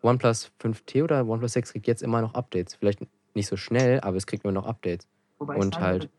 OnePlus 0.04 0.52
5T 0.62 1.04
oder 1.04 1.26
OnePlus 1.28 1.54
6 1.54 1.72
kriegt 1.74 1.88
jetzt 1.88 2.04
immer 2.04 2.22
noch 2.22 2.36
Updates. 2.36 2.76
Vielleicht 2.76 3.06
nicht 3.34 3.48
so 3.48 3.58
schnell, 3.58 4.00
aber 4.02 4.18
es 4.18 4.28
kriegt 4.28 4.44
immer 4.44 4.54
noch 4.54 4.68
Updates. 4.68 5.08
Wobei 5.40 5.56
Und 5.58 5.70
ich 5.70 5.74
sagen 5.74 5.86
halt- 5.86 6.10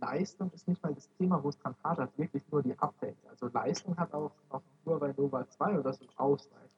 Leistung 0.00 0.50
ist 0.52 0.68
nicht 0.68 0.82
mal 0.82 0.94
das 0.94 1.08
Thema, 1.16 1.42
wo 1.42 1.48
es 1.48 1.58
dran 1.58 1.74
hapert, 1.82 2.10
wirklich 2.18 2.42
nur 2.50 2.62
die 2.62 2.78
Updates. 2.78 3.24
Also 3.26 3.48
Leistung 3.48 3.96
hat 3.96 4.12
auch 4.12 4.32
noch 4.52 4.62
nur 4.84 5.00
bei 5.00 5.14
Nova 5.16 5.48
2 5.48 5.78
oder 5.78 5.94
so 5.94 6.04
ausreichend. 6.16 6.70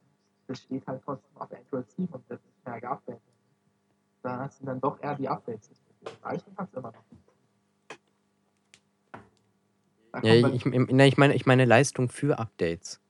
Das 0.47 0.61
steht 0.61 0.87
halt 0.87 1.03
trotzdem 1.05 1.37
auf 1.37 1.51
Android 1.53 1.91
7 1.91 2.07
und 2.13 2.31
wird 2.31 2.41
nicht 2.45 2.65
mehr 2.67 2.81
geupdatet. 2.81 3.21
Da 4.27 4.49
sind 4.49 4.67
dann 4.67 4.81
doch 4.81 5.01
eher 5.01 5.15
die 5.15 5.29
Updates. 5.29 5.71
Leistung 6.25 6.57
hat 6.57 6.69
es 6.69 6.75
immer 6.75 6.91
noch. 6.91 7.05
Ja, 10.25 10.35
ich, 10.35 10.67
ich, 10.67 10.91
ne, 10.91 11.07
ich, 11.07 11.17
meine, 11.17 11.35
ich 11.35 11.47
meine 11.47 11.65
Leistung 11.65 12.09
für 12.09 12.37
Updates. 12.37 13.01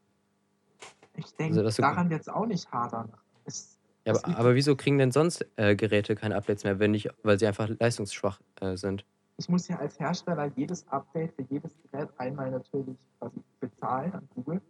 ich 1.14 1.24
also 1.24 1.36
denke, 1.38 1.62
das 1.62 1.76
so- 1.76 1.82
daran 1.82 2.10
wird 2.10 2.20
es 2.20 2.28
auch 2.28 2.44
nicht 2.44 2.70
hadern. 2.70 3.10
Es, 3.46 3.78
Ja, 4.04 4.12
aber, 4.14 4.36
aber 4.36 4.54
wieso 4.54 4.76
kriegen 4.76 4.98
denn 4.98 5.10
sonst 5.10 5.46
äh, 5.56 5.74
Geräte 5.74 6.16
keine 6.16 6.36
Updates 6.36 6.64
mehr, 6.64 6.78
wenn 6.80 6.90
nicht, 6.90 7.08
weil 7.22 7.38
sie 7.38 7.46
einfach 7.46 7.70
leistungsschwach 7.80 8.38
äh, 8.60 8.76
sind? 8.76 9.06
ich 9.38 9.48
muss 9.48 9.68
ja 9.68 9.78
als 9.78 9.98
Hersteller 9.98 10.52
jedes 10.54 10.86
Update 10.88 11.34
für 11.34 11.46
jedes 11.48 11.72
Gerät 11.90 12.10
einmal 12.18 12.50
natürlich 12.50 12.98
quasi 13.18 13.40
bezahlen 13.60 14.12
an 14.12 14.28
Google. 14.34 14.60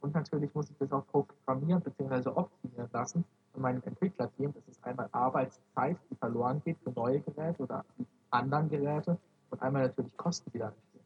Und 0.00 0.14
natürlich 0.14 0.54
muss 0.54 0.70
ich 0.70 0.76
das 0.78 0.92
auch 0.92 1.06
programmieren 1.08 1.82
bzw. 1.82 2.28
optimieren 2.28 2.90
lassen 2.92 3.24
von 3.56 3.62
meinem 3.62 3.82
Entwicklerteam. 3.86 4.52
Das 4.52 4.68
ist 4.68 4.84
einmal 4.84 5.08
Arbeitszeit, 5.12 5.96
die 6.10 6.14
verloren 6.16 6.60
geht 6.64 6.76
für 6.84 6.90
neue 6.90 7.20
Geräte 7.20 7.62
oder 7.62 7.84
die 7.98 8.06
anderen 8.30 8.68
Geräte 8.68 9.18
und 9.50 9.62
einmal 9.62 9.86
natürlich 9.86 10.14
Kosten, 10.18 10.50
die 10.52 10.58
da 10.58 10.68
entstehen. 10.68 11.00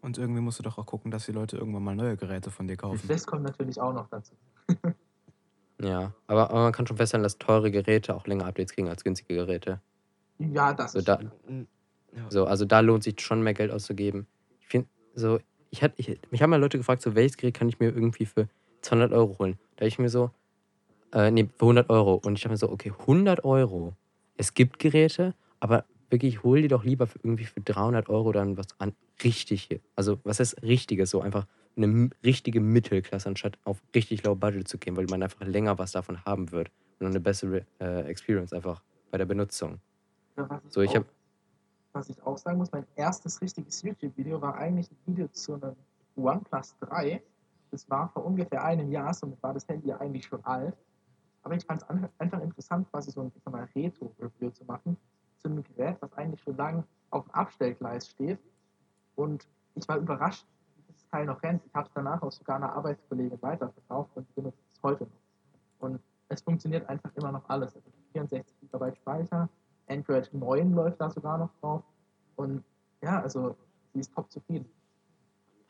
Und 0.00 0.16
irgendwie 0.16 0.40
musst 0.40 0.58
du 0.58 0.62
doch 0.62 0.78
auch 0.78 0.86
gucken, 0.86 1.10
dass 1.10 1.26
die 1.26 1.32
Leute 1.32 1.58
irgendwann 1.58 1.84
mal 1.84 1.94
neue 1.94 2.16
Geräte 2.16 2.50
von 2.50 2.66
dir 2.66 2.76
kaufen. 2.76 3.06
Das 3.08 3.26
kommt 3.26 3.42
natürlich 3.42 3.78
auch 3.80 3.92
noch 3.92 4.08
dazu. 4.08 4.34
Ja, 5.80 6.12
aber, 6.26 6.50
aber 6.50 6.62
man 6.64 6.72
kann 6.72 6.88
schon 6.88 6.96
feststellen, 6.96 7.22
dass 7.22 7.38
teure 7.38 7.70
Geräte 7.70 8.12
auch 8.16 8.26
länger 8.26 8.46
Updates 8.46 8.74
kriegen 8.74 8.88
als 8.88 9.04
günstige 9.04 9.36
Geräte. 9.36 9.80
Ja, 10.38 10.74
das 10.74 10.90
So, 10.90 10.98
ist 10.98 11.06
da, 11.06 11.20
so, 12.30 12.46
also 12.46 12.64
da 12.64 12.80
lohnt 12.80 13.04
sich 13.04 13.20
schon 13.20 13.42
mehr 13.42 13.54
Geld 13.54 13.70
auszugeben. 13.70 14.26
Ich 14.58 14.66
finde, 14.66 14.88
so, 15.14 15.38
ich 15.70 15.84
hatte, 15.84 15.94
ich, 15.98 16.20
mich 16.32 16.42
haben 16.42 16.50
mal 16.50 16.60
Leute 16.60 16.78
gefragt, 16.78 17.02
so, 17.02 17.14
welches 17.14 17.36
Gerät 17.36 17.54
kann 17.54 17.68
ich 17.68 17.78
mir 17.78 17.90
irgendwie 17.90 18.26
für 18.26 18.48
200 18.80 19.12
Euro 19.12 19.38
holen? 19.38 19.56
Da 19.76 19.84
ich 19.84 20.00
mir 20.00 20.08
so, 20.08 20.32
äh, 21.12 21.30
nee, 21.30 21.48
für 21.56 21.64
100 21.66 21.90
Euro. 21.90 22.14
Und 22.14 22.38
ich 22.38 22.44
habe 22.44 22.52
mir 22.52 22.58
so, 22.58 22.70
okay, 22.70 22.92
100 23.00 23.44
Euro. 23.44 23.94
Es 24.36 24.54
gibt 24.54 24.78
Geräte, 24.78 25.34
aber 25.60 25.84
wirklich, 26.10 26.42
hol 26.42 26.62
die 26.62 26.68
doch 26.68 26.84
lieber 26.84 27.06
für 27.06 27.18
irgendwie 27.22 27.44
für 27.44 27.60
300 27.60 28.08
Euro 28.08 28.32
dann 28.32 28.56
was 28.56 28.66
an 28.78 28.94
richtig, 29.22 29.80
also 29.96 30.18
was 30.24 30.40
ist 30.40 30.62
richtiges, 30.62 31.10
so 31.10 31.20
einfach 31.20 31.46
eine 31.76 32.10
richtige 32.24 32.60
Mittelklasse, 32.60 33.28
anstatt 33.28 33.58
auf 33.64 33.82
richtig 33.94 34.24
low 34.24 34.34
budget 34.34 34.66
zu 34.68 34.78
gehen, 34.78 34.96
weil 34.96 35.06
man 35.10 35.22
einfach 35.22 35.44
länger 35.46 35.78
was 35.78 35.92
davon 35.92 36.24
haben 36.24 36.50
wird 36.52 36.70
und 37.00 37.06
eine 37.06 37.20
bessere 37.20 37.66
äh, 37.80 38.02
Experience 38.02 38.52
einfach 38.52 38.82
bei 39.10 39.18
der 39.18 39.26
Benutzung. 39.26 39.78
Ja, 40.36 40.60
So, 40.68 40.80
ich 40.82 40.90
auch- 40.90 40.94
hab- 40.96 41.06
Was 41.92 42.08
ich 42.10 42.22
auch 42.22 42.38
sagen 42.38 42.58
muss, 42.58 42.70
mein 42.72 42.86
erstes 42.96 43.40
richtiges 43.40 43.82
YouTube-Video 43.82 44.40
war 44.40 44.56
eigentlich 44.56 44.90
ein 44.90 44.96
Video 45.06 45.28
zu 45.28 45.54
einem 45.54 45.74
OnePlus 46.16 46.76
3. 46.80 47.22
Das 47.70 47.88
war 47.90 48.08
vor 48.08 48.24
ungefähr 48.24 48.64
einem 48.64 48.90
Jahr, 48.90 49.12
somit 49.14 49.42
war 49.42 49.52
das 49.54 49.66
Handy 49.68 49.88
ja 49.88 49.98
eigentlich 49.98 50.24
schon 50.26 50.44
alt. 50.44 50.74
Aber 51.42 51.54
ich 51.54 51.64
fand 51.64 51.82
es 51.82 51.88
einfach 52.18 52.40
interessant, 52.40 52.90
quasi 52.90 53.10
so 53.10 53.22
ein 53.22 53.32
Retro-Review 53.74 54.50
zu 54.50 54.64
machen 54.64 54.96
zu 55.38 55.48
einem 55.48 55.62
Gerät, 55.62 55.96
was 56.00 56.12
eigentlich 56.14 56.42
schon 56.42 56.56
lange 56.56 56.84
auf 57.10 57.24
dem 57.24 57.34
Abstellgleis 57.34 58.08
steht. 58.08 58.38
Und 59.16 59.46
ich 59.74 59.88
war 59.88 59.98
überrascht, 59.98 60.46
wie 60.76 60.92
das 60.92 61.06
Teil 61.08 61.26
noch 61.26 61.42
rennt. 61.42 61.62
Ich 61.64 61.74
habe 61.74 61.86
es 61.86 61.94
danach 61.94 62.22
auch 62.22 62.32
sogar 62.32 62.56
einer 62.56 62.72
Arbeitskollegin 62.72 63.40
weiterverkauft 63.40 64.10
und 64.16 64.34
benutze 64.34 64.58
es 64.72 64.82
heute 64.82 65.04
noch. 65.04 65.10
Und 65.78 66.00
es 66.28 66.42
funktioniert 66.42 66.88
einfach 66.88 67.10
immer 67.16 67.32
noch 67.32 67.48
alles. 67.48 67.74
Also 67.74 67.88
64 68.12 68.56
GB 68.60 68.94
Speicher, 68.96 69.48
Android 69.86 70.32
9 70.32 70.72
läuft 70.72 71.00
da 71.00 71.10
sogar 71.10 71.38
noch 71.38 71.50
drauf. 71.60 71.82
Und 72.36 72.64
ja, 73.02 73.22
also 73.22 73.56
sie 73.92 74.00
ist 74.00 74.14
top 74.14 74.30
zufrieden. 74.30 74.68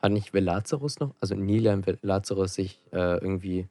Hat 0.01 0.11
nicht 0.11 0.33
Velazarus 0.33 0.99
noch, 0.99 1.13
also 1.19 1.35
Nilan 1.35 1.85
Velazarus 1.85 2.53
sich 2.53 2.79
äh, 2.91 3.17
irgendwie 3.17 3.67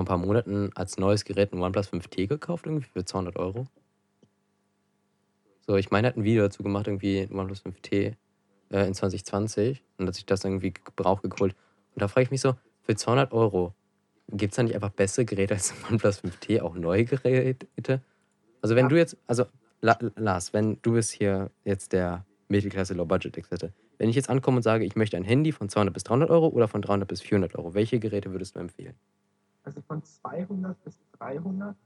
vor 0.00 0.16
ein 0.16 0.20
paar 0.20 0.26
Monaten 0.26 0.70
als 0.74 0.96
neues 0.96 1.24
Gerät 1.24 1.52
ein 1.52 1.60
OnePlus 1.60 1.88
5T 1.92 2.26
gekauft, 2.26 2.66
irgendwie 2.66 2.86
für 2.86 3.04
200 3.04 3.36
Euro? 3.36 3.66
So, 5.66 5.76
ich 5.76 5.90
meine, 5.90 6.06
er 6.06 6.10
hat 6.10 6.16
ein 6.16 6.24
Video 6.24 6.42
dazu 6.44 6.62
gemacht, 6.62 6.86
irgendwie 6.86 7.20
ein 7.20 7.38
OnePlus 7.38 7.64
5T 7.64 8.14
äh, 8.70 8.86
in 8.86 8.94
2020 8.94 9.82
und 9.98 10.06
hat 10.06 10.14
sich 10.14 10.24
das 10.24 10.44
irgendwie 10.44 10.72
gebraucht 10.72 11.22
geholt. 11.22 11.54
Und 11.94 12.02
da 12.02 12.08
frage 12.08 12.24
ich 12.24 12.30
mich 12.30 12.40
so, 12.40 12.54
für 12.82 12.96
200 12.96 13.32
Euro, 13.32 13.74
gibt 14.28 14.52
es 14.52 14.56
da 14.56 14.62
nicht 14.62 14.74
einfach 14.74 14.90
bessere 14.90 15.26
Geräte 15.26 15.54
als 15.54 15.72
ein 15.72 15.90
OnePlus 15.90 16.22
5T, 16.24 16.62
auch 16.62 16.74
neue 16.76 17.04
Geräte? 17.04 18.00
Also 18.62 18.74
wenn 18.74 18.86
Ja. 18.86 18.88
du 18.88 18.96
jetzt, 18.96 19.18
also 19.26 19.44
La 19.82 19.98
Lars, 20.16 20.52
wenn 20.54 20.78
du 20.82 20.92
bist 20.92 21.10
hier 21.10 21.50
jetzt 21.64 21.92
der 21.92 22.24
Mittelklasse 22.48 22.94
Low 22.94 23.04
Budget 23.04 23.36
Experte, 23.36 23.72
wenn 23.98 24.08
ich 24.08 24.16
jetzt 24.16 24.30
ankomme 24.30 24.58
und 24.58 24.62
sage, 24.62 24.84
ich 24.84 24.96
möchte 24.96 25.16
ein 25.18 25.24
Handy 25.24 25.52
von 25.52 25.68
200 25.68 25.92
bis 25.92 26.04
300 26.04 26.30
Euro 26.30 26.48
oder 26.48 26.68
von 26.68 26.80
300 26.80 27.06
bis 27.06 27.20
400 27.20 27.54
Euro, 27.56 27.74
welche 27.74 27.98
Geräte 28.00 28.32
würdest 28.32 28.56
du 28.56 28.60
empfehlen? 28.60 28.94
Also 29.70 29.82
von 29.82 30.02
200 30.02 30.82
bis 30.82 30.98
300 31.20 31.76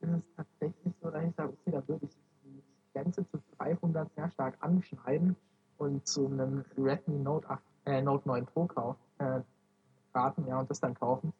ist 0.00 0.08
es 0.08 0.22
tatsächlich 0.36 0.94
so, 1.02 1.10
dass 1.10 1.22
ich 1.22 1.34
sage, 1.34 1.52
okay, 1.52 1.70
da 1.70 1.86
würde 1.86 2.06
ich 2.06 2.16
die 2.44 2.62
Grenze 2.94 3.28
zu 3.28 3.42
300 3.58 4.10
sehr 4.14 4.30
stark 4.30 4.56
anschneiden 4.60 5.36
und 5.76 6.06
zu 6.08 6.28
einem 6.28 6.64
Redmi 6.78 7.18
Note, 7.18 7.50
8, 7.50 7.62
äh, 7.84 8.00
Note 8.00 8.26
9 8.26 8.46
Pro 8.46 8.64
kaufen, 8.64 8.98
äh, 9.18 9.42
raten 10.14 10.46
ja, 10.46 10.58
und 10.60 10.70
das 10.70 10.80
dann 10.80 10.94
kaufen, 10.94 11.34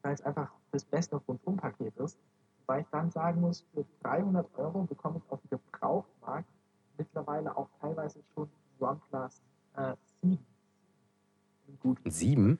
weil 0.00 0.14
es 0.14 0.22
einfach 0.22 0.50
das 0.72 0.86
beste 0.86 1.16
Rundum-Paket 1.16 1.98
ist. 1.98 2.18
Weil 2.64 2.80
ich 2.80 2.88
dann 2.88 3.10
sagen 3.10 3.42
muss, 3.42 3.66
für 3.74 3.84
300 4.04 4.48
Euro 4.56 4.84
bekomme 4.84 5.18
ich 5.18 5.30
auf 5.30 5.42
dem 5.42 5.50
Gebrauchtmarkt 5.50 6.48
mittlerweile 6.96 7.54
auch 7.54 7.68
teilweise 7.78 8.22
schon 8.32 8.48
OnePlus 8.80 9.42
äh, 9.76 9.96
7. 10.22 10.38
Gut. 11.82 12.00
7? 12.06 12.58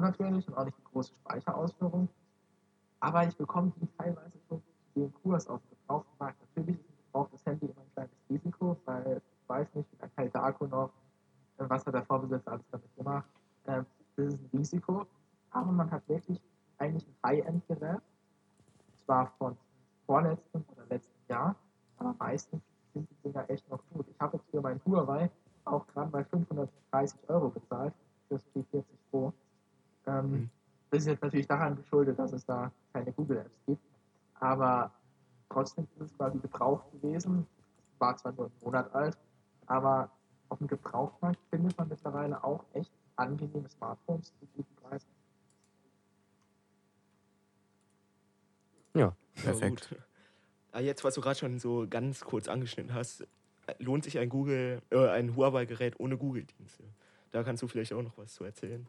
Natürlich 0.00 0.46
und 0.48 0.56
auch 0.56 0.64
nicht 0.64 0.78
die 0.78 0.84
große 0.84 1.12
Speicherausführung. 1.14 2.08
Aber 3.00 3.26
ich 3.26 3.36
bekomme 3.36 3.72
die 3.80 3.88
teilweise 3.98 4.29
natürlich 31.30 31.46
daran 31.46 31.76
geschuldet, 31.76 32.18
dass 32.18 32.32
es 32.32 32.44
da 32.44 32.72
keine 32.92 33.12
Google 33.12 33.38
Apps 33.38 33.60
gibt. 33.66 33.82
Aber 34.34 34.90
trotzdem 35.48 35.86
ist 35.96 36.10
es 36.10 36.16
quasi 36.16 36.38
gebraucht 36.38 36.90
gewesen. 36.92 37.46
War 37.98 38.16
zwar 38.16 38.32
nur 38.32 38.46
einen 38.46 38.54
Monat 38.62 38.92
alt, 38.94 39.16
aber 39.66 40.10
auf 40.48 40.58
dem 40.58 40.66
Gebrauchtmarkt 40.66 41.38
findet 41.50 41.78
man 41.78 41.88
mittlerweile 41.88 42.42
auch 42.42 42.64
echt 42.72 42.90
angenehme 43.14 43.68
Smartphones 43.68 44.32
zu 44.40 44.46
guten 44.56 44.74
Preisen. 44.76 45.08
Ja, 48.96 49.14
Ja, 49.36 49.42
perfekt. 49.44 49.88
gut. 49.90 50.00
Ah, 50.72 50.80
jetzt, 50.80 51.04
was 51.04 51.14
du 51.14 51.20
gerade 51.20 51.38
schon 51.38 51.58
so 51.58 51.86
ganz 51.88 52.22
kurz 52.22 52.48
angeschnitten 52.48 52.94
hast, 52.94 53.26
lohnt 53.78 54.02
sich 54.02 54.18
ein 54.18 54.28
Google, 54.28 54.82
äh, 54.90 55.08
ein 55.08 55.36
Huawei-Gerät 55.36 56.00
ohne 56.00 56.16
Google-Dienste? 56.16 56.84
Da 57.30 57.44
kannst 57.44 57.62
du 57.62 57.68
vielleicht 57.68 57.92
auch 57.92 58.02
noch 58.02 58.18
was 58.18 58.34
zu 58.34 58.44
erzählen, 58.44 58.88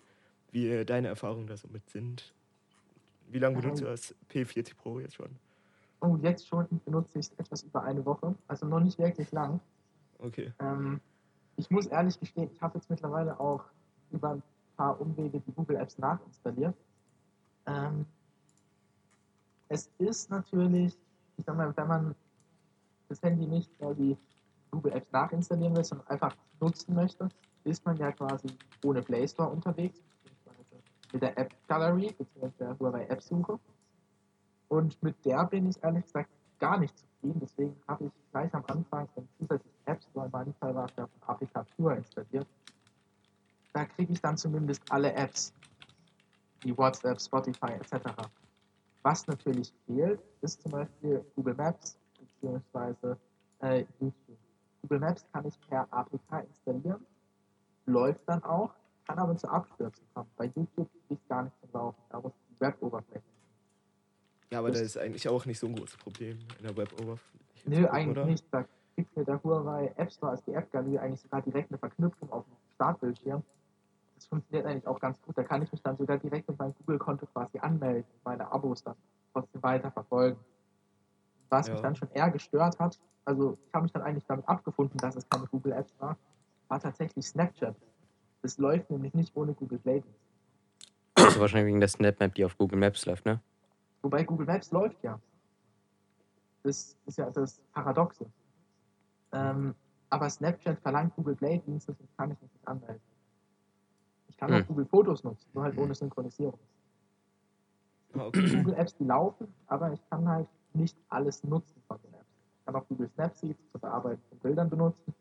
wie 0.51 0.69
äh, 0.69 0.85
deine 0.85 1.07
Erfahrungen 1.07 1.47
da 1.47 1.57
so 1.57 1.67
mit 1.67 1.89
sind. 1.89 2.33
Wie 3.29 3.39
lange 3.39 3.61
benutzt 3.61 3.81
du 3.81 3.85
das 3.85 4.13
P40 4.29 4.75
Pro 4.75 4.99
jetzt 4.99 5.15
schon? 5.15 5.29
Oh, 6.01 6.17
jetzt 6.21 6.47
schon 6.47 6.67
benutze 6.85 7.19
ich 7.19 7.27
es 7.27 7.33
etwas 7.37 7.63
über 7.63 7.83
eine 7.83 8.05
Woche, 8.05 8.35
also 8.47 8.65
noch 8.65 8.79
nicht 8.79 8.97
wirklich 8.97 9.31
lang. 9.31 9.59
Okay. 10.19 10.51
Ähm, 10.59 10.99
ich 11.55 11.69
muss 11.69 11.85
ehrlich 11.87 12.19
gestehen, 12.19 12.49
ich 12.51 12.61
habe 12.61 12.77
jetzt 12.77 12.89
mittlerweile 12.89 13.39
auch 13.39 13.63
über 14.11 14.31
ein 14.31 14.43
paar 14.75 14.99
Umwege 14.99 15.39
die 15.39 15.51
Google 15.53 15.77
Apps 15.77 15.97
nachinstalliert. 15.97 16.75
Ähm, 17.67 18.05
es 19.69 19.89
ist 19.99 20.29
natürlich, 20.29 20.97
ich 21.37 21.45
sag 21.45 21.55
mal, 21.55 21.71
wenn 21.77 21.87
man 21.87 22.15
das 23.07 23.21
Handy 23.21 23.47
nicht 23.47 23.77
quasi 23.77 24.17
Google 24.71 24.93
Apps 24.93 25.11
nachinstallieren 25.11 25.75
will, 25.75 25.83
sondern 25.83 26.07
einfach 26.07 26.35
nutzen 26.59 26.95
möchte, 26.95 27.29
ist 27.63 27.85
man 27.85 27.95
ja 27.97 28.11
quasi 28.11 28.47
ohne 28.83 29.01
Play 29.01 29.27
Store 29.27 29.49
unterwegs, 29.49 30.01
mit 31.13 31.21
der 31.21 31.37
App 31.37 31.53
Gallery, 31.67 32.13
beziehungsweise 32.17 32.53
der 32.59 32.79
Huawei 32.79 33.05
App 33.05 33.21
Suche. 33.21 33.59
Und 34.67 35.01
mit 35.03 35.25
der 35.25 35.45
bin 35.45 35.69
ich 35.69 35.83
ehrlich 35.83 36.05
gesagt 36.05 36.29
gar 36.59 36.79
nicht 36.79 36.97
zufrieden. 36.97 37.39
Deswegen 37.41 37.75
habe 37.87 38.05
ich 38.05 38.11
gleich 38.31 38.53
am 38.53 38.63
Anfang 38.67 39.09
einen 39.15 39.27
zusätzlichen 39.37 39.79
App 39.85 40.01
Store, 40.03 40.25
in 40.27 40.31
meinem 40.31 40.53
Fall 40.53 40.75
war 40.75 40.85
es 40.85 40.95
der 40.95 41.07
von 41.07 41.29
Afrika 41.29 41.65
Pure 41.75 41.97
installiert. 41.97 42.47
Da 43.73 43.85
kriege 43.85 44.13
ich 44.13 44.21
dann 44.21 44.37
zumindest 44.37 44.81
alle 44.89 45.13
Apps, 45.13 45.53
wie 46.61 46.77
WhatsApp, 46.77 47.19
Spotify 47.19 47.73
etc. 47.73 47.95
Was 49.03 49.27
natürlich 49.27 49.73
fehlt, 49.85 50.21
ist 50.41 50.61
zum 50.61 50.71
Beispiel 50.71 51.25
Google 51.35 51.55
Maps 51.55 51.97
bzw. 52.41 53.15
Äh, 53.61 53.85
YouTube. 53.99 54.37
Google 54.81 54.99
Maps 54.99 55.25
kann 55.31 55.45
ich 55.45 55.59
per 55.67 55.87
APK 55.91 56.45
installieren, 56.47 57.05
läuft 57.85 58.21
dann 58.27 58.43
auch, 58.43 58.73
kann 59.07 59.19
aber 59.19 59.35
zu 59.37 59.47
Abstürzen 59.49 60.03
kommen. 60.13 60.29
Bei 60.37 60.45
YouTube 60.55 60.89
ich 61.09 61.27
gar 61.27 61.43
nicht 61.43 61.55
zum 61.61 61.69
Laufen, 61.73 62.01
da 62.09 62.19
muss 62.19 62.33
die 62.49 62.59
Web-Oberfläche 62.61 63.23
Ja, 64.51 64.59
aber 64.59 64.69
Das- 64.71 64.81
ist 64.81 64.97
eigentlich 64.97 65.27
auch 65.29 65.45
nicht 65.45 65.59
so 65.59 65.67
ein 65.67 65.75
großes 65.75 65.97
Problem 65.97 66.37
in 66.59 66.63
der 66.65 66.75
Web-Oberfläche. 66.75 67.69
Nö, 67.69 67.87
eigentlich 67.87 68.17
oder? 68.17 68.25
nicht. 68.25 68.45
Da 68.51 68.65
kriegt 68.95 69.15
mir 69.15 69.23
der 69.23 69.41
Huawei 69.43 69.93
App 69.97 70.11
Store, 70.11 70.31
also 70.31 70.43
die 70.45 70.53
App 70.53 70.71
Gallery, 70.71 70.97
eigentlich 70.99 71.21
sogar 71.21 71.41
direkt 71.41 71.71
eine 71.71 71.77
Verknüpfung 71.77 72.31
auf 72.31 72.43
dem 72.45 72.55
Startbildschirm. 72.75 73.43
Das 74.15 74.25
funktioniert 74.27 74.65
eigentlich 74.67 74.87
auch 74.87 74.99
ganz 74.99 75.21
gut. 75.21 75.37
Da 75.37 75.43
kann 75.43 75.61
ich 75.61 75.71
mich 75.71 75.81
dann 75.81 75.97
sogar 75.97 76.17
direkt 76.17 76.47
mit 76.49 76.59
meinem 76.59 76.73
Google-Konto 76.79 77.25
quasi 77.27 77.59
anmelden 77.59 78.03
und 78.13 78.25
meine 78.25 78.51
Abos 78.51 78.83
dann 78.83 78.95
trotzdem 79.33 79.63
weiter 79.63 79.89
verfolgen. 79.91 80.39
Was 81.49 81.67
mich 81.67 81.77
Ja. 81.77 81.81
dann 81.83 81.95
schon 81.95 82.09
eher 82.11 82.29
gestört 82.29 82.79
hat, 82.79 82.99
also 83.25 83.57
ich 83.67 83.73
habe 83.73 83.83
mich 83.83 83.91
dann 83.93 84.01
eigentlich 84.03 84.25
damit 84.25 84.47
abgefunden, 84.47 84.97
dass 84.97 85.15
es 85.15 85.27
keine 85.29 85.47
Google 85.47 85.71
Apps 85.73 85.93
war, 85.99 86.17
war 86.67 86.79
tatsächlich 86.79 87.25
Snapchat. 87.25 87.75
Das 88.41 88.57
läuft 88.57 88.89
nämlich 88.89 89.13
nicht 89.13 89.35
ohne 89.35 89.53
Google 89.53 89.79
Play. 89.79 90.03
Also 91.15 91.39
wahrscheinlich 91.39 91.67
wegen 91.67 91.79
der 91.79 91.89
Snapmap, 91.89 92.33
die 92.35 92.45
auf 92.45 92.57
Google 92.57 92.79
Maps 92.79 93.05
läuft, 93.05 93.25
ne? 93.25 93.39
Wobei 94.01 94.23
Google 94.23 94.47
Maps 94.47 94.71
läuft 94.71 95.03
ja. 95.03 95.19
Das 96.63 96.97
ist 97.05 97.17
ja 97.17 97.29
das 97.29 97.59
Paradoxe. 97.73 98.25
Ähm, 99.31 99.75
aber 100.09 100.29
Snapchat 100.29 100.79
verlangt 100.79 101.15
Google 101.15 101.35
Play 101.35 101.59
Dienste, 101.59 101.93
das 101.93 102.07
kann 102.17 102.31
ich 102.31 102.41
mich 102.41 102.51
nicht 102.51 102.67
anmelden. 102.67 103.01
Ich 104.27 104.37
kann 104.37 104.51
Hm. 104.53 104.61
auch 104.63 104.67
Google 104.67 104.85
Fotos 104.85 105.23
nutzen, 105.23 105.49
nur 105.53 105.63
halt 105.63 105.77
ohne 105.77 105.93
Synchronisierung. 105.93 106.59
Ah, 108.13 108.25
okay. 108.27 108.55
Google 108.57 108.73
Apps, 108.75 108.95
die 108.95 109.05
laufen, 109.05 109.53
aber 109.67 109.93
ich 109.93 110.01
kann 110.09 110.27
halt 110.27 110.47
nicht 110.73 110.97
alles 111.09 111.43
nutzen 111.43 111.81
von 111.87 111.97
den 112.01 112.13
Apps. 112.13 112.25
Ich 112.59 112.65
kann 112.65 112.75
auch 112.75 112.87
Google 112.87 113.09
Snapseed 113.09 113.57
zur 113.71 113.79
Bearbeitung 113.81 114.23
von 114.29 114.39
Bildern 114.39 114.69
benutzen. 114.69 115.13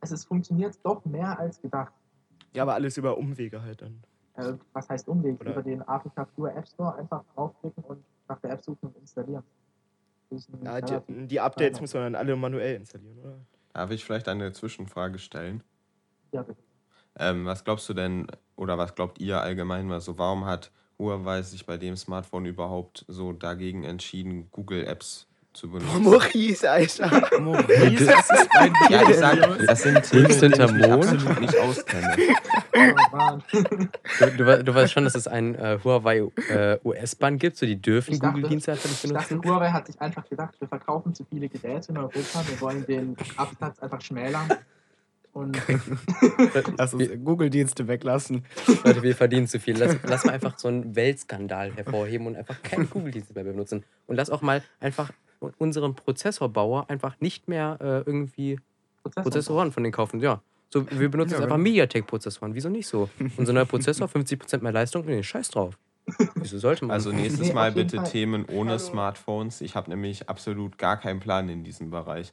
Es 0.00 0.12
ist, 0.12 0.24
funktioniert 0.24 0.78
doch 0.82 1.04
mehr 1.04 1.38
als 1.38 1.60
gedacht. 1.60 1.92
Ja, 2.54 2.62
aber 2.62 2.74
alles 2.74 2.96
über 2.96 3.16
Umwege 3.18 3.62
halt 3.62 3.82
dann. 3.82 4.02
Äh, 4.34 4.54
was 4.72 4.88
heißt 4.88 5.08
Umweg? 5.08 5.40
Oder- 5.40 5.52
Über 5.52 5.62
den 5.62 5.82
Afrika 5.86 6.24
Pure 6.24 6.52
App 6.54 6.66
Store 6.66 6.94
einfach 6.96 7.24
draufklicken 7.34 7.84
und 7.84 8.04
nach 8.28 8.40
der 8.40 8.52
App 8.52 8.62
suchen 8.62 8.88
und 8.88 8.96
installieren. 8.96 9.44
Ja, 10.62 10.80
die, 10.80 11.26
die 11.26 11.40
Updates 11.40 11.80
muss 11.80 11.92
man 11.92 12.04
dann 12.04 12.14
alle 12.14 12.36
manuell 12.36 12.76
installieren, 12.76 13.18
oder? 13.18 13.40
Darf 13.72 13.90
ich 13.90 14.04
vielleicht 14.04 14.28
eine 14.28 14.52
Zwischenfrage 14.52 15.18
stellen? 15.18 15.62
ja, 16.32 16.42
bitte. 16.42 16.62
Ähm, 17.16 17.44
was 17.44 17.64
glaubst 17.64 17.88
du 17.88 17.94
denn, 17.94 18.28
oder 18.54 18.78
was 18.78 18.94
glaubt 18.94 19.20
ihr 19.20 19.40
allgemein 19.40 19.88
mal 19.88 20.00
so, 20.00 20.16
warum 20.16 20.44
hat 20.44 20.70
Huawei 20.98 21.42
sich 21.42 21.66
bei 21.66 21.76
dem 21.76 21.96
Smartphone 21.96 22.46
überhaupt 22.46 23.04
so 23.08 23.32
dagegen 23.32 23.82
entschieden, 23.82 24.48
Google 24.52 24.86
Apps 24.86 25.26
zu 25.52 25.68
benutzen? 25.70 26.02
Maurice, 26.04 26.70
Alter. 26.70 27.40
Maurice, 27.40 28.04
das 28.06 28.30
ist 28.30 28.48
mein 28.54 28.72
Ja, 28.88 29.08
ich 29.08 29.16
sag, 29.16 29.66
das 29.66 29.82
sind 29.82 30.02
Themen, 30.04 30.22
mit 30.28 30.42
denen 30.42 30.52
ich 30.52 30.72
mich 30.72 30.86
Mond. 30.88 31.04
absolut 31.06 31.40
nicht 31.40 31.58
auskenne. 31.58 32.16
Oh, 32.72 33.16
Mann. 33.16 33.42
Du, 34.20 34.30
du, 34.44 34.64
du 34.64 34.74
weißt 34.74 34.92
schon, 34.92 35.04
dass 35.04 35.14
es 35.14 35.26
einen 35.26 35.54
äh, 35.56 35.78
Huawei 35.82 36.18
äh, 36.48 36.78
US-Bahn 36.84 37.38
gibt, 37.38 37.56
so 37.56 37.66
die 37.66 37.80
dürfen 37.80 38.14
Ich 38.14 38.20
dachte- 38.20 38.34
Google-Dienste 38.34 38.72
einfach 38.72 38.88
nicht 38.88 39.04
Ich 39.04 39.12
dachte, 39.12 39.28
benutzen. 39.34 39.50
Huawei 39.50 39.70
hat 39.70 39.86
sich 39.86 40.00
einfach 40.00 40.28
gedacht, 40.28 40.54
wir 40.60 40.68
verkaufen 40.68 41.14
zu 41.14 41.24
viele 41.24 41.48
Geräte 41.48 41.90
in 41.90 41.98
Europa, 41.98 42.44
wir 42.46 42.60
wollen 42.60 42.86
den 42.86 43.16
Absatz 43.36 43.80
einfach 43.80 44.00
schmälern. 44.00 44.48
Und 45.32 45.56
Lass 46.78 46.92
uns 46.94 47.08
Google-Dienste 47.24 47.86
weglassen. 47.86 48.44
Leute, 48.84 49.02
wir 49.02 49.14
verdienen 49.14 49.46
zu 49.46 49.60
viel. 49.60 49.78
Lass, 49.78 49.96
lass 50.02 50.24
mal 50.24 50.32
einfach 50.32 50.58
so 50.58 50.66
einen 50.68 50.96
Weltskandal 50.96 51.72
hervorheben 51.72 52.26
und 52.26 52.36
einfach 52.36 52.60
keine 52.62 52.86
Google-Dienste 52.86 53.34
mehr 53.34 53.44
benutzen. 53.44 53.84
Und 54.08 54.16
lass 54.16 54.28
auch 54.30 54.42
mal 54.42 54.62
einfach 54.80 55.10
unseren 55.58 55.94
Prozessorbauer 55.94 56.88
einfach 56.90 57.20
nicht 57.20 57.48
mehr 57.48 57.78
äh, 57.80 57.84
irgendwie 58.08 58.58
Prozessor. 59.02 59.22
Prozessoren 59.22 59.72
von 59.72 59.82
denen 59.82 59.92
kaufen. 59.92 60.20
Ja. 60.20 60.42
So, 60.68 60.86
wir 60.90 61.08
benutzen 61.10 61.32
Ja, 61.32 61.38
jetzt 61.38 61.44
einfach. 61.44 61.56
MediaTek-Prozessoren. 61.58 62.54
Wieso 62.54 62.68
nicht 62.68 62.86
so? 62.86 63.08
Unser 63.36 63.52
neuer 63.52 63.64
Prozessor, 63.64 64.06
50% 64.06 64.60
mehr 64.62 64.72
Leistung, 64.72 65.04
nee, 65.04 65.22
scheiß 65.22 65.50
drauf. 65.50 65.76
Wieso 66.36 66.58
sollte 66.58 66.84
man? 66.84 66.94
Also 66.94 67.10
nächstes 67.12 67.48
Nee, 67.48 67.54
Mal 67.54 67.72
bitte 67.72 67.96
Fall. 67.96 68.06
Themen 68.06 68.44
ohne 68.46 68.70
Hallo. 68.70 68.78
Smartphones. 68.78 69.60
Ich 69.62 69.74
habe 69.74 69.90
nämlich 69.90 70.28
absolut 70.28 70.78
gar 70.78 70.96
keinen 70.98 71.20
Plan 71.20 71.48
in 71.48 71.64
diesem 71.64 71.90
Bereich. 71.90 72.32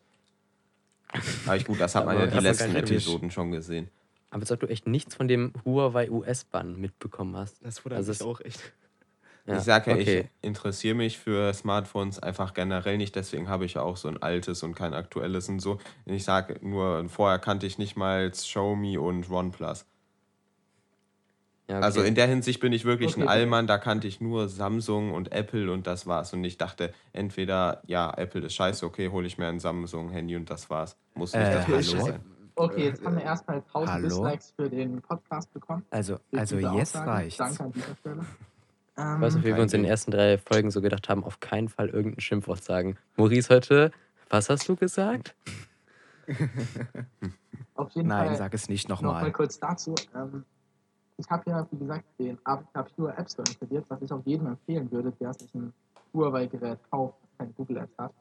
Aber 1.46 1.56
ich, 1.56 1.66
gut, 1.66 1.80
das 1.80 1.96
hat 1.96 2.06
man 2.06 2.18
ja 2.18 2.28
die 2.28 2.40
letzten 2.40 2.76
Episoden 2.76 3.32
schon 3.32 3.52
gesehen. 3.52 3.90
Aber 4.30 4.42
als 4.42 4.52
ob 4.52 4.60
du 4.60 4.68
echt 4.68 4.88
nichts 4.88 5.16
von 5.16 5.28
dem 5.28 5.54
Huawei 5.64 6.10
US-Bann 6.12 6.80
mitbekommen 6.80 7.36
hast. 7.38 7.64
Das 7.64 7.84
wundert 7.86 7.98
Also 8.00 8.26
auch 8.26 8.42
echt. 8.42 8.74
Ich 9.48 9.60
sage 9.64 9.92
ja, 9.92 9.98
okay. 9.98 10.20
ich 10.42 10.46
interessiere 10.48 10.96
mich 10.96 11.18
für 11.18 11.54
Smartphones 11.54 12.20
einfach 12.20 12.54
generell 12.54 12.98
nicht, 12.98 13.16
deswegen 13.16 13.48
habe 13.48 13.66
ich 13.66 13.76
ja 13.76 13.82
auch 13.82 13.96
so 13.98 14.10
ein 14.10 14.22
altes 14.22 14.62
und 14.64 14.76
kein 14.76 14.94
aktuelles 14.94 15.48
und 15.48 15.60
so. 15.60 15.80
Ich 16.06 16.26
sage 16.26 16.60
nur, 16.62 17.08
vorher 17.08 17.40
kannte 17.40 17.66
ich 17.66 17.78
nicht 17.78 17.96
mal 17.96 18.30
Xiaomi 18.30 18.98
und 18.98 19.30
OnePlus. 19.30 19.86
Ja, 21.70 21.78
okay. 21.78 21.86
Also 21.86 22.02
in 22.02 22.16
der 22.16 22.28
Hinsicht 22.28 22.62
bin 22.62 22.72
ich 22.72 22.86
wirklich 22.86 23.12
Okay, 23.14 23.24
ein. 23.24 23.28
Allmann, 23.28 23.68
da 23.68 23.78
kannte 23.78 24.08
ich 24.08 24.22
nur 24.22 24.48
Samsung 24.48 25.14
und 25.14 25.34
Apple 25.34 25.72
und 25.72 25.86
das 25.86 26.08
war's. 26.08 26.32
Und 26.34 26.44
ich 26.46 26.58
dachte, 26.58 26.94
entweder, 27.12 27.82
ja, 27.88 28.14
Apple 28.16 28.42
ist 28.46 28.54
scheiße, 28.54 28.86
okay, 28.86 29.10
hole 29.10 29.28
ich 29.28 29.38
mir 29.38 29.48
ein 29.48 29.60
Samsung-Handy 29.60 30.38
und 30.38 30.50
das 30.50 30.70
war's. 30.70 30.98
Muss 31.14 31.34
nicht 31.34 31.44
Äh, 31.44 31.56
das 31.56 31.68
hallo? 31.68 32.06
sein. 32.06 32.22
Okay, 32.56 32.86
jetzt 32.86 33.06
haben 33.06 33.16
wir 33.18 33.24
erstmal 33.24 33.58
1000 33.58 33.90
Hallo? 33.92 34.08
Dislikes 34.08 34.54
für 34.56 34.70
den 34.70 35.02
Podcast 35.02 35.54
bekommen. 35.54 35.86
Also, 35.92 36.18
also 36.32 36.58
jetzt 36.58 36.96
reicht's. 36.96 37.38
Danke 37.38 37.64
an 37.66 37.72
dieser 37.72 37.96
Stelle. 37.98 38.26
Ich 38.98 39.04
weiß 39.04 39.38
wie 39.38 39.44
wir 39.44 39.52
Kein 39.54 39.62
uns 39.62 39.74
in 39.74 39.84
den 39.84 39.92
ersten 39.92 40.10
drei 40.10 40.40
Folgen 40.40 40.72
so 40.72 40.82
gedacht 40.82 41.08
haben, 41.08 41.24
auf 41.24 41.40
keinen 41.40 41.70
Fall 41.70 41.90
irgendein 41.90 42.20
Schimpfwort 42.20 42.64
sagen. 42.64 42.98
Maurice 43.16 43.54
heute, 43.54 43.92
was 44.30 44.50
hast 44.50 44.68
du 44.68 44.76
gesagt? 44.76 45.36
Auf 47.76 47.92
jeden 47.92 48.08
Nein, 48.10 48.28
Fall 48.28 48.38
sag 48.38 48.54
es 48.56 48.70
nicht 48.70 48.90
noch 48.90 49.02
mal 49.02 49.14
nochmal. 49.14 49.32
kurz 49.32 49.60
dazu. 49.60 49.94
Ähm, 50.16 50.44
ich 51.18 51.30
habe 51.30 51.50
ja, 51.50 51.68
wie 51.72 51.78
gesagt, 51.78 52.06
den 52.20 52.40
APK 52.44 52.96
Pure 52.96 53.16
App 53.16 53.30
Store 53.30 53.48
installiert, 53.48 53.86
was 53.88 54.02
ich 54.02 54.12
auch 54.12 54.22
jedem 54.26 54.48
empfehlen 54.48 54.92
würde, 54.92 55.12
der 55.20 55.32
sich 55.36 55.54
ein 55.54 55.72
Huawei-Gerät 56.14 56.80
kauft, 56.90 57.18
das 57.22 57.38
keine 57.38 57.52
Google 57.54 57.78
Apps 57.78 57.98
hat. 58.00 58.14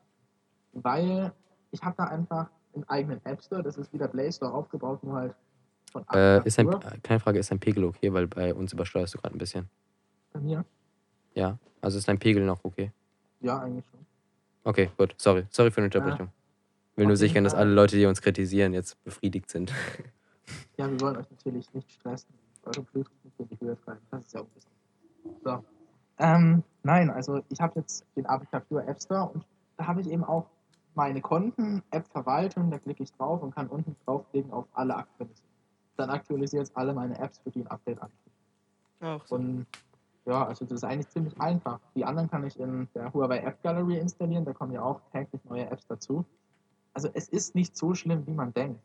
Weil 0.75 1.33
ich 1.71 1.83
habe 1.83 1.95
da 1.97 2.05
einfach 2.05 2.49
einen 2.75 2.85
eigenen 2.85 3.25
App 3.25 3.43
Store, 3.43 3.63
das 3.63 3.79
ist 3.79 3.91
wie 3.95 3.99
der 3.99 4.09
Play 4.09 4.31
Store 4.31 4.53
aufgebaut, 4.53 5.03
nur 5.03 5.15
halt 5.15 5.35
von 5.91 6.05
Äh, 6.13 6.37
APK 6.37 6.47
ist 6.47 6.59
ein, 6.59 6.69
äh, 6.69 6.99
kleine 7.03 7.21
Frage, 7.21 7.39
ist 7.39 7.51
dein 7.51 7.61
Pegel 7.61 7.85
okay? 7.85 8.13
Weil 8.13 8.27
bei 8.27 8.55
uns 8.55 8.75
übersteuerst 8.75 9.15
du 9.15 9.19
gerade 9.19 9.35
ein 9.35 9.39
bisschen. 9.39 9.71
Bei 10.37 10.43
mir. 10.43 10.65
Ja, 11.35 11.59
also 11.81 11.99
ist 11.99 12.09
dein 12.09 12.19
Pegel 12.19 12.45
noch 12.45 12.65
okay? 12.65 12.93
Ja, 13.41 13.59
eigentlich 13.59 13.87
schon. 13.87 14.01
Okay, 14.65 14.91
gut. 14.97 15.15
Sorry. 15.19 15.47
Sorry 15.51 15.71
für 15.71 15.81
die 15.81 15.87
Unterbrechung. 15.87 16.29
Will 16.97 17.07
nur 17.07 17.17
sichern, 17.17 17.45
dass 17.45 17.55
alle 17.55 17.73
Leute, 17.73 17.97
die 17.97 18.07
uns 18.07 18.23
kritisieren, 18.23 18.73
jetzt 18.73 19.03
befriedigt 19.05 19.51
sind. 19.51 19.73
Ja, 20.77 20.91
wir 20.91 21.01
wollen 21.01 21.17
euch 21.17 21.31
natürlich 21.31 21.73
nicht 21.75 21.91
stressen, 21.91 22.33
eure 22.65 22.83
Blutdruck 22.83 23.25
nicht 23.25 23.41
in 23.41 23.49
die 23.49 23.61
Höhe 23.61 23.77
treiben. 23.81 24.01
Das 24.11 24.27
ist 24.27 24.35
ja 24.35 24.41
ungesund. 24.41 24.73
So. 25.43 25.65
Ähm, 26.19 26.63
nein, 26.83 27.11
also 27.11 27.43
ich 27.49 27.61
habe 27.61 27.81
jetzt 27.81 28.05
den 28.15 28.27
APK 28.27 28.61
Pure 28.69 28.87
App 28.87 29.01
Store 29.03 29.29
und 29.31 29.45
da 29.77 29.87
habe 29.87 30.01
ich 30.01 30.09
eben 30.09 30.23
auch 30.23 30.47
meine 30.95 31.21
Konten, 31.21 31.83
App-Verwaltung, 31.91 32.71
da 32.71 32.79
klicke 32.79 33.03
ich 33.03 33.13
drauf 33.13 33.43
und 33.43 33.55
kann 33.55 33.67
unten 33.67 33.97
draufklicken 34.05 34.53
auf 34.53 34.67
alle 34.73 34.97
aktualisieren. 34.97 35.51
Dann 35.97 36.11
aktualisiert 36.11 36.63
es 36.65 36.77
alle 36.77 36.95
meine 36.95 37.19
Apps, 37.19 37.39
für 37.39 37.51
die 37.51 37.61
ein 37.61 37.67
Update 37.67 38.01
ansteht. 38.01 38.33
Ach, 39.01 39.27
so. 39.27 39.35
Und 39.35 39.67
ja, 40.27 40.47
also 40.47 40.65
das 40.65 40.79
ist 40.79 40.85
eigentlich 40.85 41.09
ziemlich 41.09 41.41
einfach. 41.41 41.79
Die 41.95 42.05
anderen 42.05 42.29
kann 42.29 42.45
ich 42.45 42.59
in 42.59 42.89
der 42.95 43.13
Huawei 43.15 43.39
App 43.39 43.63
Gallery 43.63 43.99
installieren, 43.99 44.45
da 44.45 44.53
kommen 44.53 44.73
ja 44.73 44.83
auch 44.83 45.01
täglich 45.13 45.45
neue 45.45 45.71
Apps 45.71 45.87
dazu. 45.87 46.25
Also 46.95 47.09
es 47.15 47.29
ist 47.29 47.55
nicht 47.55 47.77
so 47.77 47.95
schlimm, 47.95 48.27
wie 48.27 48.33
man 48.33 48.53
denkt. 48.53 48.81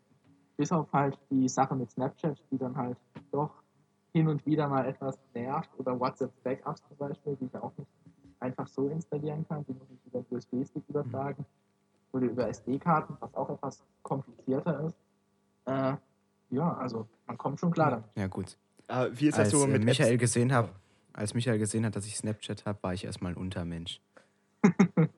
Bis 0.58 0.72
auf 0.72 0.92
halt 0.94 1.18
die 1.30 1.50
Sache 1.50 1.76
mit 1.76 1.90
Snapchat, 1.90 2.38
die 2.52 2.58
dann 2.58 2.76
halt 2.78 2.98
doch 3.32 3.52
hin 4.14 4.28
und 4.28 4.46
wieder 4.46 4.68
mal 4.68 4.86
etwas 4.86 5.18
nervt. 5.34 5.70
Oder 5.78 6.00
WhatsApp 6.00 6.32
Backups 6.44 6.84
zum 6.88 6.98
Beispiel, 6.98 7.36
die 7.38 7.46
ich 7.46 7.54
ja 7.54 7.64
auch 7.64 7.72
nicht 7.78 7.90
einfach 8.40 8.68
so 8.68 8.90
installieren 8.90 9.46
kann. 9.48 9.66
Die 9.66 9.74
muss 9.74 9.88
ich 9.90 10.14
über 10.14 10.24
USB-Stick 10.30 10.84
übertragen. 10.90 11.46
Oder 12.12 12.26
über 12.26 12.48
SD-Karten, 12.50 13.16
was 13.20 13.34
auch 13.34 13.50
etwas 13.50 13.84
komplizierter 14.04 14.82
ist. 14.82 14.98
Äh, 15.66 15.96
ja, 16.50 16.74
also 16.78 17.08
man 17.26 17.38
kommt 17.38 17.60
schon 17.60 17.72
klar 17.72 17.92
damit. 17.92 18.06
Ja, 18.16 18.28
gut. 18.28 18.58
Ah, 18.88 19.08
wie 19.12 19.28
ist 19.28 19.38
das 19.38 19.46
Als 19.46 19.52
so 19.52 19.64
äh, 19.64 19.68
mit 19.68 19.86
Michael 19.86 20.14
Apps? 20.14 20.20
gesehen 20.20 20.54
hat, 20.54 20.70
als 21.14 21.34
Michael 21.34 21.60
gesehen 21.60 21.86
hat, 21.86 21.96
dass 21.96 22.06
ich 22.06 22.18
Snapchat 22.18 22.66
habe, 22.66 22.82
war 22.82 22.94
ich 22.94 23.06
erstmal 23.06 23.34
ein 23.34 23.38
Untermensch. 23.38 24.00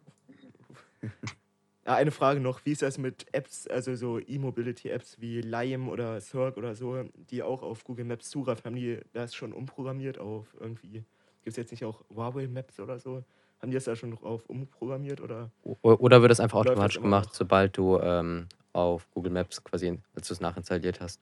Ja, 1.85 1.95
eine 1.95 2.11
Frage 2.11 2.39
noch, 2.39 2.65
wie 2.65 2.71
ist 2.71 2.81
das 2.81 2.97
mit 2.97 3.25
Apps, 3.33 3.67
also 3.67 3.93
so 3.95 4.17
E-Mobility-Apps 4.17 5.19
wie 5.19 5.41
Lime 5.41 5.91
oder 5.91 6.21
Cirque 6.21 6.57
oder 6.57 6.75
so, 6.75 7.03
die 7.29 7.43
auch 7.43 7.61
auf 7.61 7.83
Google 7.83 8.05
Maps 8.05 8.29
zugreifen, 8.29 8.63
haben 8.63 8.75
die 8.75 8.99
das 9.11 9.35
schon 9.35 9.51
umprogrammiert 9.51 10.17
auf 10.17 10.55
irgendwie, 10.57 11.03
gibt 11.41 11.47
es 11.47 11.57
jetzt 11.57 11.71
nicht 11.71 11.83
auch 11.83 12.05
Huawei 12.09 12.47
Maps 12.47 12.79
oder 12.79 12.99
so? 12.99 13.23
Haben 13.61 13.71
die 13.71 13.75
das 13.75 13.83
da 13.83 13.97
schon 13.97 14.11
drauf 14.11 14.45
umprogrammiert 14.45 15.19
oder? 15.19 15.51
Oder 15.81 16.21
wird 16.21 16.31
das 16.31 16.39
einfach 16.39 16.59
automatisch 16.59 17.01
gemacht, 17.01 17.27
noch? 17.27 17.33
sobald 17.33 17.77
du 17.77 17.99
ähm, 17.99 18.47
auf 18.71 19.09
Google 19.11 19.31
Maps 19.31 19.61
quasi, 19.61 19.99
als 20.15 20.29
du 20.29 20.33
es 20.35 20.39
nachinstalliert 20.39 21.01
hast? 21.01 21.19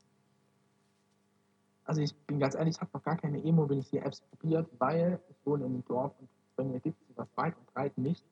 Also 1.91 2.03
ich 2.03 2.15
bin 2.25 2.39
ganz 2.39 2.55
ehrlich, 2.55 2.75
ich 2.75 2.79
habe 2.79 2.89
noch 2.93 3.03
gar 3.03 3.17
keine 3.17 3.37
E-Mobility-Apps 3.37 4.21
probiert, 4.21 4.65
weil 4.79 5.19
ich 5.29 5.35
wohne 5.43 5.65
in 5.65 5.73
einem 5.73 5.83
Dorf 5.83 6.13
und 6.21 6.29
bei 6.55 6.63
mir 6.63 6.79
gibt 6.79 6.97
es 7.01 7.07
sowas 7.09 7.27
weit 7.35 7.53
und 7.57 7.73
breit 7.73 7.97
nicht. 7.97 8.23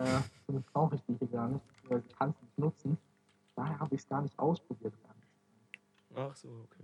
Äh, 0.00 0.18
somit 0.48 0.66
brauche 0.72 0.96
ich 0.96 1.02
die 1.04 1.14
hier 1.14 1.28
gar 1.28 1.46
nicht, 1.46 1.64
weil 1.88 2.02
ich 2.04 2.18
kann 2.18 2.30
es 2.30 2.42
nicht 2.42 2.58
nutzen. 2.58 2.98
Daher 3.54 3.78
habe 3.78 3.94
ich 3.94 4.00
es 4.00 4.08
gar 4.08 4.20
nicht 4.20 4.36
ausprobiert. 4.36 4.92
Gar 5.04 5.14
nicht. 5.14 5.78
Ach 6.16 6.34
so, 6.34 6.48
okay. 6.48 6.82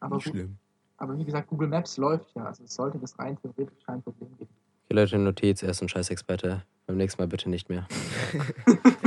Aber, 0.00 0.16
Nicht 0.16 0.24
gut, 0.24 0.32
schlimm. 0.32 0.56
aber 0.96 1.18
wie 1.18 1.24
gesagt, 1.26 1.50
Google 1.50 1.68
Maps 1.68 1.98
läuft 1.98 2.34
ja, 2.34 2.46
also 2.46 2.64
es 2.64 2.74
sollte 2.74 2.98
das 2.98 3.18
rein 3.18 3.36
theoretisch 3.42 3.84
kein 3.84 4.00
Problem 4.00 4.34
geben. 4.38 4.50
Okay, 4.86 4.94
Leute, 4.94 5.18
Notiz, 5.18 5.62
er 5.62 5.72
ist 5.72 5.82
ein 5.82 5.90
Scheißexperte. 5.90 6.62
Beim 6.86 6.96
nächsten 6.96 7.20
Mal 7.20 7.28
bitte 7.28 7.50
nicht 7.50 7.68
mehr. 7.68 7.86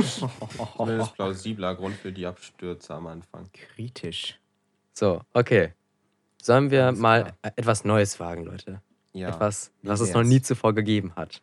Zumindest 0.76 1.14
plausibler 1.14 1.74
Grund 1.74 1.96
für 1.96 2.12
die 2.12 2.26
Abstürze 2.26 2.94
am 2.94 3.08
Anfang. 3.08 3.50
Kritisch. 3.52 4.38
So, 4.94 5.20
okay. 5.32 5.72
Sollen 6.42 6.70
wir 6.70 6.86
Alles 6.86 7.00
mal 7.00 7.22
klar. 7.24 7.52
etwas 7.56 7.84
Neues 7.84 8.20
wagen, 8.20 8.44
Leute? 8.44 8.80
Ja. 9.12 9.28
Etwas, 9.28 9.70
was 9.82 10.00
es 10.00 10.12
noch 10.12 10.22
nie 10.22 10.40
zuvor 10.40 10.72
gegeben 10.74 11.12
hat. 11.16 11.40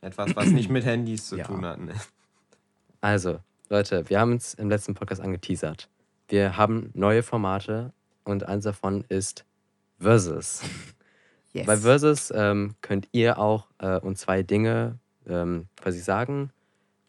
Etwas, 0.00 0.34
was 0.36 0.46
nicht 0.48 0.70
mit 0.70 0.84
Handys 0.84 1.28
zu 1.28 1.36
Ja. 1.36 1.44
tun 1.44 1.64
hat. 1.64 1.80
Ne? 1.80 1.94
Also, 3.00 3.40
Leute, 3.68 4.08
wir 4.08 4.20
haben 4.20 4.32
uns 4.32 4.54
im 4.54 4.68
letzten 4.68 4.94
Podcast 4.94 5.20
angeteasert. 5.20 5.88
Wir 6.28 6.56
haben 6.56 6.90
neue 6.94 7.22
Formate 7.22 7.92
und 8.24 8.44
eins 8.44 8.64
davon 8.64 9.04
ist 9.08 9.44
Versus. 9.98 10.62
Yes. 11.52 11.66
Bei 11.66 11.76
Versus 11.76 12.32
ähm, 12.34 12.74
könnt 12.82 13.08
ihr 13.12 13.38
auch 13.38 13.66
äh, 13.78 13.98
uns 13.98 14.20
zwei 14.20 14.42
Dinge 14.42 14.98
ähm, 15.26 15.66
quasi 15.76 16.00
sagen. 16.00 16.50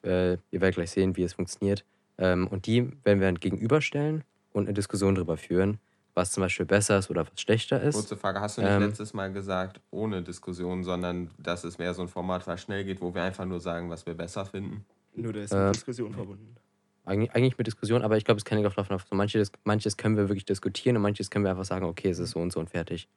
Äh, 0.04 0.34
ihr 0.34 0.62
werdet 0.62 0.76
gleich 0.76 0.92
sehen, 0.92 1.18
wie 1.18 1.24
es 1.24 1.34
funktioniert. 1.34 1.84
Ähm, 2.18 2.48
und 2.48 2.66
die 2.66 2.90
werden 3.04 3.20
wir 3.20 3.28
dann 3.28 3.40
gegenüberstellen 3.40 4.24
und 4.54 4.66
eine 4.66 4.74
Diskussion 4.74 5.16
darüber 5.16 5.38
führen, 5.38 5.80
was 6.14 6.32
zum 6.32 6.42
Beispiel 6.42 6.66
besser 6.66 6.98
ist 6.98 7.10
oder 7.10 7.28
was 7.28 7.40
schlechter 7.42 7.82
ist. 7.82 7.96
Kurze 7.96 8.18
Frage, 8.18 8.42
hast 8.42 8.58
du 8.58 8.62
nicht 8.62 8.72
Ähm, 8.72 8.82
letztes 8.84 9.14
Mal 9.14 9.32
gesagt, 9.32 9.80
ohne 9.92 10.22
Diskussion, 10.24 10.84
sondern 10.84 11.30
dass 11.38 11.64
es 11.64 11.78
mehr 11.78 11.94
so 11.94 12.02
ein 12.02 12.08
Format, 12.08 12.48
was 12.48 12.62
schnell 12.62 12.84
geht, 12.84 13.02
wo 13.02 13.14
wir 13.14 13.24
einfach 13.24 13.46
nur 13.46 13.60
sagen, 13.60 13.90
was 13.90 14.06
wir 14.06 14.14
besser 14.16 14.46
finden? 14.46 14.86
Nur 15.16 15.34
das 15.34 15.46
ist 15.46 15.52
Äh, 15.52 15.66
mit 15.68 15.76
Diskussion 15.76 16.14
verbunden. 16.14 16.56
Eigentlich, 17.06 17.32
eigentlich 17.34 17.58
mit 17.58 17.68
Diskussion, 17.68 18.02
aber 18.02 18.18
ich 18.18 18.26
glaube, 18.26 18.38
es 18.40 18.44
kann 18.46 18.58
nicht 18.60 18.78
davon 18.78 18.96
auf. 18.96 19.06
So 19.10 19.16
manches, 19.16 19.52
manches 19.64 19.96
können 19.96 20.18
wir 20.18 20.28
wirklich 20.28 20.44
diskutieren 20.46 20.98
und 20.98 21.02
manches 21.04 21.30
können 21.30 21.46
wir 21.46 21.52
einfach 21.52 21.64
sagen, 21.66 21.86
okay, 21.86 22.10
es 22.10 22.20
ist 22.20 22.32
so 22.32 22.40
und 22.40 22.52
so 22.52 22.60
und 22.60 22.70
fertig. 22.70 23.08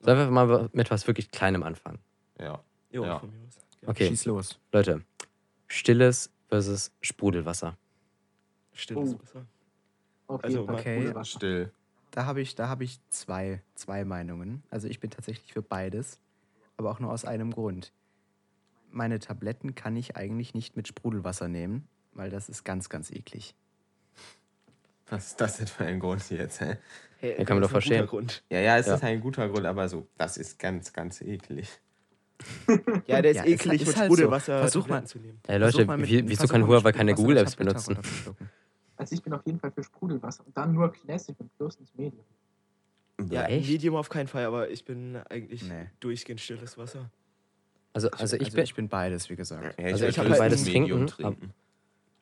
Sollen 0.00 0.18
wir 0.18 0.30
mal 0.30 0.68
mit 0.72 0.90
was 0.90 1.06
wirklich 1.08 1.30
Kleinem 1.32 1.64
anfangen? 1.64 1.98
Ja. 2.38 2.62
Jo, 2.92 3.04
ja. 3.04 3.18
von 3.18 3.30
mir 3.30 3.38
aus. 3.46 3.56
Ja. 3.82 3.88
Okay, 3.88 4.06
Schieß 4.08 4.26
los. 4.26 4.58
Leute. 4.72 5.02
Stilles 5.66 6.30
versus 6.48 6.92
Sprudelwasser. 7.00 7.76
Stilles 8.72 9.14
Oh. 9.14 9.20
Wasser. 9.22 9.46
Auf 10.28 10.44
Also, 10.44 10.58
jeden 10.60 10.66
Fall 10.66 10.80
okay. 10.80 10.94
Sprudelwasser. 11.00 11.36
Still. 11.38 11.72
Da 12.12 12.24
habe 12.26 12.40
ich, 12.40 12.54
da 12.54 12.68
habe 12.68 12.84
ich 12.84 13.00
zwei, 13.10 13.62
zwei 13.74 14.04
Meinungen. 14.04 14.62
Also 14.70 14.88
ich 14.88 15.00
bin 15.00 15.10
tatsächlich 15.10 15.52
für 15.52 15.62
beides, 15.62 16.20
aber 16.76 16.90
auch 16.90 17.00
nur 17.00 17.12
aus 17.12 17.24
einem 17.24 17.50
Grund. 17.52 17.92
Meine 18.90 19.18
Tabletten 19.18 19.74
kann 19.74 19.96
ich 19.96 20.16
eigentlich 20.16 20.54
nicht 20.54 20.76
mit 20.76 20.88
Sprudelwasser 20.88 21.48
nehmen, 21.48 21.86
weil 22.12 22.30
das 22.30 22.48
ist 22.48 22.64
ganz, 22.64 22.88
ganz 22.88 23.10
eklig. 23.10 23.54
Was 25.10 25.28
ist 25.28 25.40
das 25.40 25.58
denn 25.58 25.66
für 25.66 25.84
ein 25.84 26.00
Grund 26.00 26.28
jetzt? 26.30 26.60
Hä? 26.60 26.76
Hey, 27.20 27.36
Ja, 27.38 27.44
kann 27.44 27.56
man 27.56 27.62
das 27.62 27.72
doch 27.72 27.78
ist 27.78 27.84
ein 27.86 27.88
guter 27.90 28.06
verstehen. 28.06 28.06
Grund. 28.06 28.44
Ja, 28.50 28.60
ja, 28.60 28.78
es 28.78 28.86
Ja. 28.86 28.94
ist 28.94 29.02
ein 29.04 29.20
guter 29.20 29.48
Grund, 29.48 29.66
aber 29.66 29.88
so, 29.88 30.06
das 30.16 30.36
ist 30.36 30.58
ganz, 30.58 30.92
ganz 30.92 31.20
eklig. 31.20 31.68
Ja, 33.06 33.20
der 33.20 33.32
ist 33.32 33.36
Ja, 33.38 33.44
eklig, 33.44 33.82
ist 33.82 33.88
mit 33.88 33.96
halt 33.96 34.10
so. 34.10 34.16
Sprudelwasser 34.16 34.58
Versuch 34.60 34.82
Tabletten 34.82 35.02
mal. 35.04 35.08
zu 35.08 35.18
nehmen. 35.18 35.40
Ey 35.46 35.58
Versuch 35.58 35.78
Leute, 35.78 35.86
mal 35.86 35.98
mit- 35.98 36.08
wie, 36.08 36.22
wieso 36.28 36.36
versuch 36.46 36.52
kann 36.52 36.66
Huawei 36.66 36.92
keine 36.92 37.12
Sprudelwasser 37.12 37.56
Google 37.56 37.72
Apps 37.72 37.86
Tablette 37.86 38.04
benutzen? 38.24 38.48
Also 38.98 39.14
ich 39.14 39.22
bin 39.22 39.32
auf 39.32 39.46
jeden 39.46 39.58
Fall 39.60 39.70
für 39.70 39.82
Sprudelwasser 39.82 40.44
und 40.44 40.56
dann 40.56 40.72
nur 40.74 40.92
Classic 40.92 41.34
und 41.38 41.50
höchstens 41.58 41.94
Medium. 41.94 42.24
Ja, 43.30 43.44
Echt? 43.44 43.68
Medium 43.68 43.96
auf 43.96 44.08
keinen 44.08 44.28
Fall, 44.28 44.44
aber 44.44 44.70
ich 44.70 44.84
bin 44.84 45.16
eigentlich 45.28 45.62
Nee. 45.62 45.86
durchgehend 46.00 46.40
stilles 46.40 46.76
Wasser. 46.78 47.10
Also, 47.92 48.10
also 48.10 48.36
ich 48.36 48.42
also 48.44 48.56
bin. 48.56 48.64
ich 48.64 48.74
bin 48.74 48.88
beides, 48.88 49.30
wie 49.30 49.36
gesagt. 49.36 49.78
Ja, 49.78 49.86
Also 49.86 50.06
ich 50.06 50.18
hab 50.18 50.24
höchstens 50.26 50.38
beides 50.38 50.64
Medium 50.66 51.06
trinken, 51.06 51.38
trinken. 51.40 51.54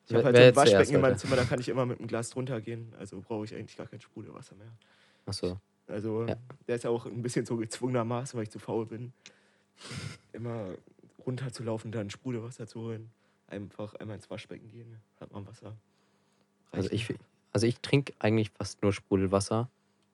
Ich 0.07 0.13
habe 0.15 0.23
halt 0.23 0.35
wer 0.35 0.41
so 0.41 0.43
ein 0.43 0.45
jetzt 0.45 0.55
zuerst, 0.55 0.71
Waschbecken 0.73 0.95
in 0.95 1.01
meinem? 1.01 1.17
Zimmer, 1.17 1.35
da 1.35 1.43
kann 1.43 1.59
ich 1.59 1.69
immer 1.69 1.85
mit 1.85 1.99
dem 1.99 2.07
Glas 2.07 2.29
drunter 2.29 2.61
gehen. 2.61 2.93
Also 2.97 3.19
brauche 3.21 3.43
ich 3.45 3.53
eigentlich 3.53 3.75
gar 3.75 3.87
kein 3.87 3.99
Sprudelwasser 3.99 4.55
mehr. 4.55 4.71
Achso. 5.25 5.59
Also 5.87 6.25
Ja. 6.25 6.35
der 6.67 6.75
ist 6.75 6.85
auch 6.85 7.05
ein 7.05 7.21
bisschen 7.21 7.45
so 7.45 7.57
gezwungenermaßen, 7.57 8.37
weil 8.37 8.43
ich 8.43 8.51
zu 8.51 8.59
faul 8.59 8.85
bin, 8.85 9.13
immer 10.33 10.69
runterzulaufen, 11.25 11.91
dann 11.91 12.09
Sprudelwasser 12.09 12.67
zu 12.67 12.81
holen. 12.81 13.11
Einfach 13.47 13.93
einmal 13.95 14.15
ins 14.15 14.29
Waschbecken 14.29 14.69
gehen, 14.69 14.97
hat 15.19 15.31
man 15.31 15.45
Wasser. 15.47 15.75
Also 16.71 16.89
ich, 16.91 17.13
also 17.53 17.67
ich 17.67 17.79
trinke 17.79 18.13
eigentlich 18.19 18.51
fast 18.51 18.81
nur 18.83 18.93
Sprudelwasser. 18.93 19.69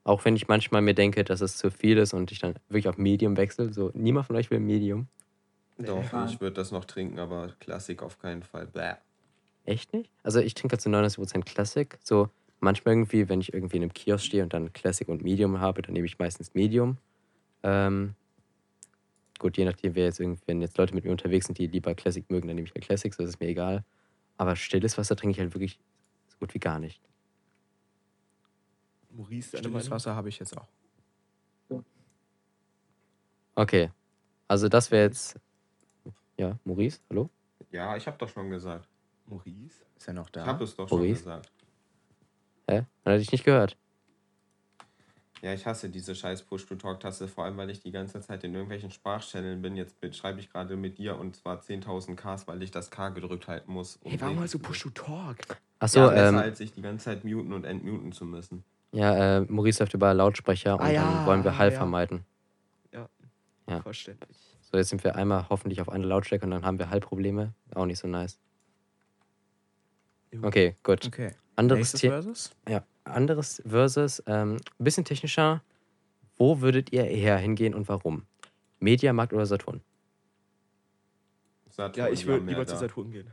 Auch 0.05 0.25
wenn 0.25 0.35
ich 0.35 0.47
manchmal 0.47 0.81
mir 0.81 0.93
denke, 0.93 1.23
dass 1.23 1.41
es 1.41 1.57
zu 1.57 1.71
viel 1.71 1.97
ist 1.97 2.13
und 2.13 2.31
ich 2.31 2.39
dann 2.39 2.55
wirklich 2.67 2.89
auf 2.89 2.97
Medium 2.97 3.37
wechsle. 3.37 3.71
So, 3.71 3.91
niemand 3.93 4.27
von 4.27 4.35
euch 4.35 4.51
will 4.51 4.59
Medium. 4.59 5.07
Doch, 5.77 6.11
Nein. 6.11 6.29
ich 6.29 6.41
würde 6.41 6.55
das 6.55 6.71
noch 6.71 6.85
trinken, 6.85 7.19
aber 7.19 7.53
Klassik 7.59 8.03
auf 8.03 8.19
keinen 8.19 8.43
Fall. 8.43 8.67
Bäh. 8.67 8.93
Echt 9.65 9.93
nicht? 9.93 10.09
Also 10.21 10.39
ich 10.39 10.53
trinke 10.53 10.77
zu 10.77 10.89
99% 10.89 11.43
Classic. 11.45 11.97
So 12.03 12.29
manchmal 12.59 12.95
irgendwie, 12.95 13.29
wenn 13.29 13.41
ich 13.41 13.53
irgendwie 13.53 13.77
in 13.77 13.83
einem 13.83 13.93
Kiosk 13.93 14.25
stehe 14.25 14.43
und 14.43 14.53
dann 14.53 14.73
Classic 14.73 15.07
und 15.07 15.23
Medium 15.23 15.59
habe, 15.59 15.81
dann 15.81 15.93
nehme 15.93 16.05
ich 16.05 16.19
meistens 16.19 16.53
Medium. 16.53 16.97
Ähm, 17.63 18.15
gut, 19.39 19.57
je 19.57 19.65
nachdem, 19.65 19.95
wer 19.95 20.05
jetzt 20.05 20.19
irgendwie, 20.19 20.41
wenn 20.47 20.61
jetzt 20.61 20.77
Leute 20.77 20.93
mit 20.93 21.05
mir 21.05 21.11
unterwegs 21.11 21.45
sind, 21.45 21.57
die 21.57 21.67
lieber 21.67 21.95
Classic 21.95 22.29
mögen, 22.29 22.47
dann 22.47 22.55
nehme 22.55 22.67
ich 22.67 22.73
halt 22.73 22.83
Classic, 22.83 23.13
so 23.13 23.23
ist 23.23 23.29
es 23.29 23.39
mir 23.39 23.47
egal. 23.47 23.83
Aber 24.37 24.55
stilles 24.55 24.97
Wasser 24.97 25.15
trinke 25.15 25.33
ich 25.33 25.39
halt 25.39 25.53
wirklich 25.53 25.79
gut 26.43 26.53
wie 26.53 26.59
gar 26.59 26.77
nicht. 26.77 27.01
Maurice, 29.11 29.57
Stilles? 29.57 29.89
Wasser 29.89 30.13
habe 30.13 30.27
ich 30.27 30.39
jetzt 30.39 30.57
auch. 30.57 30.67
Okay. 33.55 33.91
Also 34.49 34.67
das 34.67 34.91
wäre 34.91 35.03
jetzt. 35.05 35.39
Ja, 36.37 36.59
Maurice, 36.65 36.99
hallo? 37.09 37.29
Ja, 37.71 37.95
ich 37.95 38.07
habe 38.07 38.17
doch 38.17 38.27
schon 38.27 38.49
gesagt. 38.49 38.89
Maurice? 39.25 39.85
Ist 39.95 40.07
er 40.09 40.15
noch 40.15 40.25
Ich 40.25 40.31
da? 40.33 40.45
habe 40.45 40.65
es 40.65 40.75
doch 40.75 40.89
schon 40.89 40.97
Maurice? 40.97 41.19
gesagt. 41.23 41.49
Hä? 42.69 42.85
Dann 43.03 43.13
hatte 43.13 43.21
ich 43.21 43.31
nicht 43.31 43.45
gehört. 43.45 43.77
Ja, 45.41 45.53
ich 45.53 45.65
hasse 45.65 45.89
diese 45.89 46.13
scheiß 46.13 46.43
Push-to-Talk-Taste, 46.43 47.27
vor 47.29 47.45
allem 47.45 47.55
weil 47.55 47.69
ich 47.69 47.79
die 47.79 47.91
ganze 47.91 48.19
Zeit 48.19 48.43
in 48.43 48.53
irgendwelchen 48.53 48.91
Sprachchanneln 48.91 49.61
bin. 49.61 49.77
Jetzt 49.77 49.97
schreibe 50.15 50.41
ich 50.41 50.49
gerade 50.49 50.75
mit 50.75 50.97
dir 50.97 51.17
und 51.17 51.37
zwar 51.37 51.59
10.000 51.59 52.15
Ks, 52.15 52.47
weil 52.47 52.61
ich 52.63 52.71
das 52.71 52.91
K 52.91 53.09
gedrückt 53.09 53.47
halten 53.47 53.71
muss. 53.71 53.95
um 53.97 54.11
Hey, 54.11 54.19
warum 54.19 54.39
also 54.39 54.57
zu 54.57 54.59
Push 54.59 54.81
to 54.83 54.89
Talk? 54.89 55.37
Achso, 55.83 55.99
ja, 55.99 56.09
besser 56.09 56.29
ähm, 56.29 56.35
als 56.37 56.57
sich 56.59 56.71
die 56.73 56.81
ganze 56.81 57.05
Zeit 57.05 57.23
muten 57.25 57.51
und 57.53 57.65
entmuten 57.65 58.11
zu 58.13 58.25
müssen. 58.25 58.63
ja, 58.91 59.37
äh, 59.37 59.41
Maurice 59.41 59.83
läuft 59.83 59.93
über 59.93 60.13
Lautsprecher 60.13 60.75
und 60.75 60.81
Ah, 60.85 60.91
ja, 60.91 61.03
dann 61.03 61.25
wollen 61.25 61.43
wir 61.43 61.57
Hall 61.57 61.71
ja. 61.71 61.77
vermeiden. 61.77 62.25
Ja. 63.65 63.79
Verständlich. 63.81 64.37
So, 64.61 64.77
jetzt 64.77 64.89
sind 64.89 65.03
wir 65.05 65.15
einmal 65.15 65.47
hoffentlich 65.49 65.79
auf 65.79 65.87
eine 65.87 66.05
Lautstärke 66.05 66.43
und 66.45 66.51
dann 66.51 66.65
haben 66.65 66.79
wir 66.79 66.89
Hallprobleme. 66.89 67.53
Auch 67.75 67.85
nicht 67.85 67.97
so 67.99 68.07
nice. 68.09 68.37
Okay, 70.41 70.75
gut. 70.83 71.05
Okay. 71.07 71.31
Anderes, 71.55 71.91
Versus? 71.99 72.51
ja, 72.67 72.83
anderes 73.05 73.61
Versus, 73.65 74.21
ähm, 74.25 74.57
ein 74.79 74.83
bisschen 74.83 75.05
technischer. 75.05 75.61
Wo 76.37 76.59
würdet 76.61 76.91
ihr 76.91 77.05
eher 77.05 77.37
hingehen 77.37 77.73
und 77.73 77.87
warum? 77.87 78.25
Mediamarkt 78.79 79.31
oder 79.33 79.45
Saturn? 79.45 79.81
Saturn, 81.69 82.05
Ja, 82.07 82.11
ich 82.11 82.25
würde 82.25 82.45
lieber 82.45 82.65
zu. 82.65 82.75
Saturn 82.75 83.11
gehen. 83.11 83.27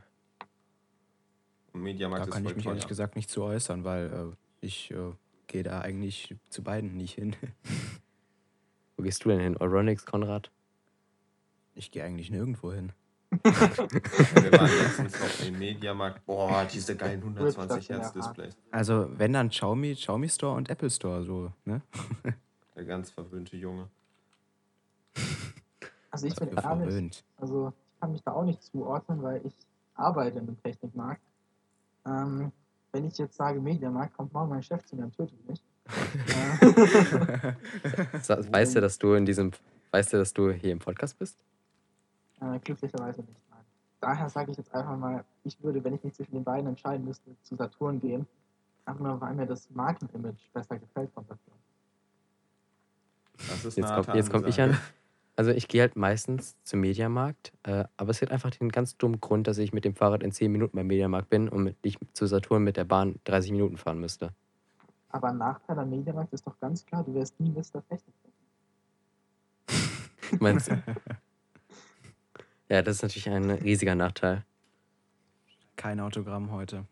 Und 1.73 1.81
Mediamarkt 1.83 2.27
Da 2.27 2.31
kann 2.31 2.45
ich 2.45 2.55
mich 2.55 2.63
teuer. 2.65 2.73
ehrlich 2.73 2.87
gesagt 2.87 3.15
nicht 3.15 3.29
zu 3.29 3.43
äußern, 3.43 3.83
weil 3.83 4.11
äh, 4.11 4.65
ich 4.65 4.91
äh, 4.91 5.13
gehe 5.47 5.63
da 5.63 5.81
eigentlich 5.81 6.35
zu 6.49 6.63
beiden 6.63 6.95
nicht 6.97 7.13
hin. 7.15 7.35
Wo 8.97 9.03
gehst 9.03 9.23
du 9.25 9.29
denn 9.29 9.39
hin? 9.39 9.57
Euronics, 9.57 10.05
Konrad? 10.05 10.51
Ich 11.73 11.91
gehe 11.91 12.03
eigentlich 12.03 12.29
nirgendwo 12.29 12.71
hin. 12.73 12.91
Wir 13.31 14.51
waren 14.51 14.69
letztens 14.69 15.13
noch 15.19 15.47
im 15.47 15.57
Mediamarkt. 15.57 16.25
Boah, 16.25 16.65
diese 16.65 16.97
geilen 16.97 17.21
120 17.21 17.63
Stationär 17.85 18.01
Hertz 18.03 18.13
Displays. 18.13 18.57
Also 18.71 19.07
wenn 19.17 19.31
dann 19.31 19.49
Xiaomi, 19.49 19.95
Xiaomi 19.95 20.27
Store 20.27 20.55
und 20.57 20.69
Apple 20.69 20.89
Store 20.89 21.23
so, 21.23 21.51
ne? 21.63 21.81
Der 22.75 22.83
ganz 22.83 23.09
verwöhnte 23.09 23.55
Junge. 23.55 23.87
Also 26.09 26.27
ich 26.27 26.35
bin 26.35 26.53
Dafür 26.53 26.71
ehrlich, 26.71 26.83
verwöhnt. 26.83 27.23
also 27.37 27.69
ich 27.93 27.99
kann 28.01 28.11
mich 28.11 28.21
da 28.23 28.31
auch 28.33 28.43
nicht 28.43 28.61
zuordnen, 28.63 29.23
weil 29.23 29.45
ich 29.45 29.55
arbeite 29.95 30.39
einem 30.39 30.61
Technikmarkt. 30.61 31.21
Ähm, 32.05 32.51
wenn 32.91 33.05
ich 33.05 33.17
jetzt 33.17 33.35
sage 33.35 33.59
Mediamarkt, 33.59 34.15
kommt 34.15 34.33
morgen 34.33 34.49
mein 34.49 34.63
Chef 34.63 34.83
zu 34.85 34.95
mir 34.95 35.05
und 35.05 35.15
tötet 35.15 35.47
mich. 35.47 35.61
Weißt 38.51 38.75
du, 38.75 38.81
dass 38.81 38.97
du 38.97 39.13
in 39.13 39.25
diesem, 39.25 39.51
weißt 39.91 40.13
du, 40.13 40.17
dass 40.17 40.33
du 40.33 40.51
hier 40.51 40.71
im 40.71 40.79
Podcast 40.79 41.17
bist? 41.17 41.37
äh, 42.41 42.59
glücklicherweise 42.59 43.21
nicht. 43.21 43.39
Nein. 43.49 43.59
Daher 43.99 44.29
sage 44.29 44.51
ich 44.51 44.57
jetzt 44.57 44.73
einfach 44.73 44.97
mal, 44.97 45.23
ich 45.43 45.61
würde, 45.63 45.83
wenn 45.83 45.93
ich 45.93 46.03
mich 46.03 46.13
zwischen 46.13 46.33
den 46.33 46.43
beiden 46.43 46.67
entscheiden 46.67 47.05
müsste, 47.05 47.35
zu 47.43 47.55
Saturn 47.55 47.99
gehen. 47.99 48.27
Einfach 48.85 49.01
nur, 49.01 49.21
weil 49.21 49.35
mir 49.35 49.45
das 49.45 49.69
Markenimage 49.69 50.49
besser 50.53 50.79
gefällt 50.79 51.11
von 51.11 51.23
Saturn. 51.25 51.57
Das 53.37 53.65
ist 53.65 53.77
Jetzt 53.77 53.93
kommt, 53.93 54.15
jetzt 54.15 54.31
komm 54.31 54.45
ich 54.45 54.61
an. 54.61 54.77
Also 55.35 55.51
ich 55.51 55.67
gehe 55.67 55.81
halt 55.81 55.95
meistens 55.95 56.55
zum 56.63 56.81
Mediamarkt, 56.81 57.53
äh, 57.63 57.85
aber 57.97 58.11
es 58.11 58.21
hat 58.21 58.31
einfach 58.31 58.51
den 58.51 58.69
ganz 58.69 58.97
dummen 58.97 59.21
Grund, 59.21 59.47
dass 59.47 59.57
ich 59.57 59.73
mit 59.73 59.85
dem 59.85 59.95
Fahrrad 59.95 60.23
in 60.23 60.31
10 60.31 60.51
Minuten 60.51 60.75
beim 60.75 60.87
Mediamarkt 60.87 61.29
bin 61.29 61.47
und 61.49 61.63
mit, 61.63 61.77
ich 61.81 61.97
zu 62.13 62.25
Saturn 62.27 62.63
mit 62.63 62.77
der 62.77 62.83
Bahn 62.83 63.19
30 63.23 63.51
Minuten 63.51 63.77
fahren 63.77 63.99
müsste. 63.99 64.33
Aber 65.09 65.29
ein 65.29 65.37
Nachteil 65.37 65.79
am 65.79 65.89
Mediamarkt 65.89 66.33
ist 66.33 66.45
doch 66.45 66.59
ganz 66.59 66.85
klar, 66.85 67.03
du 67.03 67.13
wärst 67.13 67.39
nie 67.39 67.49
Mr. 67.49 67.83
Technik. 67.87 68.15
Meinst 70.39 70.69
du? 70.69 70.83
ja, 72.69 72.81
das 72.81 72.97
ist 72.97 73.01
natürlich 73.01 73.29
ein 73.29 73.49
riesiger 73.49 73.95
Nachteil. 73.95 74.45
Kein 75.75 75.99
Autogramm 75.99 76.51
heute. 76.51 76.85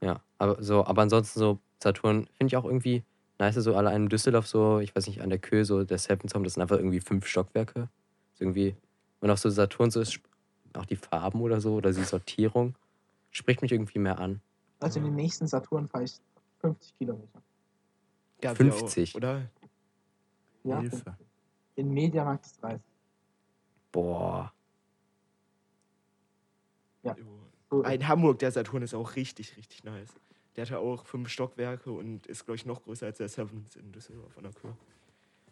Ja, 0.00 0.20
aber 0.38 0.62
so, 0.62 0.84
aber 0.84 1.02
ansonsten 1.02 1.38
so 1.38 1.60
Saturn 1.82 2.26
finde 2.36 2.46
ich 2.48 2.56
auch 2.56 2.64
irgendwie 2.64 3.04
nice, 3.42 3.56
so 3.56 3.76
alle 3.76 3.94
in 3.94 4.08
Düsseldorf 4.08 4.46
so, 4.46 4.78
ich 4.78 4.94
weiß 4.94 5.06
nicht, 5.08 5.20
an 5.20 5.30
der 5.30 5.38
Kö, 5.38 5.64
so 5.64 5.84
der 5.84 5.98
Home, 5.98 6.44
das 6.44 6.54
sind 6.54 6.62
einfach 6.62 6.76
irgendwie 6.76 7.00
fünf 7.00 7.26
Stockwerke. 7.26 7.88
Ist 8.32 8.40
irgendwie, 8.40 8.74
und 9.20 9.30
auch 9.30 9.36
so 9.36 9.50
Saturn, 9.50 9.90
so 9.90 10.00
ist 10.00 10.20
auch 10.74 10.86
die 10.86 10.96
Farben 10.96 11.40
oder 11.40 11.60
so, 11.60 11.74
oder 11.74 11.92
die 11.92 12.04
Sortierung, 12.04 12.74
spricht 13.30 13.62
mich 13.62 13.72
irgendwie 13.72 13.98
mehr 13.98 14.18
an. 14.18 14.40
Also 14.80 14.98
in 14.98 15.06
den 15.06 15.16
nächsten 15.16 15.46
Saturn 15.46 15.88
fahre 15.88 16.04
ich 16.04 16.14
50 16.60 16.96
Kilometer. 16.98 17.42
Ja, 18.42 18.50
wir 18.58 18.72
50. 18.72 19.12
Auch, 19.12 19.16
oder? 19.16 19.42
Ja, 20.64 20.80
Hilfe. 20.80 21.16
in 21.76 21.90
Mediamarkt 21.90 22.46
ist 22.46 22.62
30. 22.62 22.80
Boah. 23.90 24.52
So, 27.70 27.82
In 27.82 28.06
Hamburg, 28.06 28.38
der 28.38 28.52
Saturn 28.52 28.82
ist 28.82 28.94
auch 28.94 29.16
richtig, 29.16 29.56
richtig 29.56 29.82
nice. 29.82 30.14
Der 30.56 30.62
hat 30.62 30.70
ja 30.70 30.78
auch 30.78 31.06
fünf 31.06 31.28
Stockwerke 31.28 31.90
und 31.90 32.26
ist, 32.26 32.44
glaube 32.44 32.56
ich, 32.56 32.66
noch 32.66 32.82
größer 32.82 33.06
als 33.06 33.18
der 33.18 33.28
Sevens 33.28 33.76
in 33.76 33.90
Düsseldorf 33.92 34.36
an 34.36 34.44
der 34.44 34.52
Kür. 34.52 34.76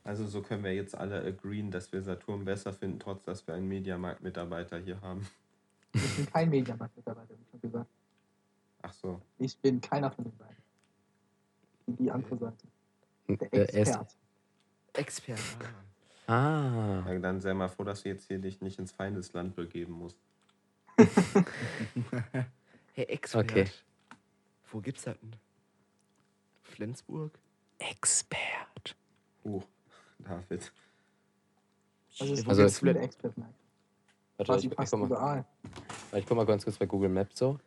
Also 0.05 0.27
so 0.27 0.43
können 0.43 0.65
wir 0.65 0.75
jetzt 0.75 0.95
alle 0.95 1.23
agreeen, 1.23 1.71
dass 1.71 1.93
wir 1.93 2.03
Saturn 2.03 2.45
besser 2.45 2.73
finden, 2.73 2.99
trotz 2.99 3.23
dass 3.25 3.47
wir 3.47 3.55
einen 3.55 3.69
Mediamarkt-Mitarbeiter 3.69 4.79
hier 4.79 5.01
haben. 5.01 5.27
ich 5.93 6.17
bin 6.17 6.27
kein 6.27 6.51
Mediamarkt-Mitarbeiter, 6.51 7.35
wie 7.35 7.51
schon 7.51 7.61
gesagt. 7.61 7.91
Ach 8.83 8.93
so. 8.93 9.21
Ich 9.39 9.59
bin 9.59 9.81
keiner 9.81 10.11
von 10.11 10.25
den 10.25 10.37
beiden. 10.37 10.57
Die, 11.87 12.11
andere 12.11 12.37
Seite. 12.39 12.67
Der 13.29 13.53
Äh, 13.53 13.59
er 13.59 13.69
ist, 13.69 13.89
Expert. 13.89 14.17
Experte. 14.95 15.43
ah. 16.27 17.05
Ja, 17.07 17.19
dann 17.19 17.41
sei 17.41 17.53
mal 17.53 17.69
froh, 17.69 17.85
dass 17.85 18.03
du 18.03 18.09
jetzt 18.09 18.27
hier 18.27 18.39
dich 18.39 18.61
nicht 18.61 18.79
ins 18.79 18.93
Feindesland 18.93 19.55
begeben 19.57 19.95
musst. 19.95 20.19
Hey, 22.93 23.05
Expert. 23.05 23.49
Okay. 23.49 23.67
Wo 24.71 24.81
gibt's 24.81 25.03
das 25.05 25.19
denn? 25.21 25.37
Flensburg? 26.63 27.39
Expert. 27.79 28.97
Huch, 29.45 29.65
David. 30.19 30.73
Also 32.19 32.35
es 32.35 32.47
Also- 32.49 32.63
Experten. 32.63 33.45
Warte, 34.37 34.53
Quasi 34.53 34.67
ich, 34.69 34.73
ich, 34.73 34.91
guck 34.91 35.09
mal, 35.11 35.45
ich 36.15 36.27
guck 36.27 36.37
mal 36.37 36.47
ganz 36.47 36.65
kurz 36.65 36.79
bei 36.79 36.87
Google 36.87 37.11
Maps 37.11 37.39
so. 37.39 37.59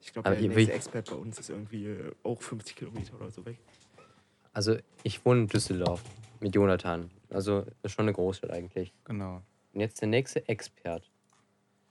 Ich 0.00 0.12
glaube, 0.12 0.30
der 0.30 0.40
nächste 0.40 0.72
Expert 0.72 1.10
bei 1.10 1.16
uns 1.16 1.38
ist 1.38 1.50
irgendwie 1.50 1.86
äh, 1.86 2.12
auch 2.22 2.40
50 2.40 2.76
Kilometer 2.76 3.14
oder 3.16 3.30
so 3.30 3.44
weg. 3.44 3.58
Also 4.54 4.78
ich 5.02 5.22
wohne 5.26 5.40
in 5.42 5.46
Düsseldorf 5.48 6.02
mit 6.40 6.54
Jonathan. 6.54 7.10
Also 7.28 7.66
ist 7.82 7.92
schon 7.92 8.06
eine 8.06 8.14
Großstadt 8.14 8.50
eigentlich. 8.50 8.94
Genau. 9.04 9.42
Und 9.74 9.80
jetzt 9.80 10.00
der 10.00 10.08
nächste 10.08 10.48
Expert. 10.48 11.10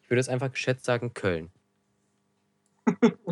Ich 0.01 0.09
würde 0.09 0.19
jetzt 0.19 0.29
einfach 0.29 0.51
geschätzt 0.51 0.85
sagen 0.85 1.13
Köln. 1.13 1.51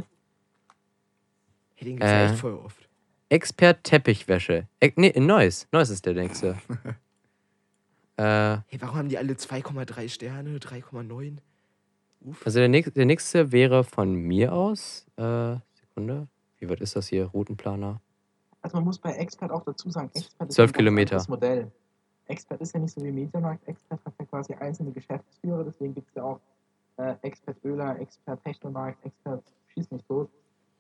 Hey, 1.76 1.86
den 1.86 1.98
gibt's 1.98 2.12
Äh. 2.12 2.26
ja 2.26 2.32
echt 2.32 2.40
voll 2.40 2.54
oft. 2.56 2.88
Expert 3.30 3.84
Teppichwäsche. 3.84 4.68
E 4.82 4.92
nee, 4.96 5.08
in 5.10 5.26
Neuss. 5.26 5.68
Neuss 5.72 5.90
ist 5.90 6.06
der 6.06 6.14
nächste. 6.14 6.58
äh, 8.18 8.58
Hey, 8.68 8.80
warum 8.80 8.96
haben 8.96 9.10
die 9.10 9.18
alle 9.18 9.34
2,3 9.34 10.10
Sterne, 10.10 10.58
3,9? 10.58 11.38
Uff. 12.22 12.46
also 12.46 12.60
der, 12.60 12.70
nächste, 12.70 12.92
der 12.92 13.06
nächste 13.06 13.52
wäre 13.52 13.84
von 13.84 14.14
mir 14.16 14.54
aus. 14.54 15.06
Äh, 15.18 15.56
Sekunde. 15.74 16.28
Wie 16.60 16.70
weit 16.70 16.82
ist 16.82 16.96
das 16.96 17.08
hier? 17.08 17.26
Routenplaner. 17.26 18.02
Also 18.62 18.78
man 18.78 18.86
muss 18.86 18.98
bei 18.98 19.12
Expert 19.14 19.52
auch 19.52 19.64
dazu 19.64 19.90
sagen, 19.92 20.10
Expert 20.16 20.50
ist 20.50 20.56
12 20.56 20.70
ein 20.70 20.74
Kilometer. 20.74 21.24
Modell. 21.28 21.72
Expert 22.28 22.62
ist 22.62 22.74
ja 22.74 22.80
nicht 22.80 22.94
so 22.94 23.04
wie 23.04 23.12
Mediamarkt. 23.12 23.68
Expert 23.68 24.04
hat 24.04 24.14
ja 24.18 24.26
quasi 24.26 24.54
einzelne 24.56 24.92
Geschäftsführer, 24.92 25.64
deswegen 25.64 25.94
gibt 25.94 26.10
es 26.10 26.16
ja 26.16 26.24
auch 26.24 26.40
äh, 26.98 27.14
Expert 27.22 27.58
Öler, 27.64 28.00
Expert 28.00 28.44
Technomarkt, 28.44 29.06
Expert 29.06 29.44
Schieß 29.68 29.92
mich 29.92 30.04
tot. 30.06 30.30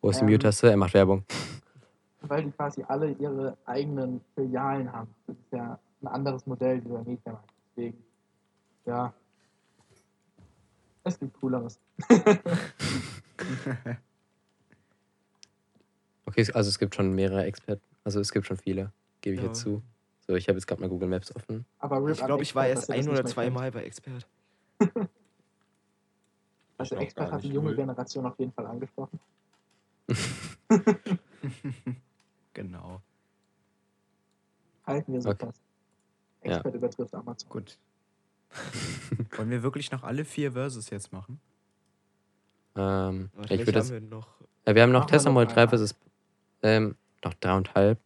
Wo 0.05 0.11
ist 0.11 0.19
die 0.19 0.25
Ähm, 0.25 0.29
Mute-Taste? 0.33 0.69
Er 0.69 0.77
macht 0.77 0.93
Werbung. 0.93 1.25
weil 2.21 2.43
die 2.43 2.51
quasi 2.51 2.83
alle 2.87 3.12
ihre 3.13 3.58
eigenen 3.65 4.21
Filialen 4.35 4.91
haben. 4.93 5.10
Das 5.25 5.35
ist 5.35 5.51
ja 5.51 5.79
ein 6.01 6.08
anderes 6.08 6.45
Modell 6.45 6.83
wie 6.85 6.89
beim 6.89 7.03
Mediamarkt. 7.06 7.49
Deswegen, 7.75 8.03
ja. 8.85 9.12
Es 11.06 11.19
gibt 11.19 11.33
cooleres. 11.39 11.79
Okay, 16.27 16.41
also 16.53 16.69
es 16.69 16.77
gibt 16.79 16.95
schon 16.95 17.13
mehrere 17.13 17.45
Experten. 17.45 17.83
Also 18.03 18.19
es 18.19 18.31
gibt 18.31 18.45
schon 18.47 18.58
viele. 18.58 18.91
Gebe 19.21 19.35
ich 19.35 19.41
Ja. 19.41 19.47
jetzt 19.47 19.62
zu. 19.62 19.81
So, 20.27 20.33
ich 20.35 20.47
habe 20.47 20.58
jetzt 20.58 20.65
gerade 20.67 20.81
mal 20.81 20.89
Google 20.89 21.08
Maps 21.08 21.35
offen. 21.35 21.65
Aber 21.79 21.97
RIP 22.03 22.17
Ich 22.17 22.25
glaube, 22.25 22.43
ich 22.43 22.56
war 22.56 22.67
erst 22.67 22.89
ein 22.91 23.03
oder 23.06 23.23
mehr 23.23 23.25
zwei 23.25 23.43
kennt. 23.45 23.56
Mal 23.56 23.71
bei 23.71 23.83
Expert. 23.83 24.27
Also 26.77 26.95
Expert 26.95 27.31
hat 27.31 27.43
die 27.43 27.49
junge. 27.49 27.75
Generation 27.75 28.25
auf 28.25 28.37
jeden 28.39 28.51
Fall 28.53 28.65
angesprochen. 28.65 29.19
Genau. 32.53 33.01
Halten 34.85 35.13
wir 35.13 35.21
so 35.21 35.29
Okay. 35.29 35.45
fest. 35.47 35.62
Ja. 36.43 36.51
Expert 36.53 36.75
übertrifft 36.75 37.13
Amazon. 37.13 37.49
Gut. 37.49 37.77
Wollen 39.35 39.49
wir 39.49 39.62
wirklich 39.63 39.91
noch 39.91 40.03
alle 40.03 40.23
vier 40.23 40.53
Versus 40.53 40.89
jetzt 40.89 41.12
machen? 41.12 41.41
Ähm, 42.75 43.29
Warte, 43.33 43.53
ich 43.56 43.65
würde 43.65 43.79
haben 43.79 43.89
wir 43.89 44.01
noch? 44.01 44.39
äh, 44.65 44.75
wir 44.75 44.83
haben 44.83 44.91
noch 44.91 45.10
Model 45.10 45.19
3 45.47 45.51
einmal. 45.51 45.67
versus 45.69 45.95
ähm, 46.62 46.95
noch 47.23 47.33
dreieinhalb. 47.35 47.99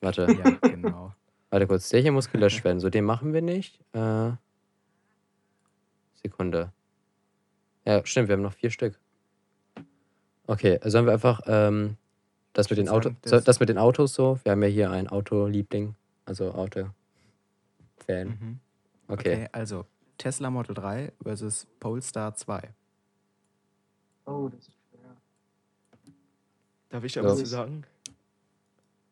Warte, 0.00 0.26
Ja, 0.38 0.50
genau. 0.68 1.12
warte 1.50 1.66
kurz. 1.66 1.88
Der 1.88 2.00
hier 2.02 2.12
muss 2.12 2.30
gelöscht 2.30 2.62
werden. 2.64 2.78
So, 2.80 2.90
den 2.90 3.04
machen 3.04 3.32
wir 3.32 3.42
nicht. 3.42 3.80
Äh, 3.92 4.32
Sekunde. 6.14 6.72
Ja, 7.84 8.04
stimmt, 8.06 8.28
wir 8.28 8.34
haben 8.34 8.42
noch 8.42 8.52
vier 8.54 8.70
Stück. 8.70 9.00
Okay, 10.46 10.78
sollen 10.84 11.06
wir 11.06 11.12
einfach 11.14 11.40
ähm, 11.46 11.96
das, 12.52 12.68
mit 12.70 12.78
den 12.78 12.88
Auto, 12.88 13.08
sagen, 13.10 13.16
so, 13.24 13.30
das- 13.30 13.44
das 13.44 13.60
mit 13.60 13.68
den 13.68 13.78
Autos 13.78 14.14
so? 14.14 14.38
Wir 14.44 14.52
haben 14.52 14.62
ja 14.62 14.68
hier 14.68 14.90
einen 14.90 15.08
Autoliebling, 15.08 15.94
also 16.26 16.52
Auto-Fan. 16.52 18.28
Mhm. 18.28 18.60
Okay. 19.08 19.34
Okay, 19.34 19.48
also 19.52 19.86
Tesla 20.18 20.50
Model 20.50 20.74
3 20.74 21.12
versus 21.22 21.66
Polestar 21.80 22.34
2. 22.34 22.72
Oh, 24.26 24.48
das 24.48 24.60
ist 24.68 24.74
schwer. 24.90 25.16
Darf 26.90 27.04
ich 27.04 27.12
da 27.12 27.20
Ja. 27.22 27.28
was 27.28 27.38
zu 27.38 27.46
sagen? 27.46 27.84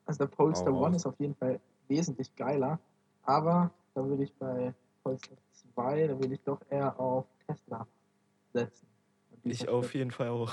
Also 0.07 0.19
der 0.19 0.27
Polestar 0.27 0.73
raus. 0.73 0.87
One 0.87 0.97
ist 0.97 1.07
auf 1.07 1.19
jeden 1.19 1.35
Fall 1.35 1.61
wesentlich 1.89 2.35
geiler, 2.37 2.79
aber 3.25 3.71
da 3.95 4.05
würde 4.07 4.25
ich 4.25 4.33
bei 4.35 4.75
Polestar 5.03 5.37
2, 5.75 6.07
da 6.07 6.19
würde 6.19 6.35
ich 6.35 6.41
doch 6.43 6.61
eher 6.71 6.99
auf 6.99 7.25
Tesla 7.47 7.87
setzen. 8.53 8.87
Ich 9.45 9.69
auf 9.69 9.95
jeden 9.95 10.11
Fall 10.11 10.29
auch. 10.29 10.53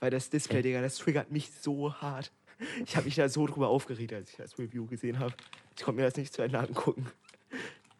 Weil 0.00 0.10
das 0.10 0.30
Display, 0.30 0.62
Digga, 0.62 0.82
das 0.82 0.96
triggert 0.96 1.30
mich 1.30 1.50
so 1.50 1.94
hart. 1.94 2.32
Ich 2.84 2.96
habe 2.96 3.06
mich 3.06 3.16
da 3.16 3.28
so 3.28 3.46
drüber 3.46 3.68
aufgeregt, 3.68 4.12
als 4.12 4.30
ich 4.30 4.36
das 4.36 4.58
Review 4.58 4.86
gesehen 4.86 5.18
habe. 5.18 5.34
Ich 5.76 5.82
konnte 5.82 6.00
mir 6.00 6.06
das 6.06 6.16
nicht 6.16 6.32
zu 6.32 6.42
Ende 6.42 6.58
angucken. 6.58 7.06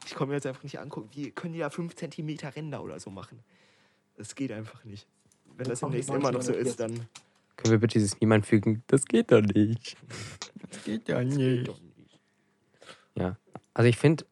Ich 0.07 0.14
konnte 0.14 0.32
mir 0.32 0.36
das 0.36 0.47
einfach 0.47 0.62
nicht 0.62 0.78
angucken. 0.78 1.09
Wie 1.12 1.30
können 1.30 1.55
die 1.55 1.61
da 1.61 1.70
5 1.70 1.95
cm 1.95 2.36
Ränder 2.55 2.82
oder 2.82 3.01
so 3.01 3.11
machen? 3.11 3.40
Das 4.16 4.34
geht 4.34 4.53
einfach 4.53 4.84
nicht. 4.84 5.07
Wenn 5.57 5.68
das 5.68 5.80
demnächst 5.80 6.09
die 6.09 6.14
immer 6.14 6.32
noch 6.32 6.42
so 6.42 6.53
ist, 6.53 6.80
1940. 6.80 6.99
dann. 6.99 7.09
Können 7.57 7.72
wir 7.72 7.78
bitte 7.78 7.95
dieses 7.95 8.20
Meme 8.20 8.36
anfügen? 8.36 8.82
Das 8.86 9.05
geht 9.07 9.32
doch 9.32 9.40
nicht. 9.40 9.97
Das 10.70 10.84
geht 10.84 11.09
ja 11.09 11.18
Also 13.72 13.88
ich 13.88 13.97
finde, 13.97 14.24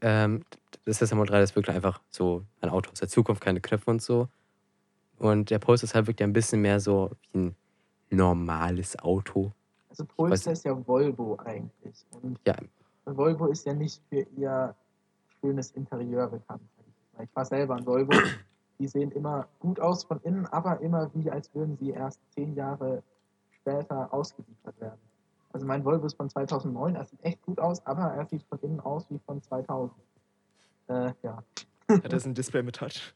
ähm, 0.00 0.44
das 0.84 0.98
Tesla 0.98 1.16
Model 1.16 1.32
3 1.32 1.42
ist 1.42 1.56
wirklich 1.56 1.74
einfach 1.74 2.00
so 2.10 2.44
ein 2.60 2.70
Auto 2.70 2.90
aus 2.90 2.98
der 3.00 3.08
Zukunft, 3.08 3.42
keine 3.42 3.60
Knöpfe 3.60 3.90
und 3.90 4.02
so. 4.02 4.28
Und 5.20 5.50
der 5.50 5.58
Polestar 5.58 5.90
halt 5.94 6.06
wirkt 6.06 6.20
ja 6.20 6.26
ein 6.26 6.32
bisschen 6.32 6.62
mehr 6.62 6.80
so 6.80 7.10
wie 7.32 7.38
ein 7.38 7.56
normales 8.08 8.98
Auto. 8.98 9.52
Also 9.90 10.04
Polestar 10.06 10.52
Weiß- 10.52 10.56
ist 10.56 10.64
ja 10.64 10.86
Volvo 10.88 11.36
eigentlich. 11.44 12.06
Und 12.22 12.38
Ja. 12.46 12.54
Volvo 13.04 13.46
ist 13.46 13.66
ja 13.66 13.74
nicht 13.74 14.02
für 14.08 14.20
ihr 14.36 14.74
schönes 15.40 15.70
Interieur 15.72 16.26
bekannt. 16.28 16.62
ich 17.22 17.28
war 17.36 17.44
selber 17.44 17.76
ein 17.76 17.84
Volvo. 17.86 18.10
Die 18.78 18.88
sehen 18.88 19.10
immer 19.12 19.46
gut 19.58 19.78
aus 19.78 20.04
von 20.04 20.20
innen, 20.22 20.46
aber 20.46 20.80
immer 20.80 21.10
wie, 21.12 21.30
als 21.30 21.54
würden 21.54 21.76
sie 21.76 21.90
erst 21.90 22.18
zehn 22.32 22.54
Jahre 22.54 23.02
später 23.50 24.10
ausgeliefert 24.10 24.80
werden. 24.80 24.98
Also 25.52 25.66
mein 25.66 25.84
Volvo 25.84 26.06
ist 26.06 26.16
von 26.16 26.30
2009, 26.30 26.94
er 26.94 27.04
sieht 27.04 27.22
echt 27.22 27.42
gut 27.42 27.58
aus, 27.60 27.84
aber 27.84 28.04
er 28.14 28.24
sieht 28.24 28.42
von 28.44 28.58
innen 28.60 28.80
aus 28.80 29.04
wie 29.10 29.18
von 29.26 29.42
2000. 29.42 29.92
Äh, 30.88 31.12
ja. 31.22 31.42
Hat 31.88 32.10
das 32.10 32.24
ein 32.24 32.32
Display 32.32 32.62
mit 32.62 32.76
Touch? 32.76 33.12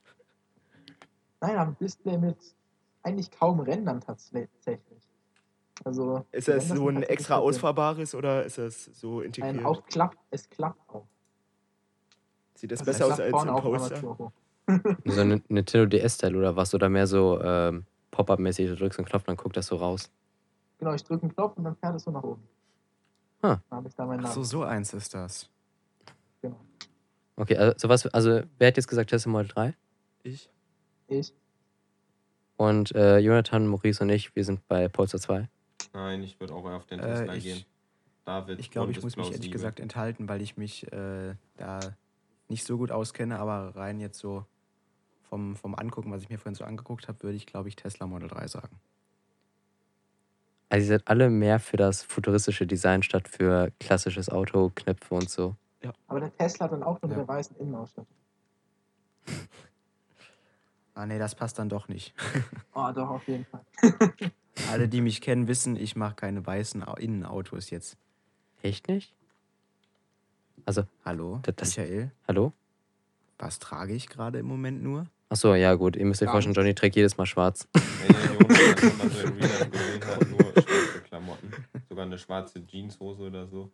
Nein, 1.46 1.58
am 1.58 1.76
Display 1.76 2.16
mit 2.16 2.38
eigentlich 3.02 3.30
kaum 3.30 3.60
Rändern 3.60 4.00
tatsächlich. 4.00 4.48
Also 5.84 6.24
Ist 6.32 6.48
das 6.48 6.68
so 6.68 6.88
ein 6.88 6.94
tatsächlich 6.94 7.10
extra 7.10 7.36
ausfahrbares 7.36 8.14
oder 8.14 8.44
ist 8.44 8.56
das 8.56 8.84
so 8.84 9.20
integriert? 9.20 9.64
auch 9.66 9.84
klappt, 9.84 10.16
es 10.30 10.48
klappt 10.48 10.88
auch. 10.88 11.06
Sieht 12.54 12.72
das 12.72 12.80
Also 12.80 12.90
es 12.92 12.98
besser 12.98 13.12
aus 13.12 13.20
als 13.20 13.44
im 13.44 13.56
Poster? 13.56 14.32
So 15.04 15.20
ein 15.20 15.42
Nintendo 15.48 15.84
DS-Style 15.84 16.38
oder 16.38 16.56
was? 16.56 16.74
Oder 16.74 16.88
mehr 16.88 17.06
so 17.06 17.38
ähm, 17.42 17.84
Pop-Up-mäßig, 18.12 18.68
du 18.68 18.76
drückst 18.76 18.98
einen 18.98 19.06
Knopf, 19.06 19.24
dann 19.24 19.36
guckt 19.36 19.58
das 19.58 19.66
so 19.66 19.76
raus. 19.76 20.10
Genau, 20.78 20.94
ich 20.94 21.04
drücke 21.04 21.24
einen 21.24 21.34
Knopf 21.34 21.58
und 21.58 21.64
dann 21.64 21.76
fährt 21.76 21.94
es 21.96 22.04
so 22.04 22.10
nach 22.10 22.22
oben. 22.22 22.48
Ah. 23.42 23.58
Dann 23.68 23.84
ich 23.84 23.94
da 23.94 24.06
meinen 24.06 24.20
Ach 24.20 24.30
Namen. 24.30 24.34
so, 24.34 24.42
so 24.44 24.62
eins 24.62 24.94
ist 24.94 25.12
das. 25.12 25.50
Genau. 26.40 26.58
Okay, 27.36 27.58
also, 27.58 27.74
so 27.76 27.88
was, 27.90 28.06
also 28.06 28.40
wer 28.56 28.68
hat 28.68 28.78
jetzt 28.78 28.88
gesagt 28.88 29.10
Tesla 29.10 29.30
Model 29.30 29.48
3? 29.48 29.74
Ich? 30.22 30.48
Ich. 31.08 31.32
Und 32.56 32.94
äh, 32.94 33.18
Jonathan, 33.18 33.66
Maurice 33.66 34.02
und 34.04 34.10
ich, 34.10 34.34
wir 34.36 34.44
sind 34.44 34.66
bei 34.68 34.88
Polestar 34.88 35.20
2. 35.20 35.48
Nein, 35.92 36.22
ich 36.22 36.38
würde 36.40 36.54
auch 36.54 36.64
auf 36.64 36.86
den 36.86 37.00
Äh, 37.00 37.02
Tesla 37.02 37.34
ich- 37.34 37.44
gehen. 37.44 37.64
David, 38.24 38.58
Ich 38.58 38.70
glaube, 38.70 38.90
ich 38.90 39.02
muss 39.02 39.16
mich 39.16 39.30
ehrlich 39.30 39.50
gesagt 39.50 39.80
enthalten, 39.80 40.28
weil 40.30 40.40
ich 40.40 40.56
mich 40.56 40.90
äh, 40.92 41.34
da 41.58 41.80
nicht 42.48 42.64
so 42.64 42.78
gut 42.78 42.90
auskenne, 42.90 43.38
aber 43.38 43.76
rein 43.76 44.00
jetzt 44.00 44.18
so 44.18 44.46
vom, 45.28 45.56
vom 45.56 45.74
Angucken, 45.74 46.10
was 46.10 46.22
ich 46.22 46.30
mir 46.30 46.38
vorhin 46.38 46.54
so 46.54 46.64
angeguckt 46.64 47.06
habe, 47.06 47.22
würde 47.22 47.36
ich, 47.36 47.44
glaube 47.44 47.68
ich, 47.68 47.76
Tesla 47.76 48.06
Model 48.06 48.28
3 48.28 48.46
sagen. 48.48 48.80
Also 50.70 50.84
ihr 50.84 50.88
seid 50.88 51.06
alle 51.06 51.28
mehr 51.28 51.60
für 51.60 51.76
das 51.76 52.02
futuristische 52.02 52.66
Design 52.66 53.02
statt 53.02 53.28
für 53.28 53.70
klassisches 53.78 54.30
Auto, 54.30 54.72
Knöpfe 54.74 55.14
und 55.14 55.28
so. 55.28 55.54
Aber 56.08 56.20
der 56.20 56.34
Tesla 56.34 56.64
hat 56.64 56.72
dann 56.72 56.82
auch 56.82 57.02
nur 57.02 57.10
Ja. 57.10 57.18
mit 57.18 57.28
der 57.28 57.28
weißen 57.28 57.56
Innenausstattung. 57.58 58.06
Ah, 60.94 61.06
nee, 61.06 61.18
das 61.18 61.34
passt 61.34 61.58
dann 61.58 61.68
doch 61.68 61.88
nicht. 61.88 62.14
Oh, 62.72 62.90
doch, 62.94 63.10
auf 63.10 63.26
jeden 63.28 63.44
Fall. 63.46 63.64
Alle, 64.70 64.88
die 64.88 65.00
mich 65.00 65.20
kennen, 65.20 65.48
wissen, 65.48 65.76
ich 65.76 65.96
mache 65.96 66.14
keine 66.14 66.46
weißen 66.46 66.84
Au- 66.86 66.94
Innenautos 66.94 67.70
jetzt. 67.70 67.96
Echt 68.62 68.86
nicht? 68.88 69.12
Also, 70.64 70.84
Hallo, 71.04 71.40
Das- 71.42 71.56
das- 71.56 71.76
Michael, 71.76 72.10
hallo? 72.28 72.52
was 73.38 73.58
trage 73.58 73.92
ich 73.94 74.08
gerade 74.08 74.38
im 74.38 74.46
Moment 74.46 74.82
nur? 74.82 75.06
Achso, 75.28 75.54
ja 75.54 75.74
gut, 75.74 75.96
ihr 75.96 76.04
müsst 76.04 76.22
euch 76.22 76.30
vorstellen, 76.30 76.54
Johnny 76.54 76.74
trägt 76.74 76.94
jedes 76.96 77.16
Mal 77.16 77.26
schwarz. 77.26 77.66
Junge 77.74 78.74
das 78.74 78.96
mal 78.96 79.10
so 79.10 79.20
in 79.20 79.32
Real 79.42 79.68
gesehen 79.70 80.04
hat, 80.06 80.28
nur 80.30 80.40
schwarze 80.52 81.00
Klamotten. 81.08 81.52
Sogar 81.88 82.04
eine 82.04 82.18
schwarze 82.18 82.64
Jeanshose 82.64 83.22
oder 83.22 83.46
so. 83.48 83.70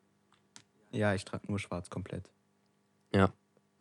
Ja, 0.92 1.14
ich 1.14 1.24
trage 1.26 1.44
nur 1.48 1.58
schwarz 1.58 1.90
komplett. 1.90 2.30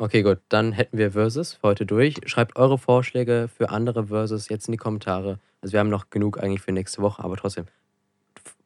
Okay, 0.02 0.22
gut, 0.24 0.40
dann 0.48 0.72
hätten 0.72 0.98
wir 0.98 1.12
Versus 1.12 1.56
für 1.56 1.64
heute 1.64 1.86
durch. 1.86 2.16
Schreibt 2.26 2.56
eure 2.56 2.78
Vorschläge 2.78 3.50
für 3.54 3.70
andere 3.70 4.08
Versus 4.08 4.48
jetzt 4.48 4.68
in 4.68 4.72
die 4.72 4.78
Kommentare. 4.78 5.40
Also 5.62 5.74
wir 5.74 5.82
haben 5.82 5.90
noch 5.90 6.10
genug 6.10 6.42
eigentlich 6.42 6.62
für 6.62 6.72
nächste 6.72 7.02
Woche, 7.02 7.22
aber 7.24 7.36
trotzdem. 7.36 7.66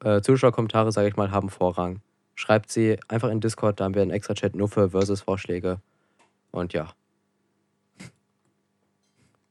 Äh, 0.04 0.22
Zuschauerkommentare, 0.22 0.92
sage 0.92 1.08
ich 1.08 1.16
mal, 1.16 1.32
haben 1.32 1.50
Vorrang. 1.50 2.02
Schreibt 2.36 2.72
sie 2.72 3.00
einfach 3.08 3.30
in 3.30 3.42
Discord, 3.42 3.80
da 3.80 3.86
haben 3.86 3.96
wir 3.96 4.04
einen 4.04 4.12
extra 4.12 4.36
Chat 4.36 4.56
nur 4.56 4.68
für 4.70 4.92
Versus-Vorschläge. 4.92 5.80
Und 6.52 6.74
ja. 6.74 6.94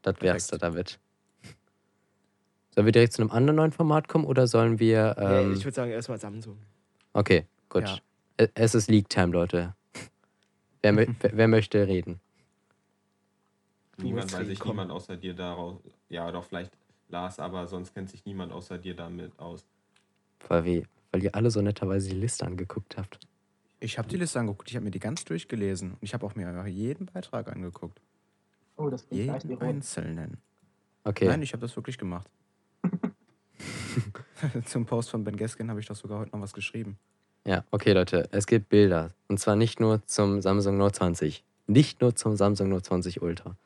Das 0.02 0.14
wär's 0.20 0.46
da 0.48 0.58
damit. 0.58 1.00
Sollen 2.74 2.86
wir 2.86 2.92
direkt 2.92 3.12
zu 3.12 3.22
einem 3.22 3.30
anderen 3.32 3.56
neuen 3.56 3.72
Format 3.72 4.06
kommen 4.08 4.24
oder 4.24 4.46
sollen 4.46 4.78
wir. 4.78 5.16
nee, 5.18 5.24
Ähm, 5.40 5.52
ich 5.54 5.64
würde 5.64 5.74
sagen, 5.74 5.90
erstmal 5.90 6.18
Samsung. 6.18 6.58
okay, 7.12 7.46
gut. 7.68 7.82
Ja. 7.82 7.98
Ä- 8.38 8.50
Es 8.54 8.74
ist 8.76 8.88
League 8.88 9.08
Time, 9.08 9.32
Leute. 9.32 9.74
Wer, 10.82 10.92
mö- 10.92 11.14
wer, 11.32 11.48
möchte 11.48 11.86
reden? 11.86 12.20
Niemand, 13.98 14.32
weil 14.32 14.40
reden, 14.40 14.50
sich 14.50 14.58
komm. 14.60 14.72
niemand 14.72 14.90
außer 14.90 15.16
dir 15.16 15.34
daraus. 15.34 15.80
Ja, 16.08 16.30
doch 16.30 16.44
vielleicht 16.44 16.72
Lars, 17.08 17.38
aber 17.38 17.66
sonst 17.66 17.94
kennt 17.94 18.10
sich 18.10 18.24
niemand 18.24 18.52
außer 18.52 18.78
dir 18.78 18.94
damit 18.94 19.38
aus. 19.38 19.64
Weil, 20.48 20.64
wir, 20.64 20.82
weil 21.12 21.22
ihr 21.22 21.34
alle 21.34 21.50
so 21.50 21.62
netterweise 21.62 22.10
die 22.10 22.16
Liste 22.16 22.44
angeguckt 22.44 22.96
habt. 22.96 23.18
Ich 23.80 23.98
habe 23.98 24.08
die 24.08 24.16
Liste 24.16 24.38
angeguckt, 24.38 24.70
ich 24.70 24.76
habe 24.76 24.84
mir 24.84 24.90
die 24.90 24.98
ganz 24.98 25.24
durchgelesen. 25.24 25.92
Und 25.92 26.02
ich 26.02 26.14
habe 26.14 26.24
auch 26.26 26.34
mir 26.34 26.66
jeden 26.66 27.06
Beitrag 27.06 27.48
angeguckt. 27.48 28.00
Oh, 28.76 28.88
das 28.88 29.02
bringt 29.04 29.44
Jeden 29.44 29.60
einzelnen. 29.60 30.38
Okay. 31.04 31.26
Nein, 31.26 31.42
ich 31.42 31.52
habe 31.52 31.60
das 31.60 31.74
wirklich 31.76 31.98
gemacht. 31.98 32.28
Zum 34.64 34.86
Post 34.86 35.10
von 35.10 35.24
Ben 35.24 35.36
Gaskin 35.36 35.68
habe 35.70 35.80
ich 35.80 35.86
doch 35.86 35.96
sogar 35.96 36.20
heute 36.20 36.32
noch 36.32 36.40
was 36.40 36.52
geschrieben. 36.52 36.98
Ja, 37.44 37.64
okay, 37.70 37.92
Leute. 37.92 38.28
Es 38.32 38.46
gibt 38.46 38.68
Bilder. 38.68 39.10
Und 39.28 39.38
zwar 39.38 39.56
nicht 39.56 39.80
nur 39.80 40.04
zum 40.06 40.40
Samsung 40.40 40.76
Note 40.78 40.92
20. 40.98 41.42
Nicht 41.66 42.00
nur 42.00 42.14
zum 42.14 42.36
Samsung 42.36 42.68
Note 42.68 42.82
20 42.84 43.22
Ultra. 43.22 43.56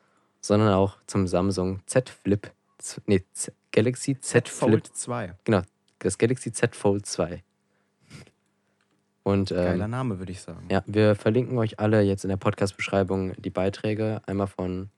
Sondern 0.41 0.73
auch 0.73 0.97
zum 1.07 1.27
Samsung 1.27 1.81
Z 1.85 2.09
Flip. 2.09 2.51
Z- 2.79 3.01
Nee, 3.07 3.23
Z 3.33 3.53
Galaxy 3.71 4.19
Z 4.19 4.49
Flip. 4.49 4.69
Fold 4.71 4.87
2. 4.87 5.33
Genau. 5.43 5.61
Das 5.99 6.17
Galaxy 6.17 6.51
Z 6.51 6.75
Fold 6.75 7.05
2. 7.05 7.43
Und 9.23 9.49
Geiler 9.49 9.85
ähm, 9.85 9.91
Name, 9.91 10.19
würde 10.19 10.31
ich 10.31 10.41
sagen. 10.41 10.67
ja, 10.71 10.83
wir 10.87 11.15
verlinken 11.15 11.57
euch 11.57 11.79
alle 11.79 12.01
jetzt 12.01 12.23
in 12.23 12.29
der 12.29 12.37
Podcast-Beschreibung 12.37 13.33
die 13.41 13.49
Beiträge. 13.49 14.21
Einmal 14.25 14.47
von 14.47 14.89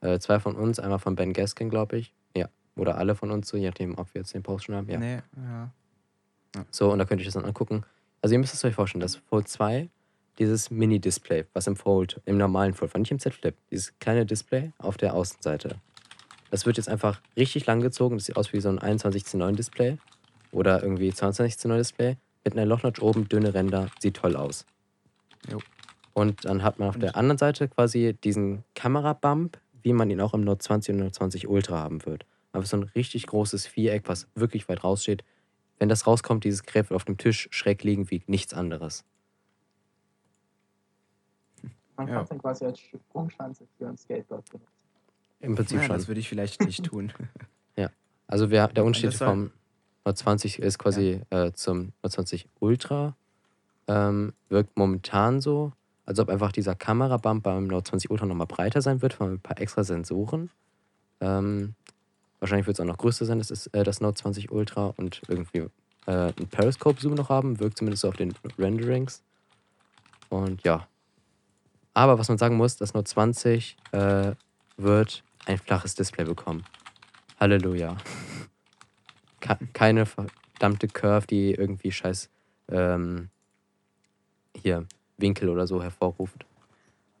äh, 0.00 0.18
zwei 0.18 0.40
von 0.40 0.56
uns, 0.56 0.78
einmal 0.78 0.98
von 0.98 1.16
Ben 1.16 1.32
Gaskin, 1.34 1.68
glaube 1.68 1.98
ich. 1.98 2.14
Ja. 2.34 2.48
Oder 2.76 2.96
alle 2.96 3.14
von 3.14 3.30
uns, 3.30 3.46
so 3.48 3.56
je 3.58 3.66
nachdem, 3.66 3.98
ob 3.98 4.12
wir 4.14 4.22
jetzt 4.22 4.32
den 4.32 4.42
Post 4.42 4.64
schon 4.64 4.74
haben. 4.74 4.88
Ja. 4.88 4.98
Nee, 4.98 5.18
ja. 5.36 5.70
So, 6.70 6.90
und 6.92 6.98
da 6.98 7.04
könnt 7.04 7.20
ihr 7.20 7.24
das 7.26 7.34
dann 7.34 7.44
angucken. 7.44 7.84
Also 8.24 8.36
ihr 8.36 8.38
müsst 8.38 8.54
es 8.54 8.64
euch 8.64 8.74
vorstellen, 8.74 9.02
das 9.02 9.16
Fold 9.16 9.48
2, 9.48 9.90
dieses 10.38 10.70
Mini-Display, 10.70 11.44
was 11.52 11.66
im 11.66 11.76
Fold, 11.76 12.22
im 12.24 12.38
normalen 12.38 12.72
Fold, 12.72 12.94
war 12.94 12.98
nicht 12.98 13.10
im 13.10 13.18
Z-Flip, 13.18 13.54
dieses 13.70 13.98
kleine 13.98 14.24
Display 14.24 14.72
auf 14.78 14.96
der 14.96 15.12
Außenseite. 15.12 15.76
Das 16.50 16.64
wird 16.64 16.78
jetzt 16.78 16.88
einfach 16.88 17.20
richtig 17.36 17.66
lang 17.66 17.82
gezogen. 17.82 18.16
Das 18.16 18.24
sieht 18.24 18.38
aus 18.38 18.54
wie 18.54 18.62
so 18.62 18.70
ein 18.70 18.78
21 18.78 19.26
zu 19.26 19.36
9 19.36 19.56
Display 19.56 19.98
oder 20.52 20.82
irgendwie 20.82 21.12
22 21.12 21.58
zu 21.58 21.68
9 21.68 21.76
Display 21.76 22.16
mit 22.44 22.54
einer 22.54 22.64
Lochnotch 22.64 23.02
oben, 23.02 23.28
dünne 23.28 23.52
Ränder, 23.52 23.88
sieht 23.98 24.16
toll 24.16 24.36
aus. 24.36 24.64
Jo. 25.50 25.58
Und 26.14 26.46
dann 26.46 26.62
hat 26.62 26.78
man 26.78 26.88
auf 26.88 26.98
der 26.98 27.16
anderen 27.16 27.36
Seite 27.36 27.68
quasi 27.68 28.16
diesen 28.24 28.64
Kamerabump 28.74 29.58
wie 29.82 29.92
man 29.92 30.08
ihn 30.08 30.22
auch 30.22 30.32
im 30.32 30.40
Note 30.40 30.60
20 30.60 30.94
und 30.94 31.00
Note 31.00 31.12
20 31.12 31.46
Ultra 31.46 31.78
haben 31.78 32.06
wird. 32.06 32.24
Aber 32.52 32.64
so 32.64 32.78
ein 32.78 32.84
richtig 32.94 33.26
großes 33.26 33.66
Viereck, 33.66 34.08
was 34.08 34.28
wirklich 34.34 34.66
weit 34.70 34.82
raussteht. 34.82 35.24
Wenn 35.78 35.88
das 35.88 36.06
rauskommt, 36.06 36.44
dieses 36.44 36.62
Gerät 36.62 36.90
wird 36.90 36.96
auf 36.96 37.04
dem 37.04 37.16
Tisch 37.18 37.48
schräg 37.50 37.82
liegen 37.82 38.10
wie 38.10 38.22
nichts 38.26 38.54
anderes. 38.54 39.04
Man 41.96 42.08
Ja. 42.08 42.14
kann 42.14 42.22
es 42.24 42.28
dann 42.28 42.38
quasi 42.40 42.64
als 42.64 42.80
Sprungschanze 42.80 43.66
für 43.78 43.88
ein 43.88 43.96
Skateboard 43.96 44.48
benutzen. 44.50 44.68
Im 45.40 45.54
Prinzip 45.54 45.78
Ja, 45.78 45.84
schon. 45.84 45.96
das 45.96 46.08
würde 46.08 46.20
ich 46.20 46.28
vielleicht 46.28 46.60
nicht 46.62 46.84
tun. 46.84 47.12
Also 48.26 48.48
wer, 48.48 48.68
der 48.68 48.86
Unterschied 48.86 49.12
vom 49.12 49.50
Note 50.06 50.16
20 50.16 50.58
ist 50.58 50.78
quasi 50.78 51.20
äh, 51.28 51.52
zum 51.52 51.92
Note 52.02 52.14
20 52.14 52.48
Ultra. 52.58 53.14
Ähm, 53.86 54.32
wirkt 54.48 54.78
momentan 54.78 55.42
so, 55.42 55.72
als 56.06 56.18
ob 56.18 56.30
einfach 56.30 56.50
dieser 56.50 56.74
Kamerabump 56.74 57.42
beim 57.42 57.66
Note 57.66 57.90
20 57.90 58.10
Ultra 58.10 58.24
nochmal 58.24 58.46
breiter 58.46 58.80
sein 58.80 59.02
wird, 59.02 59.12
von 59.12 59.34
ein 59.34 59.40
paar 59.40 59.60
extra 59.60 59.84
Sensoren. 59.84 60.48
Ähm, 61.20 61.74
wahrscheinlich 62.44 62.66
wird 62.66 62.76
es 62.76 62.80
auch 62.80 62.84
noch 62.84 62.98
größer 62.98 63.24
sein, 63.24 63.38
das 63.38 63.50
ist 63.50 63.68
äh, 63.68 63.84
das 63.84 64.02
Note 64.02 64.20
20 64.20 64.50
Ultra 64.52 64.92
und 64.98 65.22
irgendwie 65.28 65.60
äh, 66.06 66.28
ein 66.28 66.48
Periscope-Zoom 66.50 67.14
noch 67.14 67.30
haben, 67.30 67.58
wirkt 67.58 67.78
zumindest 67.78 68.02
so 68.02 68.08
auf 68.08 68.16
den 68.16 68.34
Renderings. 68.58 69.22
Und 70.28 70.62
ja. 70.62 70.86
Aber 71.94 72.18
was 72.18 72.28
man 72.28 72.36
sagen 72.36 72.56
muss, 72.56 72.76
das 72.76 72.92
Note 72.92 73.10
20 73.10 73.76
äh, 73.92 74.32
wird 74.76 75.24
ein 75.46 75.56
flaches 75.56 75.94
Display 75.94 76.24
bekommen. 76.24 76.64
Halleluja. 77.40 77.96
Ke- 79.40 79.58
Keine 79.72 80.04
verdammte 80.04 80.88
Curve, 80.88 81.26
die 81.26 81.52
irgendwie 81.54 81.92
scheiß 81.92 82.28
ähm, 82.68 83.30
hier 84.54 84.86
Winkel 85.16 85.48
oder 85.48 85.66
so 85.66 85.82
hervorruft. 85.82 86.44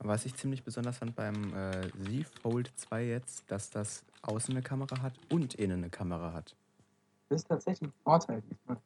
Was 0.00 0.26
ich 0.26 0.34
ziemlich 0.34 0.62
besonders 0.62 0.98
fand 0.98 1.16
beim 1.16 1.54
äh, 1.54 1.88
Z 2.04 2.26
Fold 2.42 2.70
2 2.76 3.04
jetzt, 3.06 3.44
dass 3.50 3.70
das 3.70 4.04
außen 4.28 4.52
eine 4.54 4.62
Kamera 4.62 5.00
hat 5.02 5.14
und 5.30 5.54
innen 5.54 5.78
eine 5.78 5.90
Kamera 5.90 6.32
hat. 6.32 6.54
Das 7.28 7.42
ist 7.42 7.48
tatsächlich 7.48 7.88
ein 7.88 7.92
Vorteil 8.02 8.42
diesmal. 8.42 8.78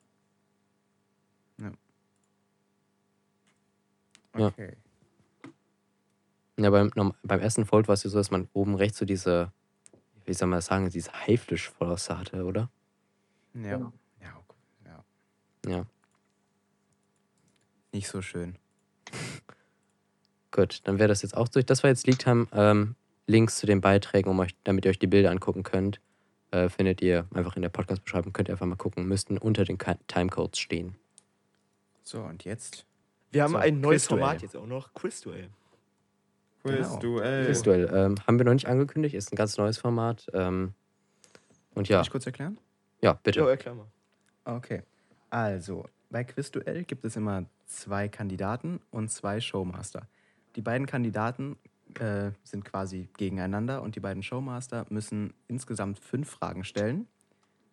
Ja. 1.60 1.72
Okay. 4.46 4.76
Ja, 6.58 6.70
beim, 6.70 6.90
norm- 6.94 7.14
beim 7.22 7.40
ersten 7.40 7.66
Fold 7.66 7.88
war 7.88 7.94
es 7.94 8.02
ja 8.04 8.10
so, 8.10 8.18
dass 8.18 8.30
man 8.30 8.48
oben 8.52 8.74
rechts 8.74 8.98
so 8.98 9.04
diese, 9.04 9.52
wie 10.26 10.34
soll 10.34 10.48
man 10.48 10.58
das 10.58 10.66
sagen, 10.66 10.90
diese 10.90 11.12
Haifischflosse 11.12 12.18
hatte, 12.18 12.44
oder? 12.44 12.68
Ja. 13.54 13.76
Genau. 13.76 13.92
Ja, 14.20 14.36
okay. 14.36 14.58
ja. 15.66 15.70
Ja. 15.70 15.86
Nicht 17.92 18.08
so 18.08 18.22
schön. 18.22 18.56
Gut, 20.50 20.80
dann 20.84 20.98
wäre 20.98 21.08
das 21.08 21.22
jetzt 21.22 21.36
auch 21.36 21.48
durch. 21.48 21.66
Das 21.66 21.82
war 21.82 21.90
jetzt 21.90 22.06
Leak 22.06 22.18
Time. 22.18 22.46
Ähm, 22.52 22.96
Links 23.28 23.58
zu 23.58 23.66
den 23.66 23.80
Beiträgen, 23.80 24.30
um 24.30 24.38
euch, 24.40 24.56
damit 24.64 24.84
ihr 24.84 24.90
euch 24.90 24.98
die 24.98 25.06
Bilder 25.06 25.30
angucken 25.30 25.62
könnt, 25.62 26.00
äh, 26.50 26.68
findet 26.68 27.02
ihr 27.02 27.26
einfach 27.34 27.54
in 27.56 27.62
der 27.62 27.68
Podcast-Beschreibung. 27.68 28.32
Könnt 28.32 28.48
ihr 28.48 28.54
einfach 28.54 28.66
mal 28.66 28.76
gucken. 28.76 29.06
Müssten 29.06 29.36
unter 29.38 29.64
den 29.64 29.78
Timecodes 30.08 30.58
stehen. 30.58 30.96
So, 32.02 32.22
und 32.22 32.44
jetzt? 32.44 32.86
Wir 33.30 33.42
haben 33.42 33.52
So, 33.52 33.58
ein 33.58 33.80
neues 33.80 34.04
Quizduell. 34.04 34.20
Format 34.20 34.42
jetzt 34.42 34.56
auch 34.56 34.66
noch, 34.66 34.94
Quizduell. 34.94 35.50
Genau. 36.64 36.76
Quizduell. 36.78 37.46
Quizduell. 37.46 37.90
Ähm, 37.92 38.14
haben 38.26 38.38
wir 38.38 38.46
noch 38.46 38.54
nicht 38.54 38.66
angekündigt, 38.66 39.14
ist 39.14 39.30
ein 39.32 39.36
ganz 39.36 39.58
neues 39.58 39.76
Format. 39.76 40.26
Ähm, 40.32 40.72
und 41.74 41.88
ja, 41.88 41.98
Soll 41.98 42.04
ich 42.04 42.10
kurz 42.10 42.26
erklären? 42.26 42.58
ja, 43.02 43.12
bitte. 43.22 43.40
Ja, 43.40 43.48
erklär 43.48 43.74
mal. 43.74 43.86
Okay. 44.44 44.82
Also, 45.28 45.84
bei 46.08 46.24
Quizduell 46.24 46.84
gibt 46.84 47.04
es 47.04 47.14
immer 47.16 47.44
zwei 47.66 48.08
Kandidaten 48.08 48.80
und 48.90 49.10
zwei 49.10 49.40
Showmaster. 49.40 50.08
Die 50.56 50.62
beiden 50.62 50.86
Kandidaten 50.86 51.58
äh, 51.98 52.32
sind 52.44 52.64
quasi 52.64 53.08
gegeneinander 53.16 53.82
und 53.82 53.96
die 53.96 54.00
beiden 54.00 54.22
Showmaster 54.22 54.86
müssen 54.90 55.32
insgesamt 55.46 55.98
fünf 55.98 56.28
Fragen 56.30 56.64
stellen. 56.64 57.06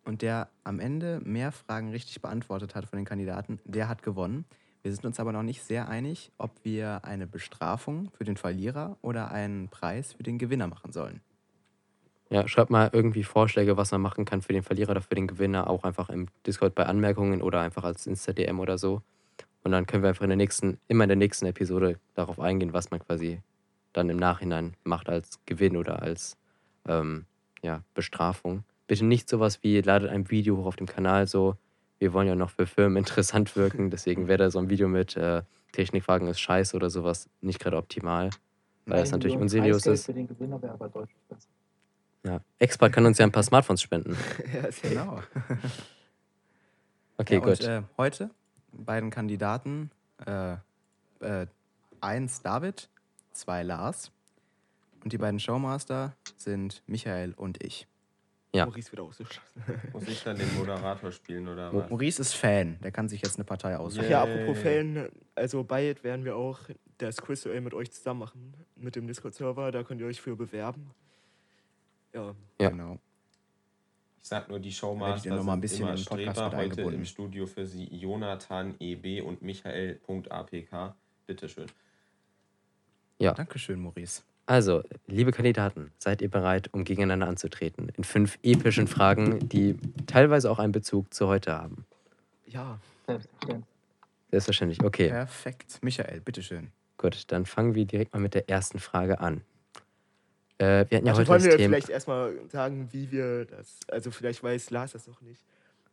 Und 0.04 0.22
der 0.22 0.48
am 0.62 0.78
Ende 0.78 1.20
mehr 1.24 1.50
Fragen 1.50 1.90
richtig 1.90 2.22
beantwortet 2.22 2.74
hat 2.74 2.86
von 2.86 2.96
den 2.96 3.04
Kandidaten, 3.04 3.58
der 3.64 3.88
hat 3.88 4.02
gewonnen. 4.02 4.44
Wir 4.82 4.92
sind 4.92 5.04
uns 5.04 5.18
aber 5.18 5.32
noch 5.32 5.42
nicht 5.42 5.64
sehr 5.64 5.88
einig, 5.88 6.30
ob 6.38 6.52
wir 6.62 7.04
eine 7.04 7.26
Bestrafung 7.26 8.10
für 8.16 8.22
den 8.22 8.36
Verlierer 8.36 8.96
oder 9.02 9.32
einen 9.32 9.68
Preis 9.68 10.12
für 10.12 10.22
den 10.22 10.38
Gewinner 10.38 10.68
machen 10.68 10.92
sollen. 10.92 11.20
Ja, 12.30 12.46
schreibt 12.46 12.70
mal 12.70 12.90
irgendwie 12.92 13.24
Vorschläge, 13.24 13.76
was 13.76 13.92
man 13.92 14.00
machen 14.00 14.24
kann 14.24 14.42
für 14.42 14.52
den 14.52 14.62
Verlierer 14.62 14.92
oder 14.92 15.00
für 15.00 15.14
den 15.14 15.26
Gewinner, 15.26 15.68
auch 15.68 15.84
einfach 15.84 16.08
im 16.08 16.26
Discord 16.46 16.74
bei 16.74 16.86
Anmerkungen 16.86 17.42
oder 17.42 17.60
einfach 17.60 17.84
als 17.84 18.06
Insta-DM 18.06 18.60
oder 18.60 18.78
so. 18.78 19.02
Und 19.62 19.72
dann 19.72 19.86
können 19.86 20.04
wir 20.04 20.10
einfach 20.10 20.22
in 20.22 20.30
der 20.30 20.36
nächsten, 20.36 20.78
immer 20.86 21.04
in 21.04 21.08
der 21.08 21.16
nächsten 21.16 21.46
Episode 21.46 21.98
darauf 22.14 22.38
eingehen, 22.38 22.72
was 22.72 22.92
man 22.92 23.00
quasi 23.00 23.40
dann 23.96 24.10
im 24.10 24.16
Nachhinein 24.16 24.74
macht 24.84 25.08
als 25.08 25.40
Gewinn 25.46 25.76
oder 25.76 26.02
als 26.02 26.36
ähm, 26.86 27.26
ja, 27.62 27.82
Bestrafung. 27.94 28.64
Bitte 28.86 29.04
nicht 29.04 29.28
sowas 29.28 29.62
wie, 29.62 29.80
ladet 29.80 30.10
ein 30.10 30.30
Video 30.30 30.58
hoch 30.58 30.66
auf 30.66 30.76
dem 30.76 30.86
Kanal 30.86 31.26
so. 31.26 31.56
Wir 31.98 32.12
wollen 32.12 32.28
ja 32.28 32.34
noch 32.34 32.50
für 32.50 32.66
Firmen 32.66 32.96
interessant 32.98 33.56
wirken, 33.56 33.90
deswegen 33.90 34.28
wäre 34.28 34.38
da 34.38 34.50
so 34.50 34.58
ein 34.58 34.70
Video 34.70 34.88
mit 34.88 35.16
äh, 35.16 35.42
Technikfragen 35.72 36.28
ist 36.28 36.40
scheiße 36.40 36.76
oder 36.76 36.90
sowas 36.90 37.28
nicht 37.40 37.58
gerade 37.58 37.76
optimal, 37.76 38.30
weil 38.86 39.00
das 39.00 39.10
Ein 39.12 39.18
natürlich 39.18 39.36
unseriös 39.36 39.84
ist. 39.86 40.06
Für 40.06 40.14
den 40.14 40.26
Gewinner 40.26 40.60
wäre 40.62 40.72
aber 40.72 40.88
deutlich 40.88 41.18
besser. 41.28 41.48
Ja. 42.24 42.40
Expert 42.58 42.92
kann 42.92 43.06
uns 43.06 43.18
ja 43.18 43.26
ein 43.26 43.32
paar 43.32 43.42
Smartphones 43.42 43.82
spenden. 43.82 44.16
ja. 44.54 44.68
Genau. 44.88 45.20
Okay, 47.18 47.36
ja, 47.36 47.40
gut. 47.40 47.60
Und 47.60 47.66
äh, 47.66 47.82
heute 47.96 48.30
beiden 48.72 49.08
Kandidaten, 49.08 49.90
äh, 50.26 50.56
äh, 51.20 51.46
eins 52.02 52.42
David, 52.42 52.90
zwei 53.36 53.62
Lars. 53.62 54.10
Und 55.02 55.12
die 55.12 55.18
beiden 55.18 55.38
Showmaster 55.38 56.16
sind 56.36 56.82
Michael 56.86 57.32
und 57.34 57.62
ich. 57.62 57.86
Ja. 58.52 58.64
Maurice 58.66 58.90
wird 58.92 59.00
ausgeschlossen. 59.00 59.42
Muss 59.92 60.08
ich 60.08 60.22
dann 60.24 60.38
den 60.38 60.52
Moderator 60.56 61.12
spielen 61.12 61.46
oder 61.46 61.72
was? 61.72 61.90
Maurice 61.90 62.22
ist 62.22 62.34
Fan, 62.34 62.78
der 62.82 62.90
kann 62.90 63.08
sich 63.08 63.20
jetzt 63.22 63.36
eine 63.36 63.44
Partei 63.44 63.76
aussuchen. 63.76 64.04
Yeah. 64.08 64.26
Ja, 64.26 64.34
apropos 64.34 64.58
Fan, 64.62 65.08
also 65.34 65.62
bald 65.62 66.02
werden 66.02 66.24
wir 66.24 66.36
auch 66.36 66.60
das 66.98 67.18
Quizduell 67.18 67.60
mit 67.60 67.74
euch 67.74 67.92
zusammen 67.92 68.20
machen, 68.20 68.54
mit 68.76 68.96
dem 68.96 69.06
Discord-Server, 69.06 69.70
da 69.72 69.82
könnt 69.82 70.00
ihr 70.00 70.06
euch 70.06 70.20
für 70.20 70.36
bewerben. 70.36 70.90
Ja, 72.14 72.34
Ja. 72.60 72.70
Genau. 72.70 72.98
Ich 74.18 74.28
sag 74.28 74.48
nur, 74.48 74.58
die 74.58 74.72
Showmaster 74.72 75.36
noch 75.36 75.44
mal 75.44 75.52
ein 75.52 75.56
sind 75.56 75.60
bisschen 75.60 75.86
immer 75.86 75.96
Streber, 75.96 76.46
heute 76.46 76.56
eingebunden. 76.56 76.94
im 76.94 77.04
Studio 77.04 77.46
für 77.46 77.64
Sie 77.64 77.84
Jonathan 77.94 78.74
EB 78.80 79.20
und 79.22 79.40
Michael.apk. 79.40 80.94
Bitteschön. 81.26 81.66
Dankeschön, 83.18 83.80
Maurice. 83.80 84.22
Also, 84.48 84.82
liebe 85.06 85.32
Kandidaten, 85.32 85.90
seid 85.98 86.22
ihr 86.22 86.30
bereit, 86.30 86.68
um 86.72 86.84
gegeneinander 86.84 87.26
anzutreten? 87.26 87.88
In 87.96 88.04
fünf 88.04 88.38
epischen 88.42 88.86
Fragen, 88.86 89.48
die 89.48 89.76
teilweise 90.06 90.50
auch 90.50 90.58
einen 90.60 90.72
Bezug 90.72 91.12
zu 91.12 91.26
heute 91.26 91.52
haben. 91.52 91.84
ja. 92.46 92.78
Selbstverständlich. 93.08 93.64
Selbstverständlich. 94.30 94.82
Okay, 94.84 95.08
Perfekt. 95.08 95.78
Michael, 95.82 96.20
bitteschön. 96.20 96.70
gut. 96.98 97.24
Dann 97.28 97.46
fangen 97.46 97.74
wir 97.76 97.84
direkt 97.86 98.12
mal 98.14 98.20
mit 98.20 98.34
der 98.34 98.48
ersten 98.50 98.78
Frage 98.80 99.20
an. 99.20 99.42
Äh, 100.58 100.86
wir 100.88 100.96
hatten 100.98 101.06
ja 101.06 101.12
also 101.12 101.20
heute 101.20 101.28
wollen 101.28 101.38
das 101.42 101.44
wir 101.50 101.56
Thema. 101.56 101.68
vielleicht 101.74 101.88
erstmal 101.90 102.34
sagen, 102.50 102.88
wie 102.92 103.10
wir 103.12 103.44
das, 103.44 103.78
also 103.88 104.10
vielleicht 104.10 104.42
weiß 104.42 104.70
Lars 104.70 104.92
das 104.92 105.06
noch 105.06 105.20
nicht, 105.22 105.40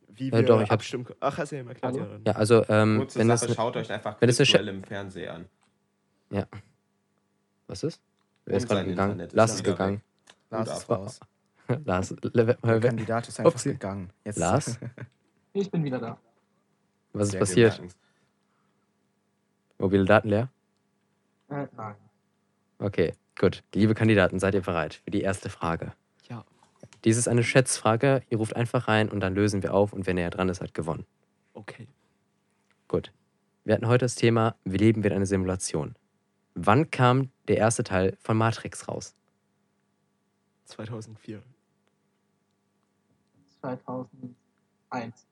wie 0.08 0.28
Ja, 0.30 0.38
wir 0.38 0.42
doch, 0.42 0.56
ich 0.56 0.62
hab's- 0.70 0.72
abstimmen 0.72 1.04
können. 1.04 1.18
Ach, 1.20 1.38
hast 1.38 1.52
du 1.52 1.56
eben 1.56 1.68
erklärt, 1.68 1.94
Hallo? 1.94 2.04
ja. 2.04 2.20
Ja, 2.26 2.32
also, 2.32 2.64
ähm, 2.68 2.98
Kurze 2.98 3.18
wenn 3.20 3.28
Sache, 3.28 3.46
das. 3.46 3.56
schaut 3.56 3.76
euch 3.76 3.92
einfach 3.92 4.18
Quizduell 4.18 4.68
im 4.68 4.82
Fernsehen 4.82 5.30
an. 6.30 6.44
Was 7.74 7.82
ist? 7.82 8.00
Wer 8.44 8.56
ist 8.58 8.68
gerade 8.68 8.84
gegangen? 8.84 9.12
Internet 9.14 9.32
Lars 9.32 9.54
ist 9.56 9.64
gegangen. 9.64 10.00
Lars 10.48 10.78
ist 10.78 10.88
raus. 10.88 11.18
Lars, 11.84 12.14
Der 12.22 12.54
Kandidat 12.54 13.26
ist 13.26 13.40
einfach 13.40 13.52
Upsi. 13.52 13.70
gegangen. 13.72 14.10
Jetzt 14.24 14.38
Lars, 14.38 14.78
Ich 15.54 15.68
bin 15.72 15.82
wieder 15.82 15.98
da. 15.98 16.18
was 17.12 17.24
ist 17.26 17.30
Sehr 17.32 17.40
passiert? 17.40 17.82
Mobile 19.78 20.04
Daten 20.04 20.28
leer? 20.28 20.50
Äh, 21.48 21.66
nein. 21.76 21.96
Okay, 22.78 23.12
gut. 23.36 23.64
Liebe 23.74 23.94
Kandidaten, 23.94 24.38
seid 24.38 24.54
ihr 24.54 24.60
bereit 24.60 25.00
für 25.04 25.10
die 25.10 25.22
erste 25.22 25.50
Frage? 25.50 25.94
Ja. 26.28 26.44
Dies 27.02 27.16
ist 27.16 27.26
eine 27.26 27.42
Schätzfrage. 27.42 28.22
Ihr 28.30 28.38
ruft 28.38 28.54
einfach 28.54 28.86
rein 28.86 29.08
und 29.08 29.18
dann 29.18 29.34
lösen 29.34 29.64
wir 29.64 29.74
auf 29.74 29.92
und 29.92 30.06
wer 30.06 30.14
näher 30.14 30.30
dran 30.30 30.48
ist, 30.48 30.60
hat 30.60 30.74
gewonnen. 30.74 31.06
Okay. 31.54 31.88
Gut. 32.86 33.10
Wir 33.64 33.74
hatten 33.74 33.88
heute 33.88 34.04
das 34.04 34.14
Thema, 34.14 34.54
wie 34.64 34.76
leben 34.76 35.02
wir 35.02 35.10
in 35.10 35.16
einer 35.16 35.26
Simulation? 35.26 35.96
Wann 36.54 36.90
kam 36.90 37.30
der 37.48 37.56
erste 37.56 37.82
Teil 37.82 38.16
von 38.20 38.36
Matrix 38.36 38.86
raus? 38.86 39.14
2004. 40.66 41.42
2001. 43.60 45.26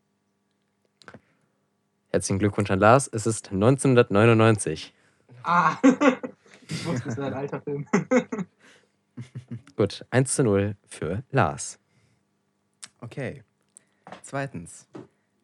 Herzlichen 2.09 2.39
Glückwunsch 2.41 2.71
an 2.71 2.81
Lars. 2.81 3.09
Es 3.09 3.27
ist 3.27 3.53
1999. 3.53 4.93
Ah! 5.45 5.77
ich 6.69 6.85
wusste, 6.85 7.09
es 7.09 7.17
wäre 7.17 7.29
ein 7.29 7.35
alter 7.35 7.61
Film. 7.61 7.87
Gut, 9.77 10.05
1 10.11 10.35
zu 10.35 10.43
0 10.43 10.77
für 10.87 11.23
Lars. 11.31 11.79
Okay. 13.01 13.45
Zweitens, 14.23 14.89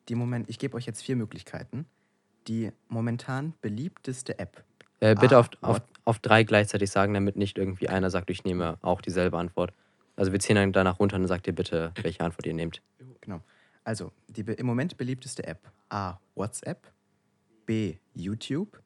die 0.08 0.14
Moment, 0.16 0.50
ich 0.50 0.58
gebe 0.58 0.76
euch 0.76 0.86
jetzt 0.86 1.02
vier 1.02 1.16
Möglichkeiten. 1.16 1.86
Die 2.48 2.72
momentan 2.88 3.54
beliebteste 3.60 4.38
App 4.38 4.64
Äh, 5.00 5.14
bitte 5.14 5.36
Ah, 5.36 5.40
auf, 5.40 5.50
auf, 5.60 5.76
what? 5.76 5.82
auf 6.04 6.18
drei 6.18 6.42
gleichzeitig 6.44 6.90
sagen, 6.90 7.14
damit 7.14 7.36
nicht 7.36 7.58
irgendwie 7.58 7.88
einer 7.88 8.10
sagt, 8.10 8.30
ich 8.30 8.44
nehme 8.44 8.78
auch 8.82 9.00
dieselbe 9.00 9.38
Antwort. 9.38 9.72
Also 10.16 10.32
wir 10.32 10.40
ziehen 10.40 10.56
dann 10.56 10.72
danach 10.72 10.98
runter 10.98 11.16
und 11.16 11.22
dann 11.22 11.28
sagt 11.28 11.46
ihr 11.46 11.54
bitte, 11.54 11.92
welche 12.02 12.20
Antwort 12.24 12.46
ihr 12.46 12.54
nehmt. 12.54 12.82
Genau. 13.20 13.40
Also, 13.84 14.12
die 14.28 14.40
im 14.42 14.66
Moment 14.66 14.96
beliebteste 14.96 15.46
App. 15.46 15.60
A. 15.88 16.18
WhatsApp. 16.34 16.90
B. 17.66 17.96
YouTube. 18.14 18.82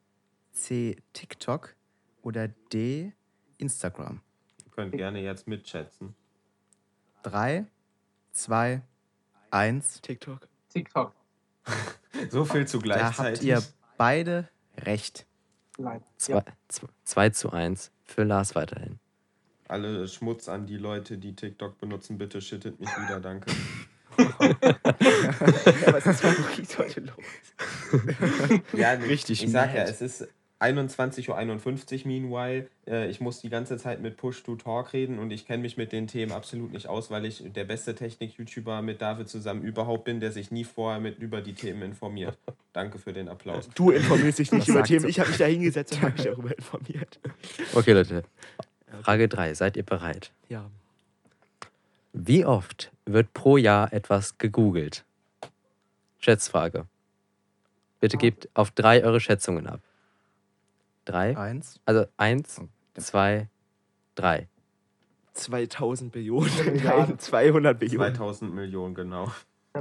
C. 0.53 0.97
TikTok. 1.13 1.75
Oder 2.23 2.49
D. 2.73 3.13
Instagram. 3.59 4.21
Ihr 4.65 4.71
könnt 4.71 4.93
gerne 4.93 5.21
jetzt 5.21 5.49
mitschätzen. 5.49 6.15
Drei, 7.23 7.67
zwei, 8.33 8.83
eins. 9.51 10.01
TikTok. 10.03 10.49
TikTok. 10.69 11.15
So 12.31 12.45
viel 12.45 12.67
zu 12.69 12.79
Da 12.79 13.07
habt 13.07 13.17
gleichzeitig. 13.17 13.43
ihr 13.49 13.63
beide 13.97 14.49
recht. 14.79 15.27
Leider. 15.79 16.05
Zwei, 16.19 16.45
zwei, 16.69 16.89
zwei 17.05 17.31
zu 17.31 17.51
eins 17.51 17.91
für 18.05 18.25
Lars 18.25 18.55
weiterhin. 18.55 18.99
Alle 19.69 20.07
Schmutz 20.07 20.49
an 20.49 20.67
die 20.67 20.77
Leute, 20.77 21.17
die 21.17 21.35
TikTok 21.35 21.79
benutzen, 21.79 22.19
bitte 22.19 22.41
schüttet 22.41 22.79
mich 22.79 22.91
wieder, 22.91 23.21
danke. 23.21 23.51
ja, 24.19 25.93
was 25.93 26.07
ist 26.07 26.23
mit 26.59 26.79
heute 26.79 27.01
los? 27.01 28.65
Ja, 28.75 28.91
Richtig 29.09 29.43
Ich 29.43 29.51
sag 29.51 29.75
ja, 29.75 29.85
es 29.85 30.03
ist 30.03 30.29
21.51 30.63 31.29
Uhr 31.29 32.07
meanwhile. 32.07 32.69
Äh, 32.87 33.11
ich 33.11 33.21
muss 33.21 33.41
die 33.41 33.49
ganze 33.49 33.77
Zeit 33.79 34.01
mit 34.01 34.17
Push-to-Talk 34.17 34.93
reden 34.93 35.19
und 35.19 35.31
ich 35.33 35.47
kenne 35.47 35.63
mich 35.63 35.77
mit 35.77 35.93
den 35.93 36.07
Themen 36.07 36.33
absolut 36.33 36.73
nicht 36.73 36.87
aus, 36.87 37.11
weil 37.11 37.25
ich 37.25 37.43
der 37.53 37.65
beste 37.65 37.95
Technik-YouTuber 37.95 38.81
mit 38.81 39.03
David 39.03 39.29
zusammen 39.29 39.63
überhaupt 39.63 40.05
bin, 40.05 40.21
der 40.21 40.31
sich 40.31 40.51
nie 40.51 40.65
vorher 40.65 41.01
mit 41.01 41.19
über 41.19 41.41
die 41.41 41.55
Themen 41.55 41.83
informiert. 41.83 42.39
Danke 42.73 42.99
für 42.99 43.13
den 43.13 43.29
Applaus. 43.29 43.69
Du 43.75 43.91
informierst 43.91 44.39
dich 44.39 44.53
nicht 44.53 44.69
Was 44.69 44.69
über 44.75 44.83
Themen. 44.85 45.01
so? 45.01 45.09
Ich 45.09 45.19
habe 45.19 45.29
mich 45.29 45.39
da 45.39 45.47
hingesetzt 45.47 45.95
und 45.95 46.03
habe 46.03 46.13
mich 46.13 46.23
darüber 46.25 46.57
informiert. 46.57 47.19
Okay, 47.75 47.93
Leute. 47.93 48.23
Frage 49.03 49.29
3. 49.29 49.55
Seid 49.55 49.77
ihr 49.77 49.83
bereit? 49.83 50.31
Ja. 50.49 50.71
Wie 52.13 52.45
oft 52.45 52.93
wird 53.07 53.33
pro 53.33 53.57
Jahr 53.57 53.93
etwas 53.93 54.39
gegoogelt? 54.39 55.05
Schätzfrage. 56.21 56.87
Bitte 58.01 58.17
gebt 58.17 58.49
auf 58.55 58.71
drei 58.71 59.03
eure 59.03 59.21
Schätzungen 59.21 59.67
ab. 59.67 59.81
Drei? 61.05 61.37
Eins. 61.37 61.81
Also 61.85 62.07
eins, 62.17 62.61
Oh, 62.61 62.69
zwei, 63.01 63.49
drei. 64.15 64.49
2000 65.35 66.13
Billionen. 66.13 66.51
Nein, 66.85 67.19
200 67.19 67.79
Billionen. 67.79 68.15
2000 68.15 68.55
Millionen, 68.55 68.95
genau. 68.95 69.33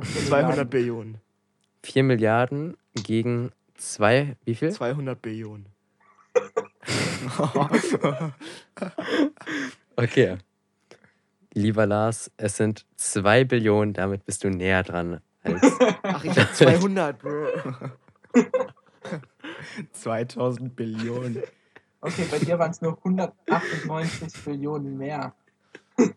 200 0.02 0.70
Billionen. 0.70 1.18
Vier 1.84 2.04
Milliarden 2.04 2.78
gegen 2.94 3.52
zwei, 3.76 4.38
wie 4.46 4.56
viel? 4.56 4.72
200 4.72 5.22
Billionen. 5.22 5.66
Okay. 9.98 10.38
Lieber 11.54 11.86
Lars, 11.86 12.32
es 12.38 12.56
sind 12.58 12.86
zwei 12.96 13.44
Billionen, 13.44 13.94
damit 13.94 14.26
bist 14.26 14.44
du 14.44 14.50
näher 14.50 14.84
dran 14.84 15.20
als. 15.44 15.62
Ach, 16.02 16.24
ich 16.24 16.38
hab 16.40 16.56
200, 16.56 17.20
Bro. 17.20 17.48
2000 19.92 20.76
Billionen. 20.76 21.44
Okay, 22.02 22.26
bei 22.30 22.40
dir 22.40 22.58
waren 22.58 22.72
es 22.72 22.82
nur 22.82 22.98
198 22.98 24.44
Billionen 24.44 24.98
mehr. 24.98 25.36
Oh. 25.98 26.08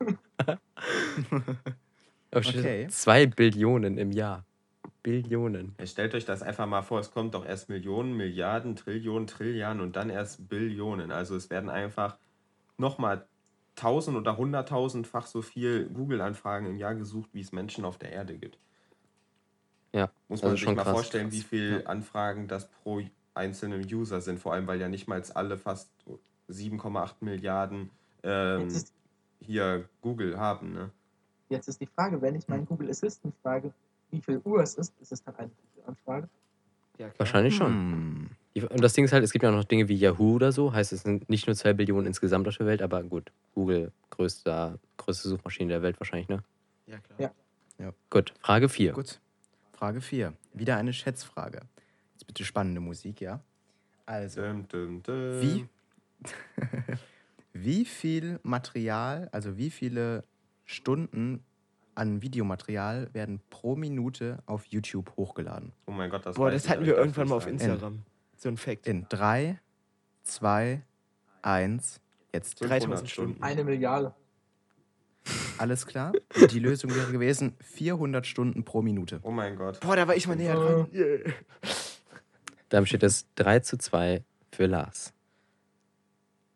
Okay. 2.37 2.89
Zwei 2.89 3.27
Billionen 3.27 3.97
im 3.97 4.11
Jahr. 4.11 4.45
Billionen. 5.05 5.75
Ja, 5.79 5.87
stellt 5.87 6.15
euch 6.15 6.25
das 6.25 6.43
einfach 6.43 6.67
mal 6.67 6.83
vor, 6.83 6.99
es 6.99 7.11
kommt 7.13 7.35
doch 7.35 7.45
erst 7.45 7.69
Millionen, 7.69 8.17
Milliarden, 8.17 8.75
Trillionen, 8.75 9.27
Trilliarden 9.27 9.81
und 9.81 9.97
dann 9.97 10.11
erst 10.11 10.49
Billionen. 10.49 11.13
Also 11.13 11.37
es 11.37 11.51
werden 11.51 11.71
einfach 11.71 12.19
nochmal 12.79 13.27
tausend 13.77 14.17
oder 14.17 14.37
hunderttausendfach 14.37 15.27
so 15.27 15.43
viel 15.43 15.89
Google-Anfragen 15.91 16.67
im 16.67 16.77
Jahr 16.77 16.95
gesucht, 16.95 17.31
wie 17.35 17.41
es 17.41 17.53
Menschen 17.53 17.85
auf 17.85 17.99
der 17.99 18.13
Erde 18.13 18.37
gibt. 18.39 18.59
Ja, 19.93 20.11
Muss 20.29 20.41
also 20.41 20.47
man 20.49 20.57
sich 20.57 20.65
schon 20.65 20.75
mal 20.75 20.83
krass. 20.83 20.93
vorstellen, 20.93 21.31
wie 21.33 21.41
Krass. 21.41 21.49
viel 21.49 21.83
Anfragen 21.87 22.49
das 22.49 22.69
pro 22.69 23.01
einzelnen 23.35 23.85
User 23.85 24.21
sind, 24.21 24.41
vor 24.41 24.53
allem 24.53 24.67
weil 24.67 24.81
ja 24.81 24.89
nicht 24.89 25.09
mal 25.09 25.23
alle 25.35 25.59
fast 25.59 25.91
7,8 26.49 27.15
Milliarden 27.21 27.91
ähm, 28.23 28.69
hier 29.41 29.89
Google 30.01 30.39
haben. 30.39 30.73
Ne? 30.73 30.91
jetzt 31.55 31.69
ist 31.69 31.81
die 31.81 31.87
Frage, 31.87 32.21
wenn 32.21 32.35
ich 32.35 32.49
meinen 32.49 32.67
Google 32.67 32.91
Assistant 32.91 33.35
frage, 33.43 33.73
wie 34.11 34.21
viel 34.21 34.41
Uhr 34.45 34.63
es 34.63 34.75
ist, 34.75 34.93
ist 35.01 35.13
es 35.13 35.23
dann 35.23 35.37
eine 35.37 35.51
Google-Anfrage? 35.51 36.29
Ja. 36.99 37.09
Wahrscheinlich 37.19 37.57
schon. 37.57 37.73
Hm. 37.73 38.31
Und 38.71 38.85
das 38.85 38.93
Ding 38.93 39.05
ist 39.05 39.13
halt, 39.13 39.25
es 39.25 39.33
gibt 39.33 39.43
ja 39.43 39.51
auch 39.51 39.55
noch 39.55 39.65
Dinge 39.65 39.89
wie 39.89 39.97
Yahoo 39.97 40.37
oder 40.37 40.53
so. 40.53 40.73
Heißt, 40.73 40.93
es 40.93 41.03
sind 41.03 41.29
nicht 41.29 41.47
nur 41.49 41.57
zwei 41.57 41.73
Billionen 41.73 42.07
insgesamt 42.07 42.47
auf 42.47 42.57
der 42.57 42.67
Welt, 42.67 42.83
aber 42.83 43.03
gut, 43.03 43.33
Google, 43.55 43.91
größter, 44.11 44.79
größte 44.97 45.29
Suchmaschine 45.29 45.71
der 45.71 45.83
Welt 45.83 45.99
wahrscheinlich, 45.99 46.29
ne? 46.29 46.45
Ja, 46.87 46.99
klar. 46.99 47.33
Ja. 47.79 47.93
Gut, 48.11 48.33
Frage 48.41 48.69
4. 48.69 48.93
Gut. 48.93 49.19
Frage 49.73 50.01
4. 50.01 50.33
Wieder 50.53 50.77
eine 50.77 50.93
Schätzfrage. 50.93 51.63
Jetzt 52.25 52.29
bitte 52.29 52.45
spannende 52.47 52.81
Musik, 52.81 53.21
ja? 53.21 53.41
Also, 54.07 54.41
Dum, 54.41 54.67
dum, 54.69 55.03
dum. 55.03 55.41
wie, 55.43 55.67
wie 57.53 57.85
viel 57.85 58.41
Material, 58.43 59.29
also 59.31 59.59
wie 59.59 59.69
viele 59.71 60.25
Stunden 60.65 61.45
an 61.95 62.23
Videomaterial 62.23 63.11
werden 63.13 63.41
pro 63.51 63.77
Minute 63.77 64.43
auf 64.47 64.65
YouTube 64.67 65.15
hochgeladen? 65.17 65.73
Oh 65.87 65.91
mein 65.93 66.09
Gott, 66.09 66.25
das 66.25 66.37
Boah, 66.37 66.51
das 66.51 66.67
hatten 66.69 66.87
wir 66.87 66.97
irgendwann 66.97 67.29
mal 67.29 67.37
auf. 67.37 67.47
Instagram. 67.47 68.01
So 68.37 68.49
ein 68.49 68.57
Fact. 68.57 68.87
In 68.87 69.07
3, 69.11 69.61
2, 70.23 70.83
1, 71.43 72.01
jetzt. 72.33 72.55
3000 72.63 72.89
Stunden. 73.11 73.33
Stunden. 73.35 73.43
Eine 73.43 73.65
Milliarde. 73.65 74.15
Alles 75.59 75.87
klar? 75.87 76.13
Die 76.51 76.59
Lösung 76.59 76.95
wäre 76.95 77.13
gewesen 77.13 77.55
400 77.61 78.27
Stunden 78.27 78.65
pro 78.65 78.81
Minute. 78.83 79.21
Oh 79.23 79.31
mein 79.31 79.57
Gott. 79.57 79.81
Boah, 79.81 79.95
da 79.97 80.09
war 80.09 80.17
ich 80.17 80.27
mal 80.27 80.37
näher 80.37 80.55
dran. 80.57 80.87
Yeah. 80.93 81.33
Damit 82.75 82.89
steht 82.89 83.05
es 83.05 83.27
3 83.37 83.61
zu 83.61 83.79
2 83.79 84.25
für 84.51 84.67
Lars. 84.67 85.13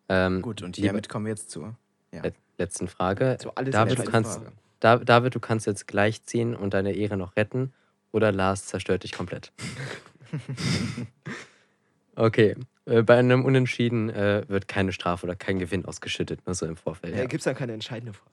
Ähm, 0.09 0.43
Gut, 0.43 0.63
und 0.63 0.75
hiermit 0.75 1.09
kommen 1.09 1.27
wir 1.27 1.31
jetzt 1.31 1.49
zur 1.49 1.77
let- 2.11 2.35
letzten 2.59 2.89
Frage. 2.89 3.39
So 3.41 3.55
alles 3.55 3.73
David, 3.73 4.01
du 4.01 4.03
kannst, 4.03 4.41
Frage. 4.41 4.53
da, 4.81 4.97
David, 4.97 5.37
du 5.37 5.39
kannst 5.39 5.69
jetzt 5.69 5.87
gleich 5.87 6.25
ziehen 6.25 6.57
und 6.57 6.75
deine 6.75 6.93
Ehre 6.93 7.17
noch 7.17 7.37
retten 7.37 7.73
oder 8.11 8.33
Lars 8.33 8.67
zerstört 8.67 9.05
dich 9.05 9.13
komplett. 9.13 9.53
okay, 12.17 12.57
äh, 12.87 13.03
bei 13.03 13.17
einem 13.17 13.45
Unentschieden 13.45 14.11
äh, 14.11 14.43
wird 14.49 14.67
keine 14.67 14.91
Strafe 14.91 15.25
oder 15.25 15.37
kein 15.37 15.61
Gewinn 15.61 15.85
ausgeschüttet, 15.85 16.45
nur 16.47 16.57
so 16.57 16.67
im 16.67 16.77
Vorfeld. 16.77 17.15
Ja, 17.15 17.27
Gibt 17.27 17.43
es 17.43 17.45
dann 17.45 17.55
keine 17.55 17.75
entscheidende 17.75 18.13
Frage? 18.13 18.33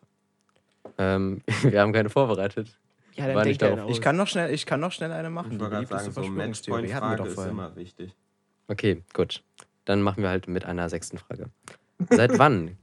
Ähm, 0.98 1.44
wir 1.62 1.80
haben 1.82 1.94
keine 1.94 2.10
vorbereitet. 2.10 2.80
Ja, 3.16 3.28
dann 3.34 3.44
denk 3.44 3.60
darauf- 3.60 3.90
Ich 3.90 4.02
kann 4.02 4.16
noch 4.16 4.28
schnell, 4.28 4.54
ich 4.54 4.66
kann 4.66 4.80
noch 4.80 4.92
schnell 4.92 5.12
eine 5.12 5.30
machen. 5.30 5.52
Ich 5.54 5.58
Die 5.58 5.62
wollte 5.64 5.76
gerade 5.76 5.88
sagen, 5.88 6.06
so 6.06 6.12
Verschwörungstheorie 6.22 6.94
hatten 6.94 7.06
wir 7.06 7.10
Matchpoint-Frage 7.10 7.36
doch 7.36 7.44
ist 7.46 7.50
immer 7.52 7.76
wichtig. 7.76 8.16
Okay, 8.68 9.04
gut. 9.14 9.44
Dann 9.86 10.02
machen 10.02 10.24
wir 10.24 10.30
halt 10.30 10.48
mit 10.48 10.66
einer 10.66 10.90
sechsten 10.90 11.18
Frage. 11.18 11.50
Seit 12.10 12.38
wann, 12.40 12.78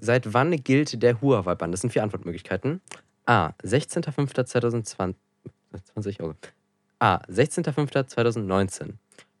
seit 0.00 0.32
wann 0.34 0.50
gilt 0.62 1.02
der 1.02 1.20
Huawei-Bann? 1.20 1.70
Das 1.72 1.80
sind 1.80 1.90
vier 1.92 2.02
Antwortmöglichkeiten. 2.02 2.80
A. 3.26 3.50
16.05.2020. 3.64 5.14
20 5.94 6.20
Euro. 6.20 6.34
A. 6.98 7.16
16.05.2019. 7.28 8.94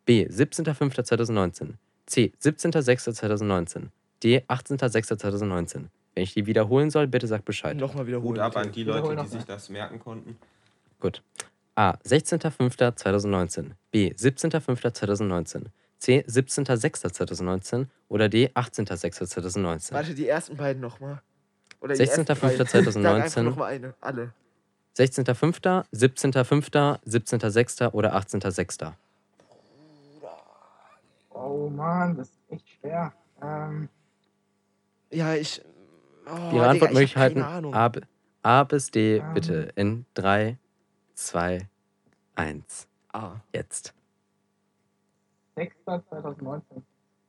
B. 0.06 0.26
17.05.2019. 0.26 1.74
C. 2.06 2.32
17.06.2019. 2.42 3.88
D. 4.22 4.42
18.06.2019. 4.48 5.86
Wenn 6.14 6.24
ich 6.24 6.34
die 6.34 6.46
wiederholen 6.46 6.90
soll, 6.90 7.06
bitte 7.06 7.26
sag 7.26 7.44
Bescheid. 7.44 7.76
Nochmal 7.76 8.06
wiederholen. 8.06 8.34
Gut 8.34 8.38
ab 8.38 8.56
an 8.56 8.72
die 8.72 8.84
Leute, 8.84 9.16
die 9.22 9.28
sich 9.28 9.44
das 9.44 9.68
merken 9.68 10.00
konnten. 10.00 10.36
Gut. 10.98 11.22
A. 11.76 11.92
16.05.2019. 12.04 13.70
B. 13.90 14.12
17.05.2019. 14.12 15.66
C. 15.98 16.24
17.06.2019. 16.26 17.86
Oder 18.08 18.28
D. 18.28 18.48
18.06.2019. 18.48 19.92
Warte, 19.92 20.14
die 20.14 20.28
ersten 20.28 20.56
beiden 20.56 20.82
nochmal. 20.82 21.22
16.05.2019. 21.82 22.92
Sag 23.02 23.22
einfach 23.22 23.42
nochmal 23.42 23.72
eine. 23.72 23.94
Alle. 24.00 24.32
16.05., 24.98 25.84
17.05., 25.94 27.00
17.06. 27.06 27.92
oder 27.92 28.16
18.06. 28.16 28.92
Oh 31.30 31.70
Mann, 31.70 32.16
das 32.16 32.28
ist 32.28 32.38
echt 32.50 32.68
schwer. 32.68 33.12
Ähm, 33.42 33.88
Ja, 35.10 35.34
ich. 35.34 35.62
Oh, 36.30 36.36
Ihre 36.36 36.50
Digga, 36.50 36.70
Antwortmöglichkeiten 36.70 37.38
Ich 37.40 37.44
Ahnung. 37.46 37.74
A, 37.74 37.90
A 38.42 38.64
bis 38.64 38.90
D 38.90 39.18
Ähm. 39.18 39.34
bitte 39.34 39.72
in 39.74 40.06
3, 40.14 40.58
2, 41.14 41.68
1. 42.36 42.88
Ah. 43.12 43.32
Jetzt. 43.52 43.94
6.2019 45.56 46.62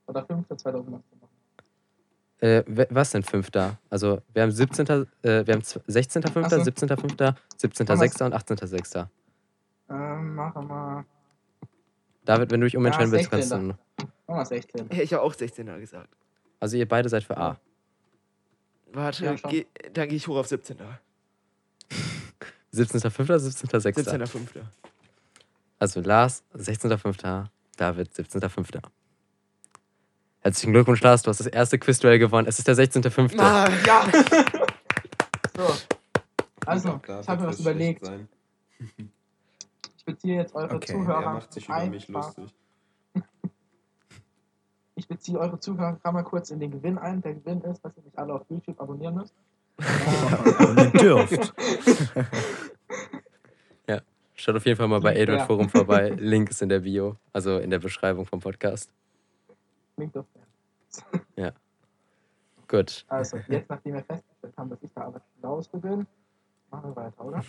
oder 0.06 0.20
5.2019. 0.24 1.00
Äh, 2.38 2.64
was 2.90 3.10
denn 3.10 3.22
fünfter? 3.22 3.78
Also 3.90 4.20
wir 4.32 4.42
haben 4.42 4.50
17. 4.50 4.86
Äh, 4.88 5.06
wir 5.46 5.54
haben 5.54 5.62
z- 5.62 5.82
16.05., 5.88 6.42
Ach 6.44 6.50
so. 6.50 6.56
17.05., 6.56 7.34
17.06. 7.60 8.24
und 8.24 8.34
18.06. 8.34 9.06
Ähm, 9.90 10.34
machen 10.34 10.66
wir. 10.68 11.04
David, 12.24 12.50
wenn 12.50 12.60
du 12.60 12.66
dich 12.66 12.76
umentscheiden 12.76 13.12
Ja, 13.12 13.18
willst, 13.18 13.30
kannst 13.30 13.52
du. 13.52 13.56
16.. 13.56 13.68
Machen 14.26 14.38
wir 14.40 14.44
16. 14.46 14.88
Ich 14.92 15.12
habe 15.12 15.22
auch 15.22 15.34
16er 15.34 15.78
gesagt. 15.78 16.08
Also 16.60 16.76
ihr 16.76 16.88
beide 16.88 17.08
seid 17.08 17.24
für 17.24 17.36
A. 17.36 17.56
Warte, 18.92 19.24
Ja, 19.24 19.34
geh, 19.34 19.66
dann 19.92 20.08
gehe 20.08 20.16
ich 20.16 20.28
hoch 20.28 20.36
auf 20.36 20.46
17er. 20.46 20.98
17.05. 22.74 23.22
oder 23.24 23.36
17.06.? 23.36 24.08
17er, 24.08 24.62
Also 25.78 26.00
Lars, 26.00 26.42
16.05. 26.54 27.46
David, 27.76 28.12
17.05. 28.12 28.82
Herzlichen 30.40 30.72
Glückwunsch, 30.72 31.00
Lars, 31.02 31.22
du 31.22 31.30
hast 31.30 31.38
das 31.38 31.46
erste 31.46 31.78
Quizduell 31.78 32.18
gewonnen. 32.18 32.48
Es 32.48 32.58
ist 32.58 32.66
der 32.68 32.76
16.05. 32.76 33.38
Ah, 33.40 33.68
Ja! 33.86 34.04
so, 35.56 35.74
also, 36.66 37.00
ich 37.20 37.28
habe 37.28 37.42
mir 37.42 37.48
was 37.48 37.60
überlegt. 37.60 38.04
sein. 38.04 38.28
Ich 39.96 40.04
beziehe 40.04 40.36
jetzt 40.36 40.54
eure 40.54 40.74
Okay, 40.74 40.92
Zuhörer. 40.92 41.22
Er 41.22 41.32
macht 41.34 41.52
sich 41.52 41.64
über 41.68 41.86
mich 41.86 42.08
lustig. 42.08 42.52
Ich 45.02 45.08
beziehe 45.08 45.36
eure 45.36 45.58
Zuhörer 45.58 45.98
mal 46.12 46.22
kurz 46.22 46.50
in 46.50 46.60
den 46.60 46.70
Gewinn 46.70 46.96
ein. 46.96 47.20
Der 47.22 47.34
Gewinn 47.34 47.60
ist, 47.62 47.84
dass 47.84 47.96
ihr 47.96 48.04
mich 48.04 48.16
alle 48.16 48.34
auf 48.34 48.42
YouTube 48.48 48.80
abonnieren 48.80 49.16
müsst. 49.16 49.34
Abonnieren 49.78 50.92
dürft. 51.00 51.52
Schaut 54.34 54.56
auf 54.56 54.64
jeden 54.66 54.76
Fall 54.76 54.88
mal 54.88 55.00
bei 55.00 55.14
Ja. 55.14 55.22
Adrian 55.22 55.46
Forum 55.46 55.68
vorbei. 55.68 56.08
Link 56.18 56.50
ist 56.50 56.62
in 56.62 56.68
der 56.68 56.80
Bio, 56.80 57.16
also 57.32 57.58
in 57.58 57.70
der 57.70 57.78
Beschreibung 57.78 58.26
vom 58.26 58.40
Podcast. 58.40 58.90
Klingt 59.96 60.16
doch. 60.16 60.24
Gut. 62.68 63.04
Also, 63.08 63.36
jetzt, 63.48 63.68
nachdem 63.68 63.94
wir 63.94 64.02
festgestellt 64.02 64.54
haben, 64.56 64.70
dass 64.70 64.82
ich 64.82 64.90
da 64.94 65.02
aber 65.02 65.20
raus 65.44 65.68
bin, 65.68 66.06
machen 66.70 66.90
wir 66.90 66.96
weiter, 66.96 67.24
oder? 67.24 67.44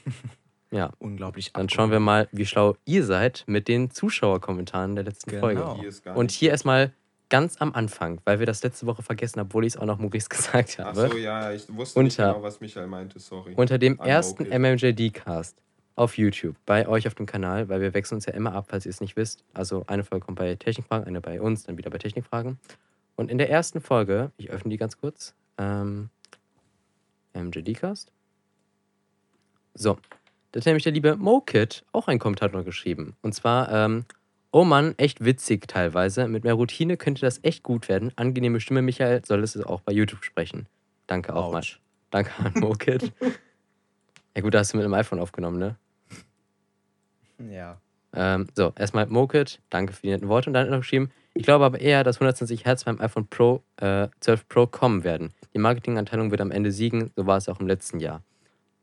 Ja, 0.70 0.92
Unglaublich. 1.00 1.54
dann 1.54 1.70
schauen 1.70 1.92
wir 1.92 2.00
mal, 2.00 2.28
wie 2.32 2.46
schlau 2.46 2.76
ihr 2.86 3.06
seid 3.06 3.44
mit 3.48 3.68
den 3.70 3.90
Zuschauerkommentaren 3.90 4.96
der 4.96 5.06
letzten 5.06 5.30
Genau. 5.32 5.42
Folge. 5.76 6.14
Und 6.14 6.32
hier 6.32 6.50
erstmal 6.52 6.92
ganz 7.30 7.58
am 7.62 7.74
Anfang, 7.74 8.22
weil 8.26 8.40
wir 8.40 8.46
das 8.46 8.62
letzte 8.64 8.86
Woche 8.86 9.02
vergessen 9.02 9.40
haben, 9.40 9.48
obwohl 9.48 9.66
ich 9.66 9.74
es 9.74 9.80
auch 9.80 9.86
noch 9.86 9.98
Maurice 10.00 10.30
gesagt 10.30 10.78
Ach 10.80 10.86
habe. 10.86 11.10
so, 11.10 11.18
ja, 11.18 11.52
ich 11.52 11.64
wusste 11.76 12.02
nicht 12.04 12.20
Unter- 12.20 12.34
genau, 12.34 12.44
was 12.44 12.60
Michael 12.62 12.88
meinte, 12.88 13.20
sorry. 13.20 13.54
Unter 13.56 13.78
dem 13.78 14.00
An 14.00 14.08
ersten 14.08 14.44
Mokit. 14.44 14.60
MMJD-Cast 14.60 15.58
auf 15.96 16.18
YouTube, 16.18 16.56
bei 16.66 16.88
euch 16.88 17.08
auf 17.08 17.14
dem 17.16 17.26
Kanal, 17.28 17.70
weil 17.70 17.80
wir 17.82 17.94
wechseln 17.94 18.16
uns 18.16 18.26
ja 18.26 18.34
immer 18.34 18.54
ab, 18.54 18.66
falls 18.70 18.86
ihr 18.86 18.90
es 18.90 19.00
nicht 19.02 19.16
wisst. 19.16 19.44
Also 19.54 19.84
eine 19.88 20.04
Folge 20.04 20.26
kommt 20.26 20.40
bei 20.40 20.56
Technikfragen, 20.56 21.06
eine 21.08 21.22
bei 21.22 21.40
uns, 21.40 21.64
dann 21.64 21.78
wieder 21.78 21.90
bei 21.92 22.00
Technikfragen. 22.00 22.58
Und 23.16 23.30
in 23.30 23.38
der 23.38 23.50
ersten 23.52 23.80
Folge, 23.80 24.32
ich 24.38 24.50
öffne 24.50 24.70
die 24.72 24.78
ganz 24.78 25.00
kurz, 25.00 25.36
ähm, 25.60 26.10
MJD-Cast. 27.36 28.12
So, 29.76 29.98
da 30.52 30.60
hat 30.60 30.66
nämlich 30.66 30.84
der 30.84 30.94
liebe 30.94 31.16
Mokit 31.16 31.84
auch 31.92 32.08
einen 32.08 32.20
Kommentar 32.20 32.50
noch 32.50 32.64
geschrieben. 32.66 33.16
Und 33.22 33.34
zwar, 33.34 33.72
ähm, 33.72 34.06
oh 34.54 34.64
Mann, 34.64 34.94
echt 34.98 35.26
witzig 35.26 35.68
teilweise. 35.68 36.28
Mit 36.30 36.46
mehr 36.46 36.54
Routine 36.54 36.96
könnte 36.96 37.22
das 37.22 37.40
echt 37.44 37.64
gut 37.64 37.90
werden. 37.90 38.14
Angenehme 38.16 38.62
Stimme, 38.62 38.82
Michael, 38.82 39.26
soll 39.26 39.44
es 39.44 39.60
auch 39.62 39.82
bei 39.82 39.92
YouTube 39.92 40.24
sprechen. 40.24 40.68
Danke 41.08 41.36
auch 41.36 41.52
mal. 41.52 41.58
Autsch. 41.58 41.82
Danke 42.12 42.32
an 42.38 42.54
Mokit. 42.62 43.12
ja 44.36 44.42
gut, 44.42 44.54
da 44.54 44.60
hast 44.60 44.72
du 44.72 44.78
mit 44.78 44.86
einem 44.86 44.94
iPhone 44.94 45.20
aufgenommen, 45.20 45.58
ne? 45.58 45.76
Ja. 47.52 47.82
Ähm, 48.16 48.48
so, 48.56 48.72
erstmal 48.78 49.08
Mokit, 49.08 49.60
danke 49.72 49.92
für 49.92 50.04
die 50.04 50.12
netten 50.12 50.30
Worte. 50.30 50.50
Und 50.50 50.54
dann 50.54 50.70
noch 50.70 50.78
geschrieben, 50.78 51.12
ich 51.34 51.44
glaube 51.44 51.66
aber 51.66 51.82
eher, 51.82 52.04
dass 52.04 52.18
120 52.18 52.64
Hertz 52.66 52.84
beim 52.84 53.02
iPhone 53.02 53.28
Pro 53.28 53.64
äh, 53.78 54.08
12 54.20 54.48
Pro 54.48 54.68
kommen 54.68 55.04
werden. 55.04 55.34
Die 55.56 55.60
Marketingabteilung 55.60 56.30
wird 56.30 56.42
am 56.42 56.52
Ende 56.52 56.72
siegen, 56.72 57.10
so 57.16 57.26
war 57.26 57.38
es 57.38 57.50
auch 57.50 57.60
im 57.60 57.68
letzten 57.68 58.00
Jahr. 58.00 58.24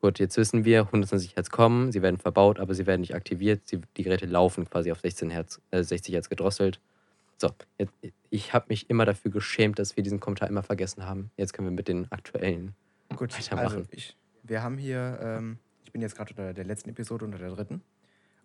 Gut, 0.01 0.18
jetzt 0.18 0.36
wissen 0.38 0.64
wir, 0.64 0.80
120 0.86 1.36
Hertz 1.36 1.51
kommen, 1.51 1.92
sie 1.92 2.01
werden 2.01 2.16
verbaut, 2.16 2.59
aber 2.59 2.74
sie 2.74 2.86
werden 2.86 3.03
nicht 3.03 3.14
aktiviert. 3.14 3.68
Sie, 3.68 3.80
die 3.96 4.03
Geräte 4.03 4.26
laufen 4.26 4.68
quasi 4.68 4.90
auf 4.92 5.01
16 5.01 5.28
Hertz, 5.28 5.61
äh, 5.70 5.82
60 5.82 6.14
Hertz 6.14 6.28
gedrosselt. 6.30 6.80
So, 7.36 7.51
jetzt, 7.78 7.92
ich 8.30 8.55
habe 8.55 8.66
mich 8.68 8.88
immer 8.88 9.05
dafür 9.05 9.30
geschämt, 9.30 9.78
dass 9.78 9.96
wir 9.96 10.03
diesen 10.03 10.20
Kommentar 10.20 10.48
immer 10.48 10.62
vergessen 10.62 11.07
haben. 11.07 11.30
Jetzt 11.36 11.53
können 11.53 11.68
wir 11.68 11.72
mit 11.72 11.88
den 11.88 12.11
aktuellen. 12.11 12.74
Gut, 13.14 13.36
Weitermachen. 13.36 13.78
also 13.78 13.88
ich, 13.90 14.16
wir 14.42 14.62
haben 14.62 14.78
hier, 14.78 15.18
ähm, 15.22 15.59
ich 15.84 15.92
bin 15.92 16.01
jetzt 16.01 16.16
gerade 16.16 16.30
unter 16.30 16.55
der 16.55 16.64
letzten 16.64 16.90
Episode, 16.90 17.24
unter 17.24 17.38
der 17.38 17.51
dritten. 17.51 17.82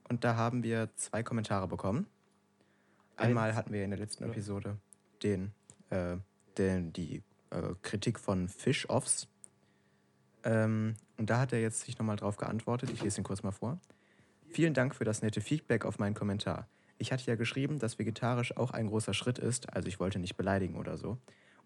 Und 0.10 0.24
da 0.24 0.36
haben 0.36 0.64
wir 0.64 0.90
zwei 0.96 1.24
Kommentare 1.24 1.68
bekommen. 1.68 2.08
Einmal 3.18 3.56
hatten 3.56 3.72
wir 3.72 3.84
in 3.84 3.92
der 3.92 4.00
letzten. 4.00 4.26
Episode 4.26 4.78
den, 5.24 5.52
äh, 5.90 6.18
den, 6.58 6.92
die 6.94 7.24
äh, 7.50 7.62
Kritik 7.82 8.20
von 8.20 8.50
Fish-Offs. 8.50 9.28
Ähm, 10.46 10.96
und 11.18 11.30
da 11.30 11.40
hat 11.40 11.52
er 11.52 11.60
jetzt 11.60 11.82
sich 11.82 11.98
nochmal 11.98 12.16
drauf 12.16 12.38
geantwortet. 12.38 12.92
Ich 12.92 13.02
lese 13.02 13.20
ihn 13.20 13.24
kurz 13.24 13.44
mal 13.44 13.52
vor. 13.52 13.80
Vielen 14.50 14.74
Dank 14.74 14.96
für 14.96 15.04
das 15.04 15.22
nette 15.22 15.42
Feedback 15.42 15.84
auf 15.86 16.00
meinen 16.00 16.14
Kommentar. 16.14 16.68
Ich 16.98 17.12
hatte 17.12 17.26
ja 17.26 17.36
geschrieben, 17.36 17.80
dass 17.80 18.00
vegetarisch 18.00 18.56
auch 18.56 18.72
ein 18.72 18.88
großer 18.88 19.14
Schritt 19.14 19.38
ist, 19.38 19.74
also 19.74 19.88
ich 19.88 20.00
wollte 20.00 20.20
nicht 20.20 20.38
beleidigen 20.38 20.78
oder 20.78 20.98
so. 20.98 21.18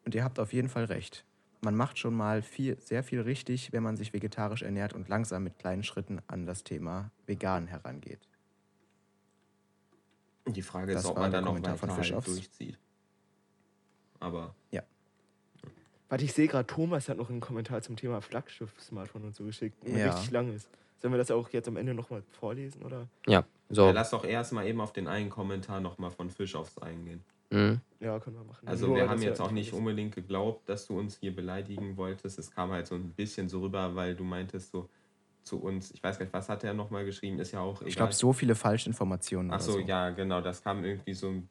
Und 0.05 0.15
ihr 0.15 0.23
habt 0.23 0.39
auf 0.39 0.53
jeden 0.53 0.69
Fall 0.69 0.85
recht. 0.85 1.25
Man 1.61 1.75
macht 1.75 1.99
schon 1.99 2.15
mal 2.15 2.41
viel, 2.41 2.79
sehr 2.79 3.03
viel 3.03 3.21
richtig, 3.21 3.73
wenn 3.73 3.83
man 3.83 3.97
sich 3.97 4.13
vegetarisch 4.13 4.61
ernährt 4.61 4.93
und 4.93 5.09
langsam 5.09 5.43
mit 5.43 5.59
kleinen 5.59 5.83
Schritten 5.83 6.21
an 6.27 6.45
das 6.45 6.63
Thema 6.63 7.11
vegan 7.27 7.67
herangeht. 7.67 8.27
Die 10.47 10.61
Frage 10.61 10.93
Das 10.93 11.03
ist, 11.03 11.09
ob 11.09 11.17
man 11.17 11.31
dann 11.31 11.43
noch 11.43 11.51
Kommentar 11.51 11.73
weiter 11.73 11.79
von 11.79 11.91
halt 11.91 11.99
Fischoffs. 11.99 12.25
durchzieht. 12.27 12.79
Aber 14.19 14.55
Warte, 16.09 16.25
ich 16.25 16.33
sehe 16.33 16.47
gerade, 16.47 16.65
Thomas 16.65 17.07
hat 17.07 17.17
noch 17.17 17.29
einen 17.29 17.39
Kommentar 17.39 17.81
zum 17.81 17.95
Thema 17.95 18.21
Flaggschiff-Smartphone 18.21 19.25
und 19.25 19.35
so 19.35 19.45
geschickt. 19.45 19.77
Der 19.85 19.97
Ja. 19.97 20.09
richtig 20.11 20.31
lang 20.31 20.53
ist. 20.53 20.69
Sollen 20.97 21.13
wir 21.13 21.17
das 21.19 21.31
auch 21.31 21.49
jetzt 21.51 21.67
am 21.67 21.77
Ende 21.77 21.93
nochmal 21.93 22.23
vorlesen, 22.39 22.81
oder? 22.83 23.07
Ja, 23.27 23.45
so. 23.69 23.85
ja, 23.85 23.91
lass 23.91 24.09
doch 24.09 24.25
erstmal 24.25 24.67
eben 24.67 24.81
auf 24.81 24.91
den 24.91 25.07
einen 25.07 25.29
Kommentar 25.29 25.79
nochmal 25.79 26.11
von 26.11 26.29
Fischoffs 26.29 26.77
eingehen. 26.79 27.23
Mhm. 27.51 27.79
Ja, 27.99 28.19
können 28.19 28.37
wir 28.37 28.43
machen. 28.43 28.67
Also 28.67 28.87
Nur, 28.87 28.95
wir 28.97 29.09
haben 29.09 29.21
jetzt 29.21 29.39
auch 29.39 29.51
nicht 29.51 29.71
unbedingt 29.73 30.15
geglaubt, 30.15 30.67
dass 30.67 30.87
du 30.87 30.97
uns 30.97 31.17
hier 31.17 31.35
beleidigen 31.35 31.95
wolltest. 31.95 32.37
Es 32.37 32.51
kam 32.51 32.71
halt 32.71 32.87
so 32.87 32.95
ein 32.95 33.11
bisschen 33.11 33.47
so 33.47 33.61
rüber, 33.61 33.95
weil 33.95 34.15
du 34.15 34.23
meintest 34.23 34.71
so 34.71 34.89
zu 35.43 35.61
uns, 35.61 35.91
ich 35.91 36.03
weiß 36.03 36.17
gar 36.19 36.25
nicht, 36.25 36.33
was 36.33 36.49
hat 36.49 36.63
er 36.63 36.73
nochmal 36.73 37.05
geschrieben, 37.05 37.39
ist 37.39 37.51
ja 37.51 37.61
auch 37.61 37.77
egal. 37.77 37.87
Ich 37.87 37.95
glaube, 37.95 38.13
so 38.13 38.33
viele 38.33 38.55
Falschinformationen. 38.55 39.51
Ach 39.51 39.61
so, 39.61 39.73
so. 39.73 39.79
ja, 39.79 40.09
genau, 40.09 40.41
das 40.41 40.61
kam 40.61 40.83
irgendwie 40.83 41.13
so 41.13 41.29
ein 41.29 41.49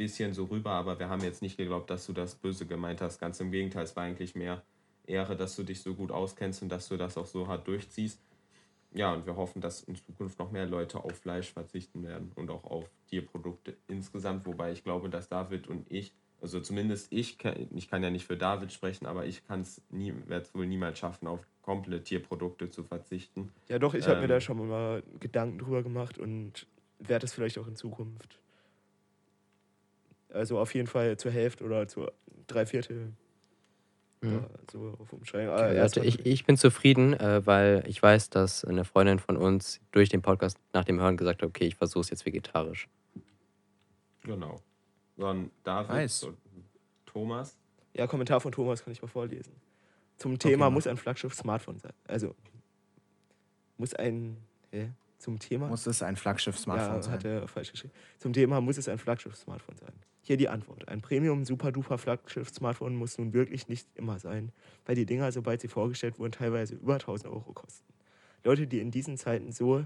bisschen 0.00 0.32
so 0.32 0.44
rüber, 0.44 0.70
aber 0.70 0.98
wir 0.98 1.10
haben 1.10 1.22
jetzt 1.22 1.42
nicht 1.42 1.58
geglaubt, 1.58 1.90
dass 1.90 2.06
du 2.06 2.14
das 2.14 2.34
böse 2.34 2.64
gemeint 2.64 3.02
hast. 3.02 3.18
Ganz 3.18 3.38
im 3.38 3.50
Gegenteil, 3.50 3.84
es 3.84 3.94
war 3.96 4.04
eigentlich 4.04 4.34
mehr 4.34 4.62
Ehre, 5.06 5.36
dass 5.36 5.56
du 5.56 5.62
dich 5.62 5.82
so 5.82 5.94
gut 5.94 6.10
auskennst 6.10 6.62
und 6.62 6.70
dass 6.70 6.88
du 6.88 6.96
das 6.96 7.18
auch 7.18 7.26
so 7.26 7.48
hart 7.48 7.68
durchziehst. 7.68 8.18
Ja, 8.94 9.12
und 9.12 9.26
wir 9.26 9.36
hoffen, 9.36 9.60
dass 9.60 9.82
in 9.82 9.96
Zukunft 9.96 10.38
noch 10.38 10.52
mehr 10.52 10.64
Leute 10.64 11.04
auf 11.04 11.12
Fleisch 11.18 11.52
verzichten 11.52 12.02
werden 12.02 12.32
und 12.34 12.50
auch 12.50 12.64
auf 12.64 12.88
Tierprodukte 13.10 13.76
insgesamt, 13.88 14.46
wobei 14.46 14.72
ich 14.72 14.84
glaube, 14.84 15.10
dass 15.10 15.28
David 15.28 15.68
und 15.68 15.84
ich, 15.92 16.14
also 16.40 16.60
zumindest 16.60 17.12
ich, 17.12 17.36
ich 17.74 17.90
kann 17.90 18.02
ja 18.02 18.08
nicht 18.08 18.26
für 18.26 18.38
David 18.38 18.72
sprechen, 18.72 19.04
aber 19.04 19.26
ich 19.26 19.46
kann 19.46 19.60
es 19.60 19.82
nie, 19.90 20.14
werde 20.26 20.46
es 20.46 20.54
wohl 20.54 20.66
niemals 20.66 20.98
schaffen, 20.98 21.28
auf 21.28 21.40
komplett 21.60 22.06
Tierprodukte 22.06 22.70
zu 22.70 22.84
verzichten. 22.84 23.52
Ja, 23.68 23.78
doch, 23.78 23.92
ich 23.92 24.06
habe 24.06 24.16
mir 24.16 24.22
Ähm. 24.22 24.30
da 24.30 24.40
schon 24.40 24.66
mal 24.66 25.02
Gedanken 25.20 25.58
drüber 25.58 25.82
gemacht 25.82 26.16
und 26.18 26.66
werde 26.98 27.26
es 27.26 27.34
vielleicht 27.34 27.58
auch 27.58 27.68
in 27.68 27.76
Zukunft. 27.76 28.38
Also 30.32 30.58
auf 30.58 30.74
jeden 30.74 30.86
Fall 30.86 31.16
zur 31.16 31.30
Hälfte 31.32 31.64
oder 31.64 31.86
zu 31.88 32.06
drei 32.46 32.66
Viertel. 32.66 33.12
Mhm. 34.22 34.32
Ja, 34.34 34.48
so 34.70 34.94
auf 35.00 35.12
umsteigen. 35.12 35.48
Ah, 35.50 35.56
Also 35.80 36.02
ich, 36.02 36.24
ich 36.26 36.44
bin 36.44 36.56
zufrieden, 36.56 37.14
äh, 37.14 37.44
weil 37.46 37.82
ich 37.86 38.02
weiß, 38.02 38.30
dass 38.30 38.64
eine 38.64 38.84
Freundin 38.84 39.18
von 39.18 39.36
uns 39.36 39.80
durch 39.92 40.08
den 40.10 40.20
Podcast 40.22 40.58
nach 40.72 40.84
dem 40.84 41.00
Hören 41.00 41.16
gesagt 41.16 41.42
hat, 41.42 41.48
okay, 41.48 41.64
ich 41.64 41.76
versuche 41.76 42.02
es 42.02 42.10
jetzt 42.10 42.26
vegetarisch. 42.26 42.88
Genau. 44.22 44.60
Dann 45.16 45.50
David 45.64 45.90
Nice. 45.90 46.22
und 46.24 46.36
Thomas. 47.06 47.56
ja, 47.94 48.06
Kommentar 48.06 48.40
von 48.40 48.52
Thomas 48.52 48.84
kann 48.84 48.92
ich 48.92 49.00
mal 49.02 49.08
vorlesen. 49.08 49.52
Zum 50.18 50.38
Thema 50.38 50.66
mach. 50.66 50.74
muss 50.74 50.86
ein 50.86 50.96
Flaggschiff 50.98 51.34
Smartphone 51.34 51.78
sein. 51.78 51.92
Also 52.06 52.34
muss 53.78 53.94
ein. 53.94 54.36
Hä? 54.70 54.90
Zum 55.20 55.38
Thema? 55.38 55.68
Muss 55.68 55.86
es 55.86 56.02
ein 56.02 56.16
Flaggschiff-Smartphone 56.16 56.96
ja, 56.96 57.02
sein? 57.02 57.12
hat 57.12 57.24
er 57.26 57.46
falsch 57.46 57.72
geschrieben. 57.72 57.92
Zum 58.18 58.32
Thema 58.32 58.62
muss 58.62 58.78
es 58.78 58.88
ein 58.88 58.98
Flaggschiff-Smartphone 58.98 59.76
sein. 59.76 59.92
Hier 60.22 60.38
die 60.38 60.48
Antwort. 60.48 60.88
Ein 60.88 61.02
Premium 61.02 61.44
Super 61.44 61.72
Duper 61.72 61.98
Flaggschiff-Smartphone 61.98 62.96
muss 62.96 63.18
nun 63.18 63.34
wirklich 63.34 63.68
nicht 63.68 63.86
immer 63.96 64.18
sein, 64.18 64.50
weil 64.86 64.94
die 64.94 65.04
Dinger, 65.04 65.30
sobald 65.30 65.60
sie 65.60 65.68
vorgestellt 65.68 66.18
wurden, 66.18 66.32
teilweise 66.32 66.74
über 66.74 66.94
1000 66.94 67.30
Euro 67.30 67.52
kosten. 67.52 67.92
Leute, 68.44 68.66
die 68.66 68.80
in 68.80 68.90
diesen 68.90 69.18
Zeiten 69.18 69.52
so, 69.52 69.84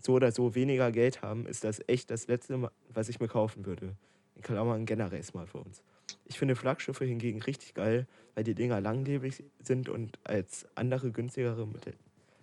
so 0.00 0.12
oder 0.12 0.30
so 0.30 0.54
weniger 0.54 0.92
Geld 0.92 1.22
haben, 1.22 1.46
ist 1.46 1.64
das 1.64 1.82
echt 1.88 2.12
das 2.12 2.28
Letzte, 2.28 2.70
was 2.88 3.08
ich 3.08 3.18
mir 3.18 3.28
kaufen 3.28 3.66
würde. 3.66 3.96
In 4.36 4.42
Klammern 4.42 4.86
generell 4.86 5.24
Smartphones. 5.24 5.82
Ich 6.24 6.38
finde 6.38 6.54
Flaggschiffe 6.54 7.04
hingegen 7.04 7.42
richtig 7.42 7.74
geil, 7.74 8.06
weil 8.36 8.44
die 8.44 8.54
Dinger 8.54 8.80
langlebig 8.80 9.42
sind 9.58 9.88
und 9.88 10.20
als 10.22 10.66
andere 10.76 11.10
günstigere 11.10 11.66
Modelle 11.66 11.96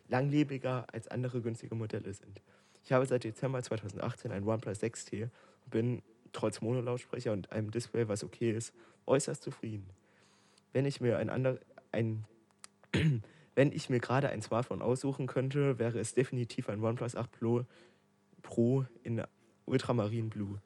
langlebiger 0.07 0.85
als 0.91 1.07
andere 1.07 1.41
günstige 1.41 1.75
Modelle 1.75 2.13
sind. 2.13 2.41
Ich 2.83 2.91
habe 2.91 3.05
seit 3.05 3.23
Dezember 3.23 3.61
2018 3.61 4.31
ein 4.31 4.43
OnePlus 4.43 4.81
6T 4.81 5.23
und 5.23 5.71
bin 5.71 6.01
trotz 6.33 6.61
Monolautsprecher 6.61 7.31
und 7.31 7.51
einem 7.51 7.71
Display, 7.71 8.07
was 8.07 8.23
okay 8.23 8.51
ist, 8.51 8.73
äußerst 9.05 9.41
zufrieden. 9.41 9.87
Wenn 10.73 10.85
ich 10.85 10.99
mir 10.99 11.17
ein 11.17 11.29
ander, 11.29 11.59
ein 11.91 12.25
wenn 13.55 13.71
ich 13.71 13.89
mir 13.89 13.99
gerade 13.99 14.29
ein 14.29 14.41
Smartphone 14.41 14.81
aussuchen 14.81 15.27
könnte, 15.27 15.79
wäre 15.79 15.99
es 15.99 16.13
definitiv 16.13 16.69
ein 16.69 16.83
OnePlus 16.83 17.15
8 17.15 17.31
Pro, 17.31 17.65
Pro 18.41 18.85
in 19.03 19.23
Ultramarin 19.65 20.29
Blue. 20.29 20.59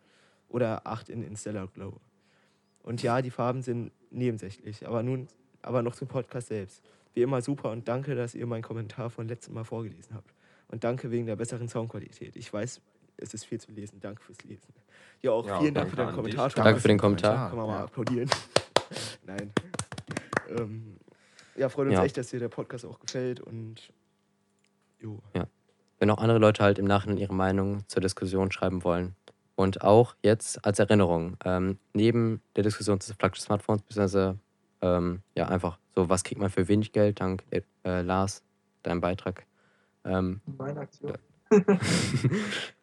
oder 0.50 0.88
8 0.88 1.10
in 1.10 1.24
Interstellar 1.24 1.68
Glow. 1.68 2.00
Und 2.84 3.04
ja, 3.04 3.22
die 3.22 3.32
Farben 3.32 3.62
sind 3.62 3.92
nebensächlich, 4.12 4.88
aber 4.88 5.04
nun 5.04 5.28
aber 5.62 5.82
noch 5.82 5.96
zum 5.96 6.08
Podcast 6.08 6.48
selbst. 6.48 6.82
Wie 7.18 7.24
immer 7.24 7.42
super 7.42 7.72
und 7.72 7.88
danke, 7.88 8.14
dass 8.14 8.36
ihr 8.36 8.46
meinen 8.46 8.62
Kommentar 8.62 9.10
von 9.10 9.28
letztem 9.28 9.56
Mal 9.56 9.64
vorgelesen 9.64 10.14
habt. 10.14 10.36
Und 10.68 10.84
danke 10.84 11.10
wegen 11.10 11.26
der 11.26 11.36
besseren 11.36 11.68
Soundqualität. 11.68 12.36
Ich 12.36 12.54
weiß, 12.54 12.80
es 13.18 13.34
ist 13.34 13.44
viel 13.44 13.60
zu 13.60 13.72
lesen. 13.72 14.00
Danke 14.00 14.22
fürs 14.22 14.38
Lesen. 14.44 14.72
Ja, 15.24 15.32
auch 15.32 15.48
Ja, 15.48 15.60
vielen 15.60 15.74
Dank 15.74 15.90
für 15.90 15.96
deinen 15.96 16.14
Kommentar. 16.14 16.48
Danke 16.50 16.80
für 16.80 16.88
den 16.90 17.00
Kommentar. 17.00 17.50
Kann 17.50 17.58
man 17.58 17.66
mal 17.66 17.78
Ja. 17.80 17.84
applaudieren. 17.86 18.30
Nein. 19.26 19.52
Ähm, 20.48 20.98
ja, 21.56 21.70
freut 21.70 21.88
uns 21.88 21.96
Ja. 21.96 22.04
echt, 22.04 22.18
dass 22.18 22.28
dir 22.30 22.40
der 22.40 22.50
Podcast 22.50 22.86
auch 22.86 23.00
gefällt 23.00 23.40
und 23.40 23.92
jo. 25.00 25.20
wenn 25.98 26.12
auch 26.12 26.20
andere 26.20 26.38
Leute 26.38 26.62
halt 26.64 26.78
im 26.78 26.86
Nachhinein 26.86 27.18
ihre 27.18 27.34
Meinung 27.34 27.84
zur 27.88 28.04
Diskussion 28.04 28.52
schreiben 28.52 28.84
wollen. 28.84 29.16
Und 29.56 29.82
auch 29.82 30.16
jetzt 30.22 30.64
als 30.64 30.78
Erinnerung, 30.78 31.36
ähm, 31.46 31.80
neben 31.94 32.44
der 32.56 32.62
Diskussion 32.62 33.00
des 33.00 33.12
Plug 33.16 33.32
Smartphones, 33.38 33.82
beziehungsweise 33.82 34.38
ähm, 34.82 35.22
ja, 35.36 35.48
einfach 35.48 35.80
so, 35.96 36.10
was 36.10 36.24
kriegt 36.24 36.40
man 36.40 36.50
für 36.50 36.68
wenig 36.68 36.92
Geld, 36.92 37.20
dank 37.20 37.44
äh, 37.52 38.02
Lars, 38.02 38.44
deinem 38.84 39.02
Beitrag. 39.02 39.46
Ähm, 40.06 40.42
Meine 40.46 40.82
Aktion. 40.82 41.18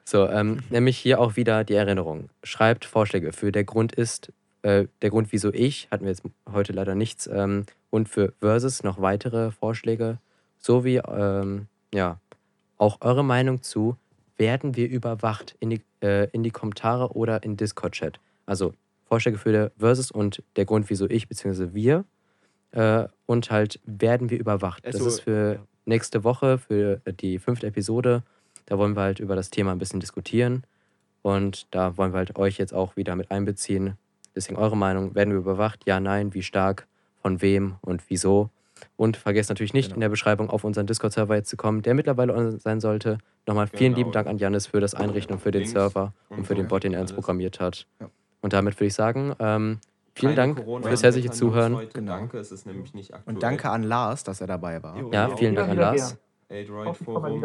so, 0.04 0.28
ähm, 0.28 0.60
nämlich 0.70 0.98
hier 0.98 1.20
auch 1.20 1.36
wieder 1.36 1.64
die 1.64 1.74
Erinnerung. 1.74 2.30
Schreibt 2.42 2.84
Vorschläge 2.84 3.32
für 3.32 3.52
der 3.52 3.64
Grund 3.64 3.92
ist, 3.92 4.32
äh, 4.62 4.86
der 5.02 5.10
Grund, 5.10 5.32
wieso 5.32 5.52
ich, 5.52 5.88
hatten 5.90 6.04
wir 6.04 6.10
jetzt 6.10 6.24
heute 6.50 6.72
leider 6.72 6.94
nichts, 6.94 7.26
ähm, 7.26 7.66
und 7.90 8.08
für 8.08 8.32
Versus 8.40 8.82
noch 8.82 9.00
weitere 9.00 9.50
Vorschläge, 9.50 10.18
sowie 10.58 10.96
ähm, 10.96 11.68
ja, 11.92 12.18
auch 12.78 12.98
eure 13.00 13.24
Meinung 13.24 13.62
zu, 13.62 13.96
werden 14.36 14.74
wir 14.74 14.88
überwacht 14.88 15.54
in 15.60 15.70
die, 15.70 15.82
äh, 16.02 16.28
in 16.30 16.42
die 16.42 16.50
Kommentare 16.50 17.12
oder 17.12 17.42
in 17.42 17.56
Discord-Chat. 17.56 18.18
Also 18.46 18.74
Vorschläge 19.06 19.38
für 19.38 19.52
der 19.52 19.72
Versus 19.78 20.10
und 20.10 20.42
der 20.56 20.64
Grund, 20.64 20.88
wieso 20.90 21.08
ich 21.08 21.28
bzw. 21.28 21.68
wir. 21.72 22.04
Äh, 22.72 23.06
und 23.26 23.50
halt, 23.50 23.80
werden 23.84 24.30
wir 24.30 24.38
überwacht. 24.38 24.84
das 24.86 24.96
Also, 24.96 25.08
ist 25.08 25.20
für 25.20 25.60
nächste 25.84 26.24
Woche, 26.24 26.58
für 26.58 27.00
die 27.20 27.38
fünfte 27.38 27.66
Episode. 27.66 28.22
Da 28.66 28.78
wollen 28.78 28.96
wir 28.96 29.02
halt 29.02 29.20
über 29.20 29.36
das 29.36 29.50
Thema 29.50 29.72
ein 29.72 29.78
bisschen 29.78 30.00
diskutieren. 30.00 30.64
Und 31.22 31.66
da 31.74 31.96
wollen 31.96 32.12
wir 32.12 32.18
halt 32.18 32.36
euch 32.38 32.58
jetzt 32.58 32.74
auch 32.74 32.96
wieder 32.96 33.14
mit 33.16 33.30
einbeziehen. 33.30 33.94
Deswegen 34.34 34.58
eure 34.58 34.76
Meinung. 34.76 35.14
Werden 35.14 35.30
wir 35.30 35.38
überwacht? 35.38 35.86
Ja, 35.86 36.00
nein. 36.00 36.34
Wie 36.34 36.42
stark? 36.42 36.86
Von 37.22 37.40
wem 37.40 37.76
und 37.80 38.02
wieso? 38.08 38.50
Und 38.96 39.16
vergesst 39.16 39.48
natürlich 39.48 39.72
nicht, 39.72 39.86
Genau. 39.88 39.94
in 39.96 40.00
der 40.00 40.08
Beschreibung 40.08 40.50
auf 40.50 40.64
unseren 40.64 40.86
Discord-Server 40.86 41.36
jetzt 41.36 41.48
zu 41.48 41.56
kommen, 41.56 41.80
der 41.82 41.94
mittlerweile 41.94 42.34
online 42.34 42.58
sein 42.58 42.80
sollte. 42.80 43.18
Nochmal 43.46 43.66
vielen 43.68 43.92
Genau. 43.92 43.98
lieben 43.98 44.12
Dank 44.12 44.26
an 44.26 44.36
Janis 44.38 44.66
für 44.66 44.80
das 44.80 44.94
Einrichten 44.94 45.34
und 45.34 45.40
für 45.40 45.50
den 45.52 45.60
Links 45.62 45.72
Server 45.72 46.12
und 46.28 46.38
und 46.38 46.44
für 46.46 46.54
den. 46.54 46.66
Bot, 46.68 46.82
den 46.84 46.92
er 46.92 47.00
uns 47.00 47.12
programmiert 47.12 47.60
hat. 47.60 47.86
Ja. 48.00 48.10
Und 48.44 48.52
damit 48.52 48.74
würde 48.76 48.88
ich 48.88 48.94
sagen, 48.94 49.34
ähm, 49.38 49.80
vielen 50.14 50.34
Keine 50.34 50.54
Dank 50.54 50.58
Corona- 50.58 50.86
fürs 50.86 51.02
herzliche 51.02 51.30
Zuhören. 51.30 51.88
Genau. 51.94 52.12
Danke, 52.12 52.36
es 52.36 52.52
ist 52.52 52.66
nämlich 52.66 52.92
nicht 52.92 53.14
aktuell. 53.14 53.34
Und 53.36 53.42
danke 53.42 53.70
an 53.70 53.82
Lars, 53.84 54.22
dass 54.22 54.42
er 54.42 54.46
dabei 54.46 54.82
war. 54.82 54.98
Jo. 54.98 55.10
Ja, 55.10 55.30
Ja, 55.30 55.36
vielen 55.36 55.54
Dank 55.54 55.70
an 55.70 55.78
Lars. 55.78 56.18
Forum. 57.02 57.42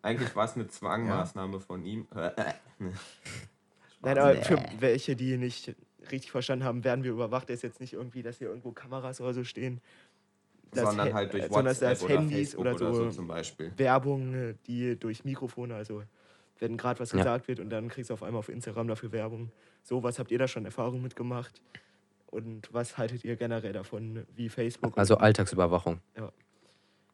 Eigentlich 0.00 0.36
war 0.36 0.44
es 0.44 0.54
eine 0.54 0.68
Zwangmaßnahme 0.68 1.58
von 1.58 1.84
ihm. 1.84 2.06
Nein, 4.00 4.16
aber 4.16 4.36
für 4.36 4.62
welche, 4.78 5.16
die 5.16 5.36
nicht 5.38 5.74
richtig 6.12 6.30
verstanden 6.30 6.64
haben, 6.64 6.84
werden 6.84 7.02
wir 7.02 7.10
überwacht. 7.10 7.50
ist 7.50 7.62
jetzt 7.62 7.80
nicht 7.80 7.94
irgendwie, 7.94 8.22
dass 8.22 8.38
hier 8.38 8.46
irgendwo 8.46 8.70
Kameras 8.70 9.20
oder 9.20 9.34
so 9.34 9.42
stehen. 9.42 9.80
Das 10.70 10.84
sondern 10.84 11.14
halt 11.14 11.32
durch 11.32 11.42
äh, 11.42 11.48
sondern 11.48 11.66
WhatsApp 11.74 11.90
das 11.90 12.04
oder 12.04 12.14
Handys 12.14 12.36
Facebook 12.50 12.60
oder 12.60 12.70
oder 12.76 12.94
so, 12.94 13.04
so 13.04 13.10
zum 13.10 13.26
Beispiel. 13.26 13.72
Werbung, 13.76 14.34
äh, 14.34 14.54
die 14.68 14.96
durch 14.96 15.24
Mikrofone, 15.24 15.74
also 15.74 16.04
wenn 16.58 16.76
gerade 16.76 17.00
was 17.00 17.12
Ja. 17.12 17.18
gesagt 17.18 17.48
wird 17.48 17.60
und 17.60 17.70
dann 17.70 17.88
kriegst 17.88 18.10
du 18.10 18.14
auf 18.14 18.22
einmal 18.22 18.40
auf 18.40 18.48
Instagram 18.48 18.88
dafür 18.88 19.12
Werbung. 19.12 19.50
So, 19.82 20.02
was 20.02 20.18
habt 20.18 20.30
ihr 20.30 20.38
da 20.38 20.48
schon 20.48 20.64
Erfahrung 20.64 21.02
mitgemacht? 21.02 21.60
Und 22.30 22.68
was 22.72 22.98
haltet 22.98 23.24
ihr 23.24 23.36
generell 23.36 23.72
davon, 23.72 24.26
wie 24.36 24.48
Facebook? 24.48 24.96
Also 24.98 25.16
Alltagsüberwachung. 25.16 26.00
Ja. 26.16 26.30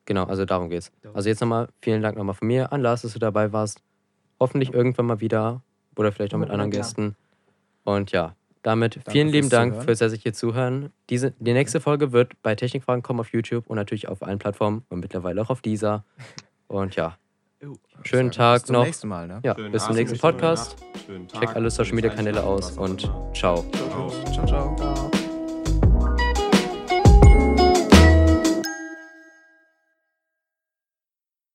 Genau, 0.06 0.24
also 0.24 0.44
darum 0.44 0.68
geht's. 0.70 0.90
Darum 1.02 1.16
Also 1.16 1.28
jetzt 1.28 1.40
nochmal 1.40 1.68
vielen 1.80 2.02
Dank 2.02 2.16
nochmal 2.18 2.34
von 2.34 2.48
mir 2.48 2.72
an 2.72 2.80
Lars, 2.82 3.02
dass 3.02 3.12
du 3.12 3.18
dabei 3.18 3.52
warst. 3.52 3.80
Hoffentlich 4.40 4.74
irgendwann 4.74 5.06
mal 5.06 5.20
wieder 5.20 5.62
oder 5.96 6.10
vielleicht 6.12 6.34
auch 6.34 6.38
mit 6.38 6.48
Immer 6.48 6.54
anderen. 6.54 6.70
Gästen. 6.72 7.16
Und 7.84 8.10
ja, 8.10 8.34
damit 8.62 8.96
Danke 8.96 9.10
vielen 9.12 9.28
lieben 9.28 9.42
fürs 9.44 9.50
Dank 9.50 9.72
Zuhören. 9.72 9.86
fürs 9.86 10.00
herzliche 10.00 10.32
Zuhören. 10.32 10.92
Diese, 11.10 11.30
die 11.38 11.52
nächste 11.52 11.80
Folge 11.80 12.12
wird 12.12 12.32
bei 12.42 12.54
Technikfragen 12.54 13.02
kommen 13.02 13.20
auf 13.20 13.32
YouTube 13.32 13.66
und 13.68 13.76
natürlich 13.76 14.08
auf 14.08 14.22
allen 14.22 14.38
Plattformen 14.38 14.84
und 14.88 15.00
mittlerweile 15.00 15.40
auch 15.40 15.50
auf 15.50 15.60
dieser. 15.62 16.04
Und 16.66 16.96
ja. 16.96 17.16
Schönen 18.02 18.28
Bis 18.28 18.36
Tag 18.36 18.66
zum 18.66 18.74
noch. 18.74 18.84
nächsten 18.84 19.08
Mal, 19.08 19.26
ne? 19.26 19.40
Ja, 19.42 19.54
Schönen 19.54 19.72
bis 19.72 19.82
zum 19.82 19.90
Abend, 19.90 19.98
nächsten 20.00 20.18
Podcast. 20.18 20.76
Tag, 21.32 21.56
alle 21.56 21.70
Social 21.70 21.94
Media 21.94 22.10
Kanäle 22.10 22.42
aus 22.42 22.76
und. 22.76 23.10
Ciao. 23.34 23.64
Ciao, 23.72 24.46
ciao. 24.46 24.76
Ciao. 24.76 25.03